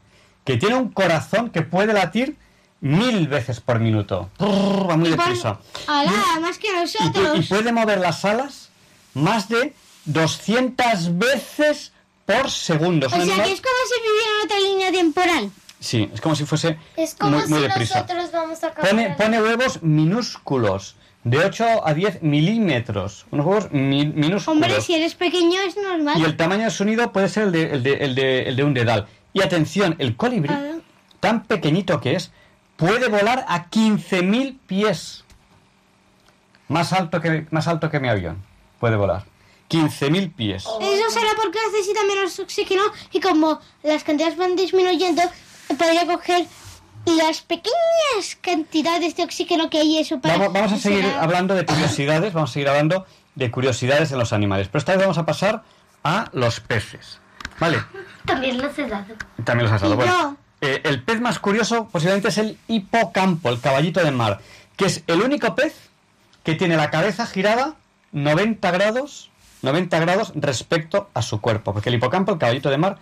[0.44, 2.36] que tiene un corazón que puede latir
[2.80, 4.30] mil veces por minuto.
[4.38, 5.58] Brrr, va muy deprisa.
[6.40, 7.46] Más que Y, pu- y nosotros.
[7.48, 8.70] puede mover las alas
[9.14, 9.74] más de
[10.04, 11.92] 200 veces
[12.24, 13.06] por segundo.
[13.06, 15.50] O sea, animal- que es como si viviera en otra línea temporal.
[15.80, 18.00] Sí, es como si fuese Es como muy, muy si deprisa.
[18.02, 18.90] nosotros vamos a acabar.
[18.90, 20.96] Pone, pone huevos minúsculos,
[21.30, 23.26] de 8 a 10 milímetros.
[23.30, 24.48] Unos huevos mi- minúsculos.
[24.48, 26.20] Hombre, si eres pequeño es normal.
[26.20, 28.64] Y el tamaño del sonido puede ser el de, el de, el de, el de
[28.64, 29.06] un dedal.
[29.32, 30.76] Y atención, el colibrí, Ah.
[31.20, 32.30] tan pequeñito que es,
[32.76, 35.24] puede volar a 15.000 pies.
[36.68, 38.42] Más alto, que, más alto que mi avión.
[38.80, 39.24] Puede volar.
[39.68, 40.64] 15.000 pies.
[40.80, 42.82] Eso será porque necesita menos oxígeno
[43.12, 45.22] y como las cantidades van disminuyendo,
[45.78, 46.46] podría coger
[47.06, 50.36] las pequeñas cantidades de oxígeno que hay eso para...
[50.36, 54.18] Vamos, vamos a seguir será- hablando de curiosidades, vamos a seguir hablando de curiosidades en
[54.18, 54.68] los animales.
[54.68, 55.62] Pero esta vez vamos a pasar
[56.04, 57.20] a los peces.
[57.60, 57.78] ¿Vale?
[58.24, 59.14] También los he dado.
[59.44, 59.94] También los has dado.
[59.94, 64.40] Y Bueno, eh, el pez más curioso posiblemente es el hipocampo, el caballito de mar,
[64.76, 65.74] que es el único pez
[66.44, 67.74] que tiene la cabeza girada
[68.12, 69.30] 90 grados,
[69.62, 72.98] 90 grados respecto a su cuerpo, porque el hipocampo, el caballito de mar,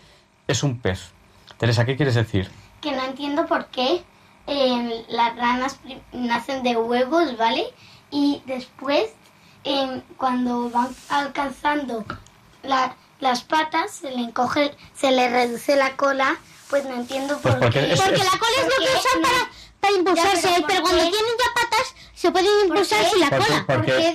[0.48, 1.10] es un pez.
[1.58, 2.50] Teresa, ¿qué quieres decir?
[2.80, 4.04] Que no entiendo por qué
[4.46, 5.78] eh, las ranas
[6.12, 7.66] nacen de huevos, ¿vale?
[8.10, 9.10] Y después,
[9.64, 12.04] eh, cuando van alcanzando
[12.62, 16.36] la- las patas, se le encoge, se le reduce la cola,
[16.70, 17.92] pues no entiendo Pues por porque qué.
[17.94, 19.50] es- porque la cola es lo que usan para,
[19.80, 23.64] para impulsarse, pero, cuando tienen ya patas se pueden impulsar sin la cola.
[23.66, 24.14] Porque- Porque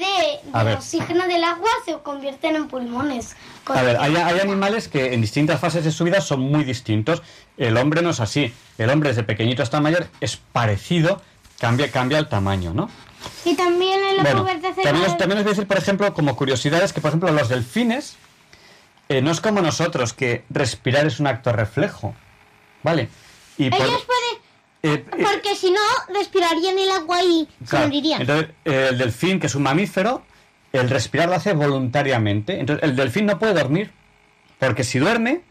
[0.64, 3.36] de, oxígeno del agua se convierten en pulmones.
[3.68, 7.22] A ver, hay, hay animales que en distintas fases de su vida son muy distintos.
[7.58, 8.54] El hombre no es así.
[8.78, 11.22] El hombre desde pequeñito hasta mayor es parecido,
[11.60, 12.90] cambia, cambia el tamaño, ¿no?
[13.46, 16.12] Y también en la Bueno, pubertad se también, también os voy a decir, por ejemplo,
[16.16, 18.16] como curiosidades, que por ejemplo los delfines
[19.10, 22.16] eh, no es como nosotros, que respirar es un acto reflejo,
[22.82, 23.10] ¿vale?
[23.60, 24.21] Y por- Ellos pueden...
[24.84, 25.80] eh, eh, Porque si no,
[26.14, 28.22] respirarían el agua y se Claro, morirían.
[28.22, 30.24] Entonces, eh, el delfín, que es un mamífero,
[30.74, 32.60] el respirar lo hace voluntariamente.
[32.60, 33.92] Entonces, el delfín no puede dormir,
[34.60, 35.42] porque si duerme,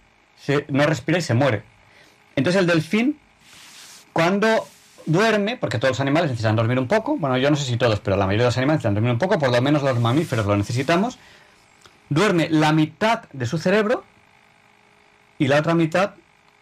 [0.40, 1.62] se- no respira y se muere.
[2.36, 3.18] Entonces, el delfín,
[4.12, 4.66] cuando
[5.06, 8.00] duerme, porque todos los animales necesitan dormir un poco, bueno, yo no sé si todos,
[8.00, 10.46] pero la mayoría de los animales necesitan dormir un poco, por lo menos los mamíferos
[10.46, 11.18] lo necesitamos,
[12.08, 14.04] duerme la mitad de su cerebro
[15.38, 16.14] y la otra mitad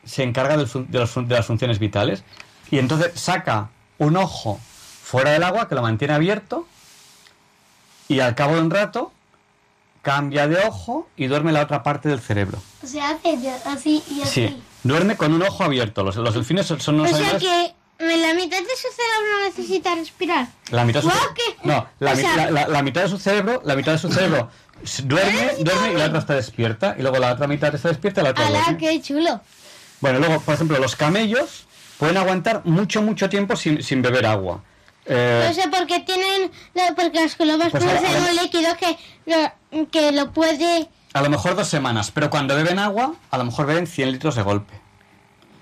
[0.04, 2.22] se encarga los de las funciones vitales.
[2.70, 4.60] Y entonces saca un ojo
[5.02, 6.66] fuera del agua que lo mantiene abierto
[8.08, 9.12] y al cabo de un rato
[10.02, 12.58] cambia de ojo y duerme la otra parte del cerebro.
[12.82, 14.48] O sea, hace así y así.
[14.48, 16.02] Sí, duerme con un ojo abierto.
[16.04, 17.42] Los, los delfines son, son O unos sea animales...
[17.42, 17.74] que
[18.16, 20.48] la mitad de su cerebro necesita respirar.
[20.70, 21.56] La mitad de su, ¿qué?
[21.64, 24.10] no, la, O sea- la- la- la mitad de su cerebro, la mitad de su
[24.12, 24.50] cerebro
[25.04, 28.24] duerme, duerme y la otra está despierta y luego la otra mitad está despierta y
[28.24, 29.40] la otra ¡Hala, qué chulo!
[30.00, 31.66] Bueno, luego, por ejemplo, los camellos
[31.98, 34.62] pueden aguantar mucho, mucho tiempo sin, sin beber agua.
[35.06, 36.50] Eh, O sea, porque tienen...
[36.74, 38.96] la- Porque las colomas Pues producen un líquido que
[39.26, 40.88] lo, que lo puede...
[41.14, 44.34] a lo mejor dos semanas, pero cuando beben agua, a lo mejor beben 100 litros
[44.36, 44.74] de golpe.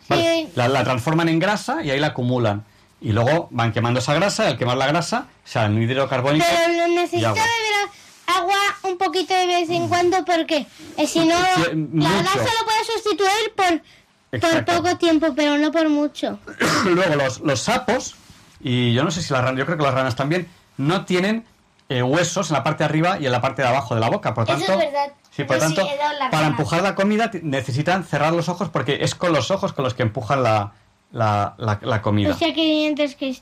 [0.09, 0.53] Vale, Sí.
[0.55, 2.65] La, la transforman en grasa y ahí la acumulan.
[3.01, 6.73] Y luego van quemando esa grasa y al quemar la grasa sale anhídrido carbónico Pero
[6.73, 7.43] lo y necesita agua.
[7.43, 7.91] beber
[8.39, 12.85] agua un poquito de vez en cuando porque eh, si no la grasa lo puede
[12.95, 13.83] sustituir por,
[14.41, 16.39] por poco tiempo, pero no por mucho.
[16.85, 18.15] Luego los, los sapos,
[18.61, 21.45] y yo no sé si las ranas, yo creo que las ranas también, no tienen
[21.89, 24.09] eh, huesos en la parte de arriba y en la parte de abajo de la
[24.11, 24.35] boca.
[24.35, 25.13] Por Eso tanto, es verdad.
[25.31, 26.47] Sí, por Yo sí tanto, para rana.
[26.49, 30.03] empujar la comida necesitan cerrar los ojos porque es con los ojos con los que
[30.03, 30.73] empujan la,
[31.13, 32.31] la, la- la comida.
[32.31, 33.35] O sea que dientes que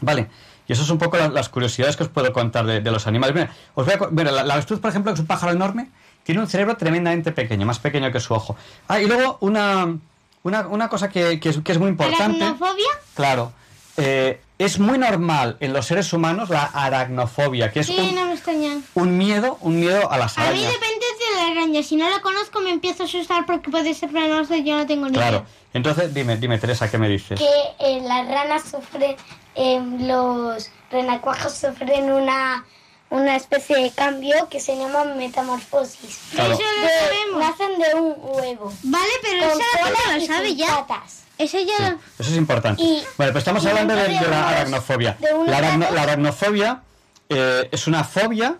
[0.00, 0.28] Vale.
[0.66, 3.06] Y eso es un poco la- las curiosidades que os puedo contar de, de los
[3.06, 3.34] animales.
[3.34, 5.90] Mira, os voy a mira, la, la avestruz, por ejemplo, que es un pájaro enorme,
[6.24, 8.56] tiene un cerebro tremendamente pequeño, más pequeño que su ojo.
[8.88, 9.96] Ah, y luego una,
[10.42, 12.44] una, una cosa que, que es, que es muy importante.
[12.44, 12.88] ¿Aracnofobia?
[13.14, 13.52] Claro.
[13.96, 18.26] Eh, es muy normal en los seres humanos la aracnofobia, que es Sí, un, no
[18.26, 18.80] me extraña.
[18.94, 20.72] un miedo, un miedo a las A mí arañas.
[20.72, 21.82] depende de la araña.
[21.82, 24.86] Si no la conozco me empiezo a asustar porque puede ser venenosa y yo no
[24.86, 25.38] tengo ni Claro.
[25.38, 25.46] idea.
[25.74, 27.38] Entonces, dime, dime, Teresa, ¿qué me dices?
[27.40, 27.46] que
[27.80, 29.16] eh, las ranas sufren,
[29.56, 32.64] eh, los renacuajos sufren una,
[33.12, 36.18] una especie de cambio que se llama metamorfosis.
[36.32, 36.54] Claro.
[36.54, 37.40] Eso lo sabemos.
[37.58, 38.72] nacen de un huevo.
[38.82, 40.66] Vale, pero Con cola y lo sabe ya.
[40.86, 41.22] patas.
[41.38, 41.88] Eso ya Sí, lo...
[42.18, 42.82] eso es importante.
[42.82, 45.16] Y- bueno, pues estamos hablando de, dentro de de la unos- aracnofobia.
[45.20, 46.82] de La, aracno- la aracnofobia
[47.28, 48.56] eh, es una fobia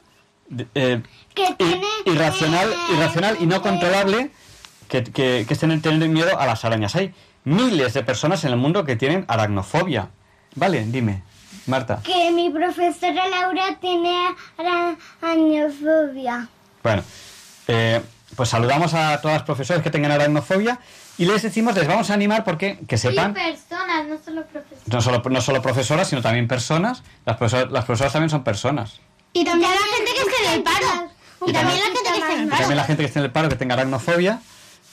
[0.75, 1.03] eh,
[1.35, 1.87] Que tiene...
[2.07, 4.31] irracional, irracional y no controlable
[4.89, 6.95] que, que, que es tener, tener miedo a las arañas.
[6.97, 7.15] Hay
[7.45, 10.11] miles de personas en el mundo que tienen aracnofobia.
[10.55, 11.23] Vale, dime,
[11.67, 12.01] Marta.
[12.03, 14.15] Que mi profesora Laura tiene
[15.21, 16.49] arañofobia.
[16.83, 17.03] Bueno,
[17.69, 18.01] eh,
[18.37, 20.79] pues saludamos a todas las profesoras que tengan aracnofobia
[21.19, 23.35] y les decimos, les vamos a animar porque que sepan...
[23.35, 24.83] personas, no solo profesores.
[24.89, 27.03] no solo, no solo profesoras, sino también personas.
[27.25, 29.01] Las profesoras, las profesoras también son personas.
[29.33, 31.11] Y también la gente que está en el paro.
[31.47, 32.61] Y Y también la gente que está en el Y paro.
[32.61, 34.41] también la gente que esté en el paro, que tenga aracnofobia.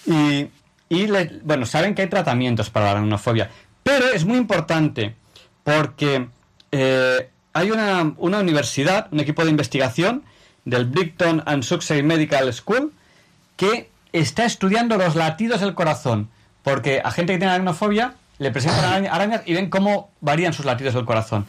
[0.05, 0.47] Y,
[0.89, 3.49] y le- bueno, saben que hay tratamientos para la aracnofobia.
[3.83, 5.15] Pero es muy importante
[5.63, 6.27] porque
[6.71, 10.23] eh, hay una, una universidad, un equipo de investigación
[10.65, 12.93] del Brighton and Sussex Medical School
[13.57, 16.29] que está estudiando los latidos del corazón.
[16.63, 20.65] Porque a gente que tiene aracnofobia le presentan araña- arañas y ven cómo varían sus
[20.65, 21.45] latidos del corazón.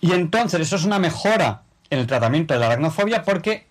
[0.00, 3.66] Y entonces eso es una mejora en el tratamiento de la aracnofobia porque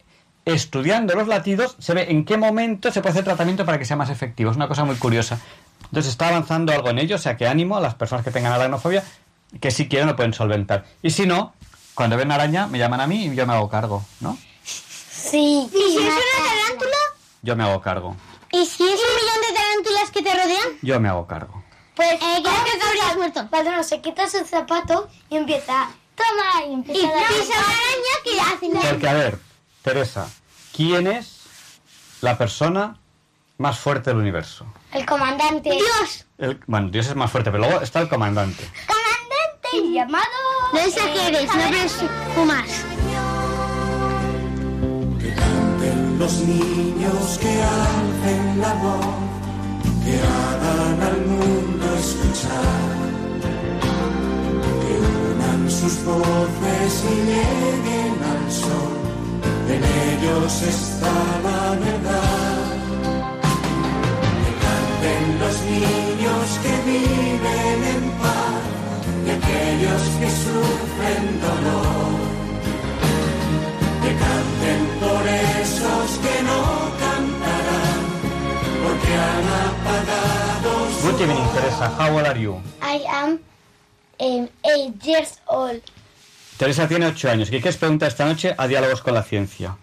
[0.45, 3.95] estudiando los latidos se ve en qué momento se puede hacer tratamiento para que sea
[3.97, 4.49] más efectivo.
[4.51, 5.39] Es una cosa muy curiosa.
[5.85, 8.53] Entonces está avanzando algo en ello, o sea que ánimo a las personas que tengan
[8.53, 9.03] aracnofobia
[9.60, 10.86] que si quieren lo pueden solventar.
[11.02, 11.53] Y si no,
[11.94, 14.38] cuando ven araña me llaman a mí y yo me hago cargo, ¿no?
[14.64, 15.68] Sí.
[15.72, 16.15] ¿Y si es una
[16.65, 16.98] tarántula?
[17.41, 18.15] Yo me hago cargo.
[18.52, 20.78] ¿Y si es un millón de tarántulas que te rodean?
[20.82, 21.64] Yo me hago cargo.
[21.95, 23.48] Pues Eh, creo que te habrías muerto.
[23.49, 27.68] Padrón se quita su zapato y empieza, toma, y Y empieza a dar- pisa una
[27.68, 28.90] araña que hace nada.
[28.91, 29.40] Porque, a ver,
[29.84, 30.30] Teresa,
[30.76, 31.41] ¿quién es
[32.22, 32.98] la persona
[33.57, 34.65] más fuerte del universo?
[34.94, 35.69] el comandante.
[35.72, 36.26] Dios.
[36.38, 38.69] El- bueno, Dios es más fuerte, pero luego está el comandante.
[39.72, 40.26] Comandante llamado.
[40.73, 42.69] No exageres, no presumas.
[45.19, 49.06] Que canten los niños, que alcen la voz,
[50.03, 52.89] que hagan al mundo escuchar,
[54.81, 58.98] que unan sus sus voces y lleguen al sol,
[59.69, 62.61] en ellos está la verdad.
[64.43, 68.70] Que canten los niños que viven en paz
[69.26, 72.19] y aquellos que sufren dolor.
[74.02, 76.61] Que canten por esos que no
[77.03, 78.02] cantarán,
[78.84, 81.89] porque han apagado su Good evening, Teresa.
[81.99, 82.61] How old are you?
[82.81, 83.39] I am
[84.19, 85.81] um, eight years old.
[86.57, 87.49] Teresa tiene 8 años.
[87.49, 89.77] ¿Qué quieres preguntar esta noche a Diálogos con la Ciencia?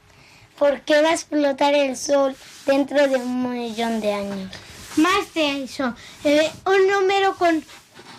[0.56, 2.36] ¿Por qué va a explotar el sol
[2.66, 4.52] dentro de un millón de años?
[4.96, 7.64] Más de eso, eh, un número con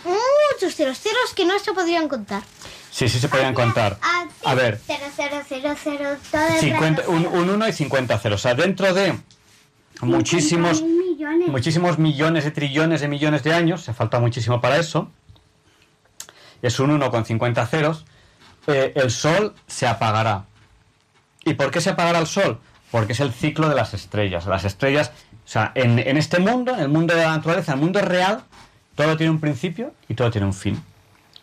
[0.04, 2.44] muchos ceros, ceros que no se podrían contar.
[2.92, 3.98] Sí, sí se podían contar.
[4.44, 7.32] A ver, Cero, cero, cero, cero, todo el 50, rato un, cero.
[7.36, 8.40] un 1 y 50 ceros.
[8.40, 9.20] O sea, dentro de
[10.02, 11.48] muchísimos, millones.
[11.50, 15.12] muchísimos millones y trillones de millones de años, se falta muchísimo para eso,
[16.62, 18.06] es un 1 con 50 ceros,
[18.68, 20.46] eh, el Sol se apagará.
[21.46, 22.60] ¿Y por qué se apagará el Sol?
[22.92, 24.46] Porque es el ciclo de las estrellas.
[24.46, 25.12] Las estrellas,
[25.46, 28.02] o sea, en, en este mundo, en el mundo de la naturaleza, en el mundo
[28.02, 28.44] real,
[29.00, 30.78] todo tiene un principio y todo tiene un fin.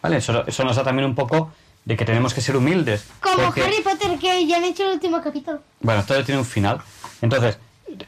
[0.02, 0.18] ¿Vale?
[0.18, 1.52] Eso, eso nos da también un poco
[1.86, 3.06] de que tenemos que ser humildes.
[3.18, 5.60] Como porque- Harry Potter que ya han hecho el último capítulo.
[5.80, 6.80] bueno, todo tiene un final.
[7.22, 7.58] Entonces,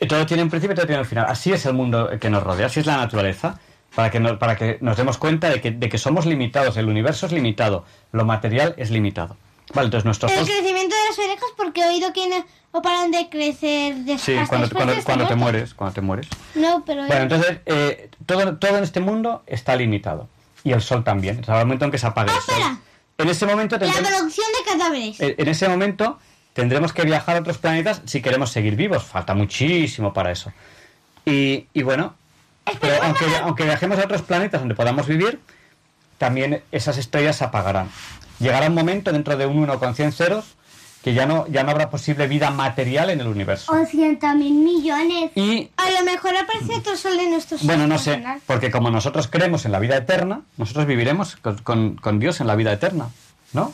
[0.07, 1.25] todo tiene un principio y todo tiene un final.
[1.31, 3.59] Así es el mundo que nos rodea, así es la naturaleza,
[3.95, 6.87] para que, nos, para que nos demos cuenta de que, de que somos limitados, el
[6.87, 9.39] universo es limitado, lo material es limitado.
[9.75, 13.29] Vale, entonces El crecimiento de las orejas porque he oído que no, no paran de
[13.29, 16.27] crecer de Sí, hasta cuando, después cuando, de cuando te mueres, cuando te mueres.
[16.55, 17.07] No, pero...
[17.07, 20.29] Bueno, entonces, eh, todo, todo en este mundo está limitado.
[20.65, 21.41] Y el sol también.
[21.41, 22.55] O sea, el momento en que se apague el sol.
[22.55, 22.79] espera.
[23.19, 25.21] En ese momento La tendremos- producción de cadáveres.
[25.21, 26.19] en en ese momento
[26.53, 29.05] tendremos que viajar a otros planetas si queremos seguir vivos.
[29.05, 30.53] Falta muchísimo para eso.
[31.25, 32.15] Y, y bueno,
[32.81, 35.41] pero aunque, aunque viajemos a otros planetas donde podamos vivir,
[36.17, 37.91] también esas estrellas se apagarán.
[38.39, 40.45] Llegará un momento dentro de un 1 con 100 ceros
[41.03, 43.73] que ya no, ya no habrá posible vida material en el universo.
[43.73, 45.31] O ciento mil millones.
[45.37, 49.29] Y A lo mejor aparece otro sol de nuestro bueno, no sé, porque como nosotros
[49.29, 53.11] creemos en la vida eterna, nosotros viviremos con, con- con Dios en la vida eterna,
[53.53, 53.73] ¿no?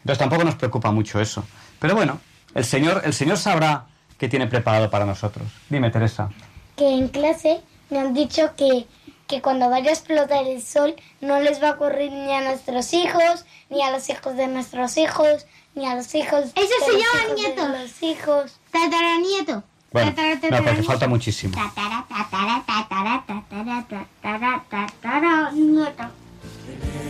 [0.00, 1.44] Entonces tampoco nos preocupa mucho eso.
[1.78, 2.20] Pero bueno,
[2.54, 3.86] el Señor, el Señor sabrá
[4.18, 5.46] qué tiene preparado para nosotros.
[5.70, 6.30] Dime, Teresa.
[6.76, 7.60] Que en clase
[7.90, 8.86] me han dicho que,
[9.26, 12.92] que cuando vaya a explotar el sol no les va a ocurrir ni a nuestros
[12.94, 16.92] hijos, ni a los hijos de nuestros hijos, ni a los hijos Eso de se
[16.92, 17.68] los llama hijos de nietos.
[17.80, 18.52] los hijos.
[18.70, 19.62] Tataranieto.
[19.92, 20.12] Bueno,
[20.50, 21.54] no, porque falta muchísimo.
[21.54, 26.04] Tatara, tatara, tatara, tatara, tatara, tatara, nieto.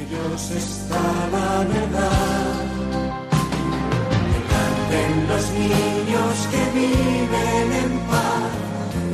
[0.01, 1.01] ellos está
[1.33, 2.65] la verdad.
[4.31, 8.66] Que canten los niños que viven en paz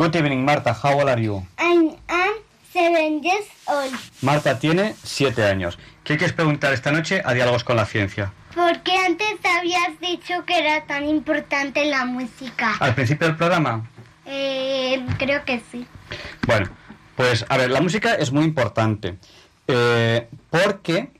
[0.00, 0.72] Good evening, Marta.
[0.72, 1.46] How old are you?
[1.58, 2.32] I'm, I'm
[2.72, 3.92] seven years old.
[4.22, 5.78] Marta tiene siete años.
[6.04, 8.32] ¿Qué quieres preguntar esta noche a Diálogos con la Ciencia?
[8.54, 12.76] ¿Por qué antes habías dicho que era tan importante la música?
[12.80, 13.86] Al principio del programa.
[14.24, 15.86] Eh, creo que sí.
[16.46, 16.70] Bueno,
[17.16, 19.16] pues a ver, la música es muy importante
[19.68, 21.10] eh, porque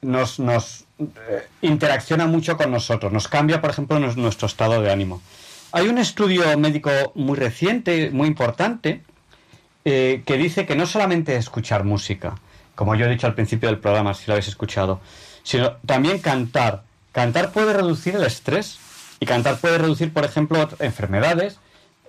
[0.00, 4.90] nos, nos eh, interacciona mucho con nosotros, nos cambia, por ejemplo, nos- nuestro estado de
[4.90, 5.20] ánimo.
[5.76, 9.02] Hay un estudio médico muy reciente, muy importante,
[9.84, 12.36] eh, que dice que no solamente escuchar música,
[12.76, 15.00] como yo he dicho al principio del programa, si lo habéis escuchado,
[15.42, 16.84] sino también cantar.
[17.10, 18.78] Cantar puede reducir el estrés
[19.18, 21.58] y cantar puede reducir, por ejemplo, enfermedades,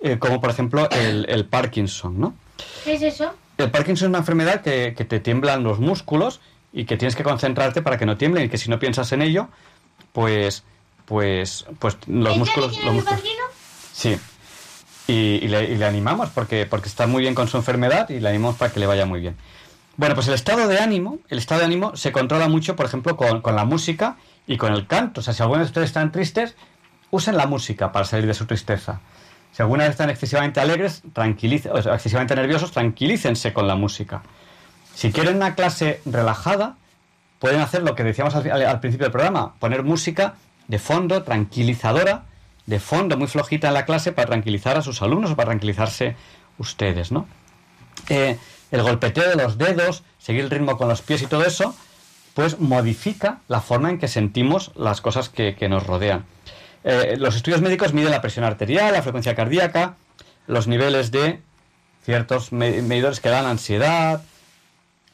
[0.00, 2.36] eh, como por ejemplo el, el Parkinson, ¿no?
[2.84, 3.34] ¿Qué es eso?
[3.58, 6.40] El Parkinson es una enfermedad que, que te tiemblan los músculos
[6.72, 9.22] y que tienes que concentrarte para que no tiemblen y que si no piensas en
[9.22, 9.48] ello,
[10.12, 10.62] pues,
[11.04, 13.45] pues, pues los ¿Ella músculos, los músculos-?
[13.96, 14.18] Sí.
[15.08, 18.28] Y, le, y le animamos porque, porque está muy bien con su enfermedad y le
[18.28, 19.36] animamos para que le vaya muy bien.
[19.96, 23.16] Bueno, pues el estado de ánimo, el estado de ánimo se controla mucho, por ejemplo,
[23.16, 24.16] con, con la música
[24.46, 25.20] y con el canto.
[25.20, 26.54] O sea, si alguna vez ustedes están tristes,
[27.10, 29.00] usen la música para salir de su tristeza.
[29.52, 34.22] Si alguna vez están excesivamente alegres, tranquilice- o excesivamente nerviosos, tranquilícense con la música.
[34.94, 36.76] Si quieren una clase relajada,
[37.38, 40.34] pueden hacer lo que decíamos al- al principio del programa, poner música
[40.68, 42.24] de fondo, tranquilizadora,
[42.66, 46.16] de fondo, muy flojita en la clase para tranquilizar a sus alumnos o para tranquilizarse
[46.58, 47.26] ustedes, ¿no?
[48.08, 48.38] Eh,
[48.72, 51.74] el golpeteo de los dedos, seguir el ritmo con los pies y todo eso,
[52.34, 56.24] pues modifica la forma en que sentimos las cosas que, nos rodean.
[56.84, 59.94] Eh, los estudios médicos miden la presión arterial, la frecuencia cardíaca,
[60.46, 61.40] los niveles de
[62.04, 64.22] ciertos me- medidores que dan ansiedad,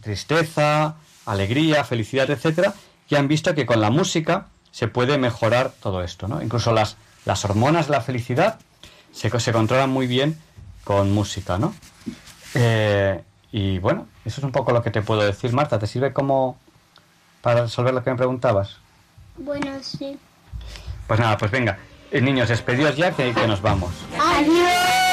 [0.01, 0.97] tristeza,
[1.27, 2.75] alegría, felicidad, etcétera,
[3.09, 6.43] y han visto que con la música se puede mejorar todo esto, ¿no?
[6.43, 8.59] Incluso las, las hormonas de la felicidad
[9.13, 10.39] se, co- se controlan muy bien
[10.85, 11.75] con música, ¿no?
[12.55, 13.23] Eh,
[13.53, 15.79] y bueno, eso es un poco lo que te puedo decir, Marta.
[15.79, 16.59] ¿Te sirve como
[17.43, 18.77] para resolver lo que me preguntabas?
[19.37, 20.19] Bueno, sí.
[21.07, 21.79] Pues nada, pues venga.
[22.11, 23.91] Eh, niños, despedidos ya que, que nos vamos.
[24.21, 25.12] ¡Adiós!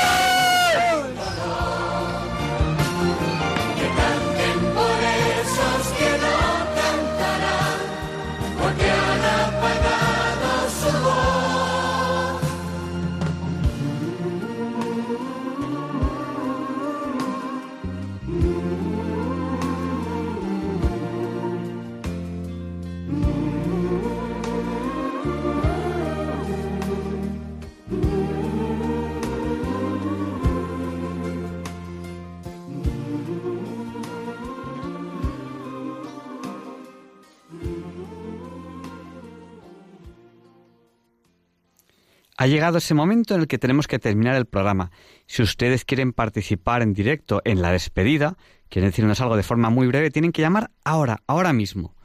[42.42, 44.92] Ha llegado ese momento en el que tenemos que terminar el programa.
[45.28, 48.38] Si ustedes quieren participar en directo en la despedida,
[48.70, 51.98] quieren decirnos algo de forma muy breve, tienen que llamar ahora, ahora mismo,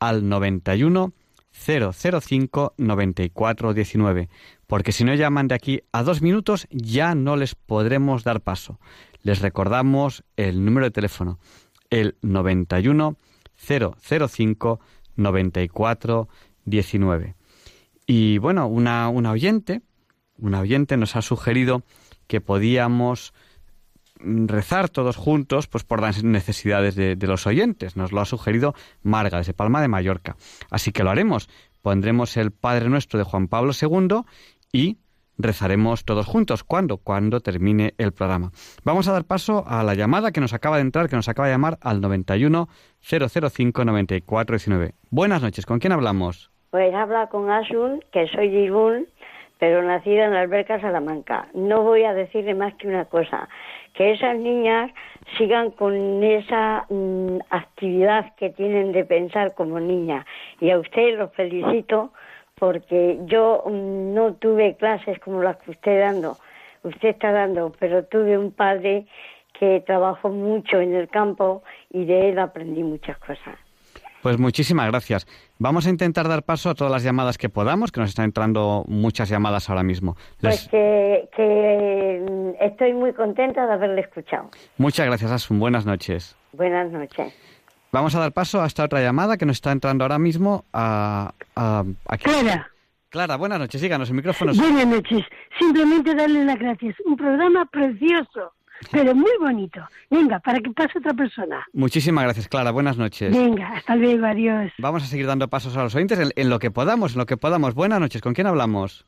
[0.00, 1.12] al 91
[1.52, 4.28] 005 94 19,
[4.66, 8.80] porque si no llaman de aquí a dos minutos ya no les podremos dar paso.
[9.22, 11.38] Les recordamos el número de teléfono,
[11.90, 13.16] el 91
[13.56, 14.80] 005
[15.14, 16.28] 94
[16.64, 17.35] 19.
[18.06, 19.82] Y bueno, una, oyente,
[20.38, 21.82] una oyente nos ha sugerido
[22.28, 23.34] que podíamos
[24.18, 27.96] rezar todos juntos pues por las necesidades de, de los oyentes.
[27.96, 30.36] Nos lo ha sugerido Marga, desde Palma de Mallorca.
[30.70, 31.48] Así que lo haremos.
[31.82, 34.22] Pondremos el Padre Nuestro de Juan Pablo II
[34.72, 34.98] y
[35.38, 36.64] rezaremos todos juntos.
[36.64, 36.98] ¿Cuándo?
[36.98, 38.52] Cuando termine el programa.
[38.84, 41.48] Vamos a dar paso a la llamada que nos acaba de entrar, que nos acaba
[41.48, 42.68] de llamar al 91
[43.00, 44.94] 005 94 19.
[45.10, 46.50] Buenas noches, ¿con quién hablamos?
[46.76, 49.06] Pues habla con Asun, que soy de Irún,
[49.58, 51.48] pero nacida en la alberca Salamanca.
[51.54, 53.48] No voy a decirle más que una cosa,
[53.94, 54.90] que esas niñas
[55.38, 60.26] sigan con esa mm, actividad que tienen de pensar como niñas.
[60.60, 62.12] Y a usted los felicito
[62.56, 66.36] porque yo mm, no tuve clases como las que usted dando,
[66.82, 69.06] usted está dando, pero tuve un padre
[69.58, 73.56] que trabajó mucho en el campo y de él aprendí muchas cosas.
[74.22, 75.26] Pues muchísimas gracias.
[75.58, 78.84] Vamos a intentar dar paso a todas las llamadas que podamos, que nos están entrando
[78.88, 80.14] muchas llamadas ahora mismo.
[80.40, 84.50] Les- Pues que, que mm, estoy muy contenta de haberle escuchado.
[84.76, 85.58] Muchas gracias, Asun.
[85.58, 86.36] Buenas noches.
[86.52, 87.34] Buenas noches.
[87.92, 91.32] Vamos a dar paso a esta otra llamada que nos está entrando ahora mismo a...
[91.54, 92.24] a- aquí.
[92.24, 92.70] Clara.
[93.08, 93.80] Clara, buenas noches.
[93.80, 95.24] Síganos, el micrófono Buenas noches.
[95.58, 96.96] Simplemente darle las gracias.
[97.06, 98.52] Un programa precioso,
[98.90, 99.80] pero muy bonito.
[100.10, 101.64] Venga, para que pase otra persona.
[101.72, 102.70] Muchísimas gracias, Clara.
[102.70, 103.34] Buenas noches.
[103.36, 104.72] Venga, hasta luego, adiós.
[104.78, 107.26] Vamos a seguir dando pasos a los oyentes en, en lo que podamos, en lo
[107.26, 107.74] que podamos.
[107.74, 108.20] Buenas noches.
[108.22, 109.06] ¿Con quién hablamos?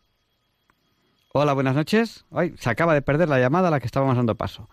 [1.32, 2.24] Hola, buenas noches.
[2.32, 4.68] Ay, se acaba de perder la llamada a la que estábamos dando paso.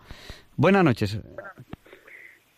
[0.56, 1.20] Buenas noches.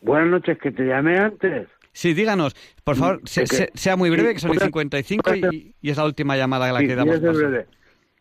[0.01, 1.67] Buenas noches, que te llamé antes.
[1.93, 2.55] Sí, díganos,
[2.85, 5.75] por favor, se- que- se- sea muy breve, sí, que son y puede- 55 y,
[5.83, 7.41] y es la última llamada a la Sí, que damos paso.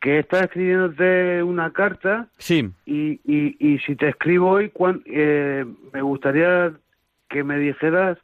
[0.07, 5.65] Que estaba escribiéndote una carta Sí, y, y, y si te escribo hoy, cuán- eh,
[5.91, 6.71] me gustaría
[7.27, 8.17] que me dijeras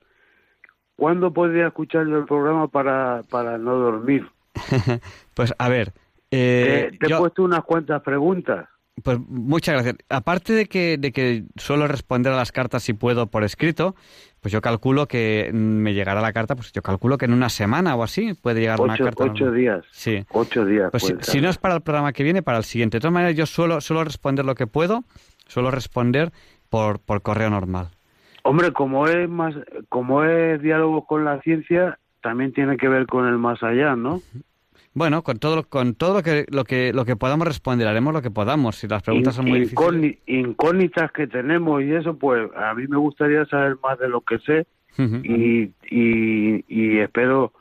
[0.96, 4.26] cuándo podría escuchar el programa para, para no dormir.
[5.34, 5.92] pues a ver,
[6.32, 8.70] eh, te te yo- he puesto unas cuantas preguntas.
[9.02, 9.96] Pues muchas gracias.
[10.10, 13.96] Aparte de que, de que suelo responder a las cartas si puedo por escrito,
[14.40, 17.96] pues yo calculo que me llegará la carta, pues yo calculo que en una semana
[17.96, 19.24] o así puede llegar una Ocho, carta.
[19.24, 19.60] ocho normal.
[19.60, 19.86] días.
[19.92, 20.24] Sí.
[20.32, 20.92] Ocho días.
[20.92, 22.98] Pues si, si no es para el programa que viene, para el siguiente.
[22.98, 25.04] De todas maneras, yo suelo, suelo responder lo que puedo,
[25.48, 26.32] suelo responder
[26.70, 27.90] por, por correo normal.
[28.44, 29.56] Hombre, como es más,
[29.90, 34.22] como es diálogo con la ciencia, también tiene que ver con el más allá, ¿no?
[34.96, 38.14] Bueno, con todo, lo- con todo lo que, lo que, lo que podamos responder, haremos
[38.14, 38.76] lo que podamos.
[38.78, 39.84] Si las preguntas son muy difíciles.
[39.94, 44.22] incógni- incógnitas que tenemos y eso, pues a mí me gustaría saber más de lo
[44.22, 44.68] que sé
[45.24, 47.54] y, y, y espero,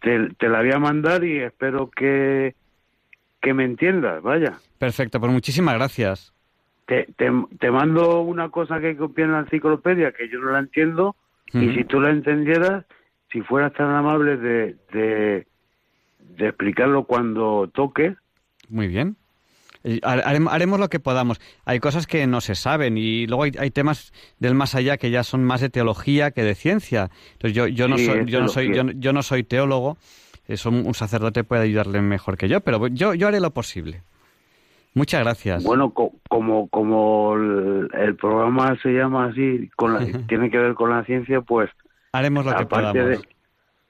[0.00, 2.54] te, te la voy a mandar y espero que,
[3.40, 4.54] que me entiendas, vaya.
[4.78, 6.32] Perfecto, pues muchísimas gracias.
[6.86, 7.30] Te, te,
[7.60, 11.14] te mando una cosa que copié en la enciclopedia que yo no la entiendo
[11.52, 12.84] y si tú la entendieras,
[13.30, 15.46] si fueras tan amable de, de,
[16.36, 18.16] de explicarlo cuando toque,
[18.68, 19.16] Muy bien.
[19.84, 21.38] Harem- Haremos lo que podamos.
[21.66, 25.10] Hay cosas que no se saben y luego hay, hay temas del más allá que
[25.10, 27.10] ya son más de teología que de ciencia.
[27.32, 29.98] Entonces yo, yo no Sí, soy yo no soy yo, yo no soy teólogo.
[30.48, 34.02] Eso un sacerdote puede ayudarle mejor que yo, pero yo yo haré lo posible.
[34.94, 35.62] Muchas gracias.
[35.64, 40.72] Bueno, co- como como el, el programa se llama así, con la- tiene que ver
[40.74, 41.68] con la ciencia, pues
[42.12, 42.94] Haremos lo que podamos.
[42.94, 43.20] de-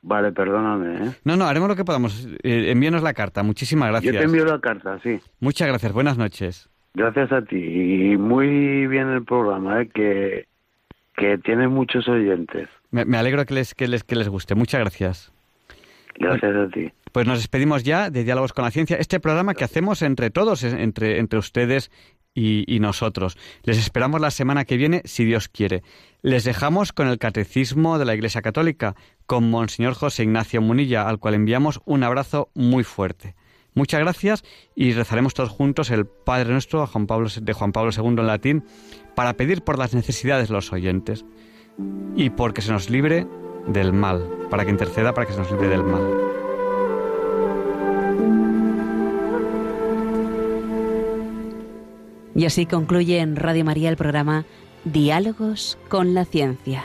[0.06, 1.12] Vale, perdóname, ¿eh?
[1.24, 2.28] No, no, haremos lo que podamos.
[2.43, 3.43] Eh, envíenos la carta.
[3.43, 4.12] Muchísimas gracias.
[4.12, 5.18] Yo te envío la carta, sí.
[5.40, 5.93] Muchas gracias.
[5.93, 6.68] Buenas noches.
[6.93, 7.56] Gracias a ti.
[7.56, 9.89] Y muy bien el programa, ¿eh?
[9.89, 10.47] Que,
[11.16, 12.68] que tiene muchos oyentes.
[12.90, 14.55] Me, me alegro que les, que, les, que les guste.
[14.55, 15.32] Muchas gracias.
[16.18, 16.93] Gracias a ti.
[17.10, 20.64] Pues nos despedimos ya de Diálogos con la Ciencia, este programa que hacemos entre todos,
[20.64, 21.90] entre, entre ustedes
[22.35, 23.39] y, y nosotros.
[23.62, 25.82] Les esperamos la semana que viene, si Dios quiere.
[26.22, 28.94] Les dejamos con el Catecismo de la Iglesia Católica,
[29.26, 33.34] con Monseñor José Ignacio Munilla, al cual enviamos un abrazo muy fuerte.
[33.74, 34.44] Muchas gracias
[34.76, 38.64] y rezaremos todos juntos el Padre Nuestro Juan Pablo, de Juan Pablo II en latín
[39.16, 41.24] para pedir por las necesidades de los oyentes
[42.14, 43.26] y porque se nos libre
[43.66, 46.02] del mal, para que interceda para que se nos libre del mal.
[52.36, 54.44] Y así concluye en Radio María el programa
[54.84, 56.84] Diálogos con la Ciencia.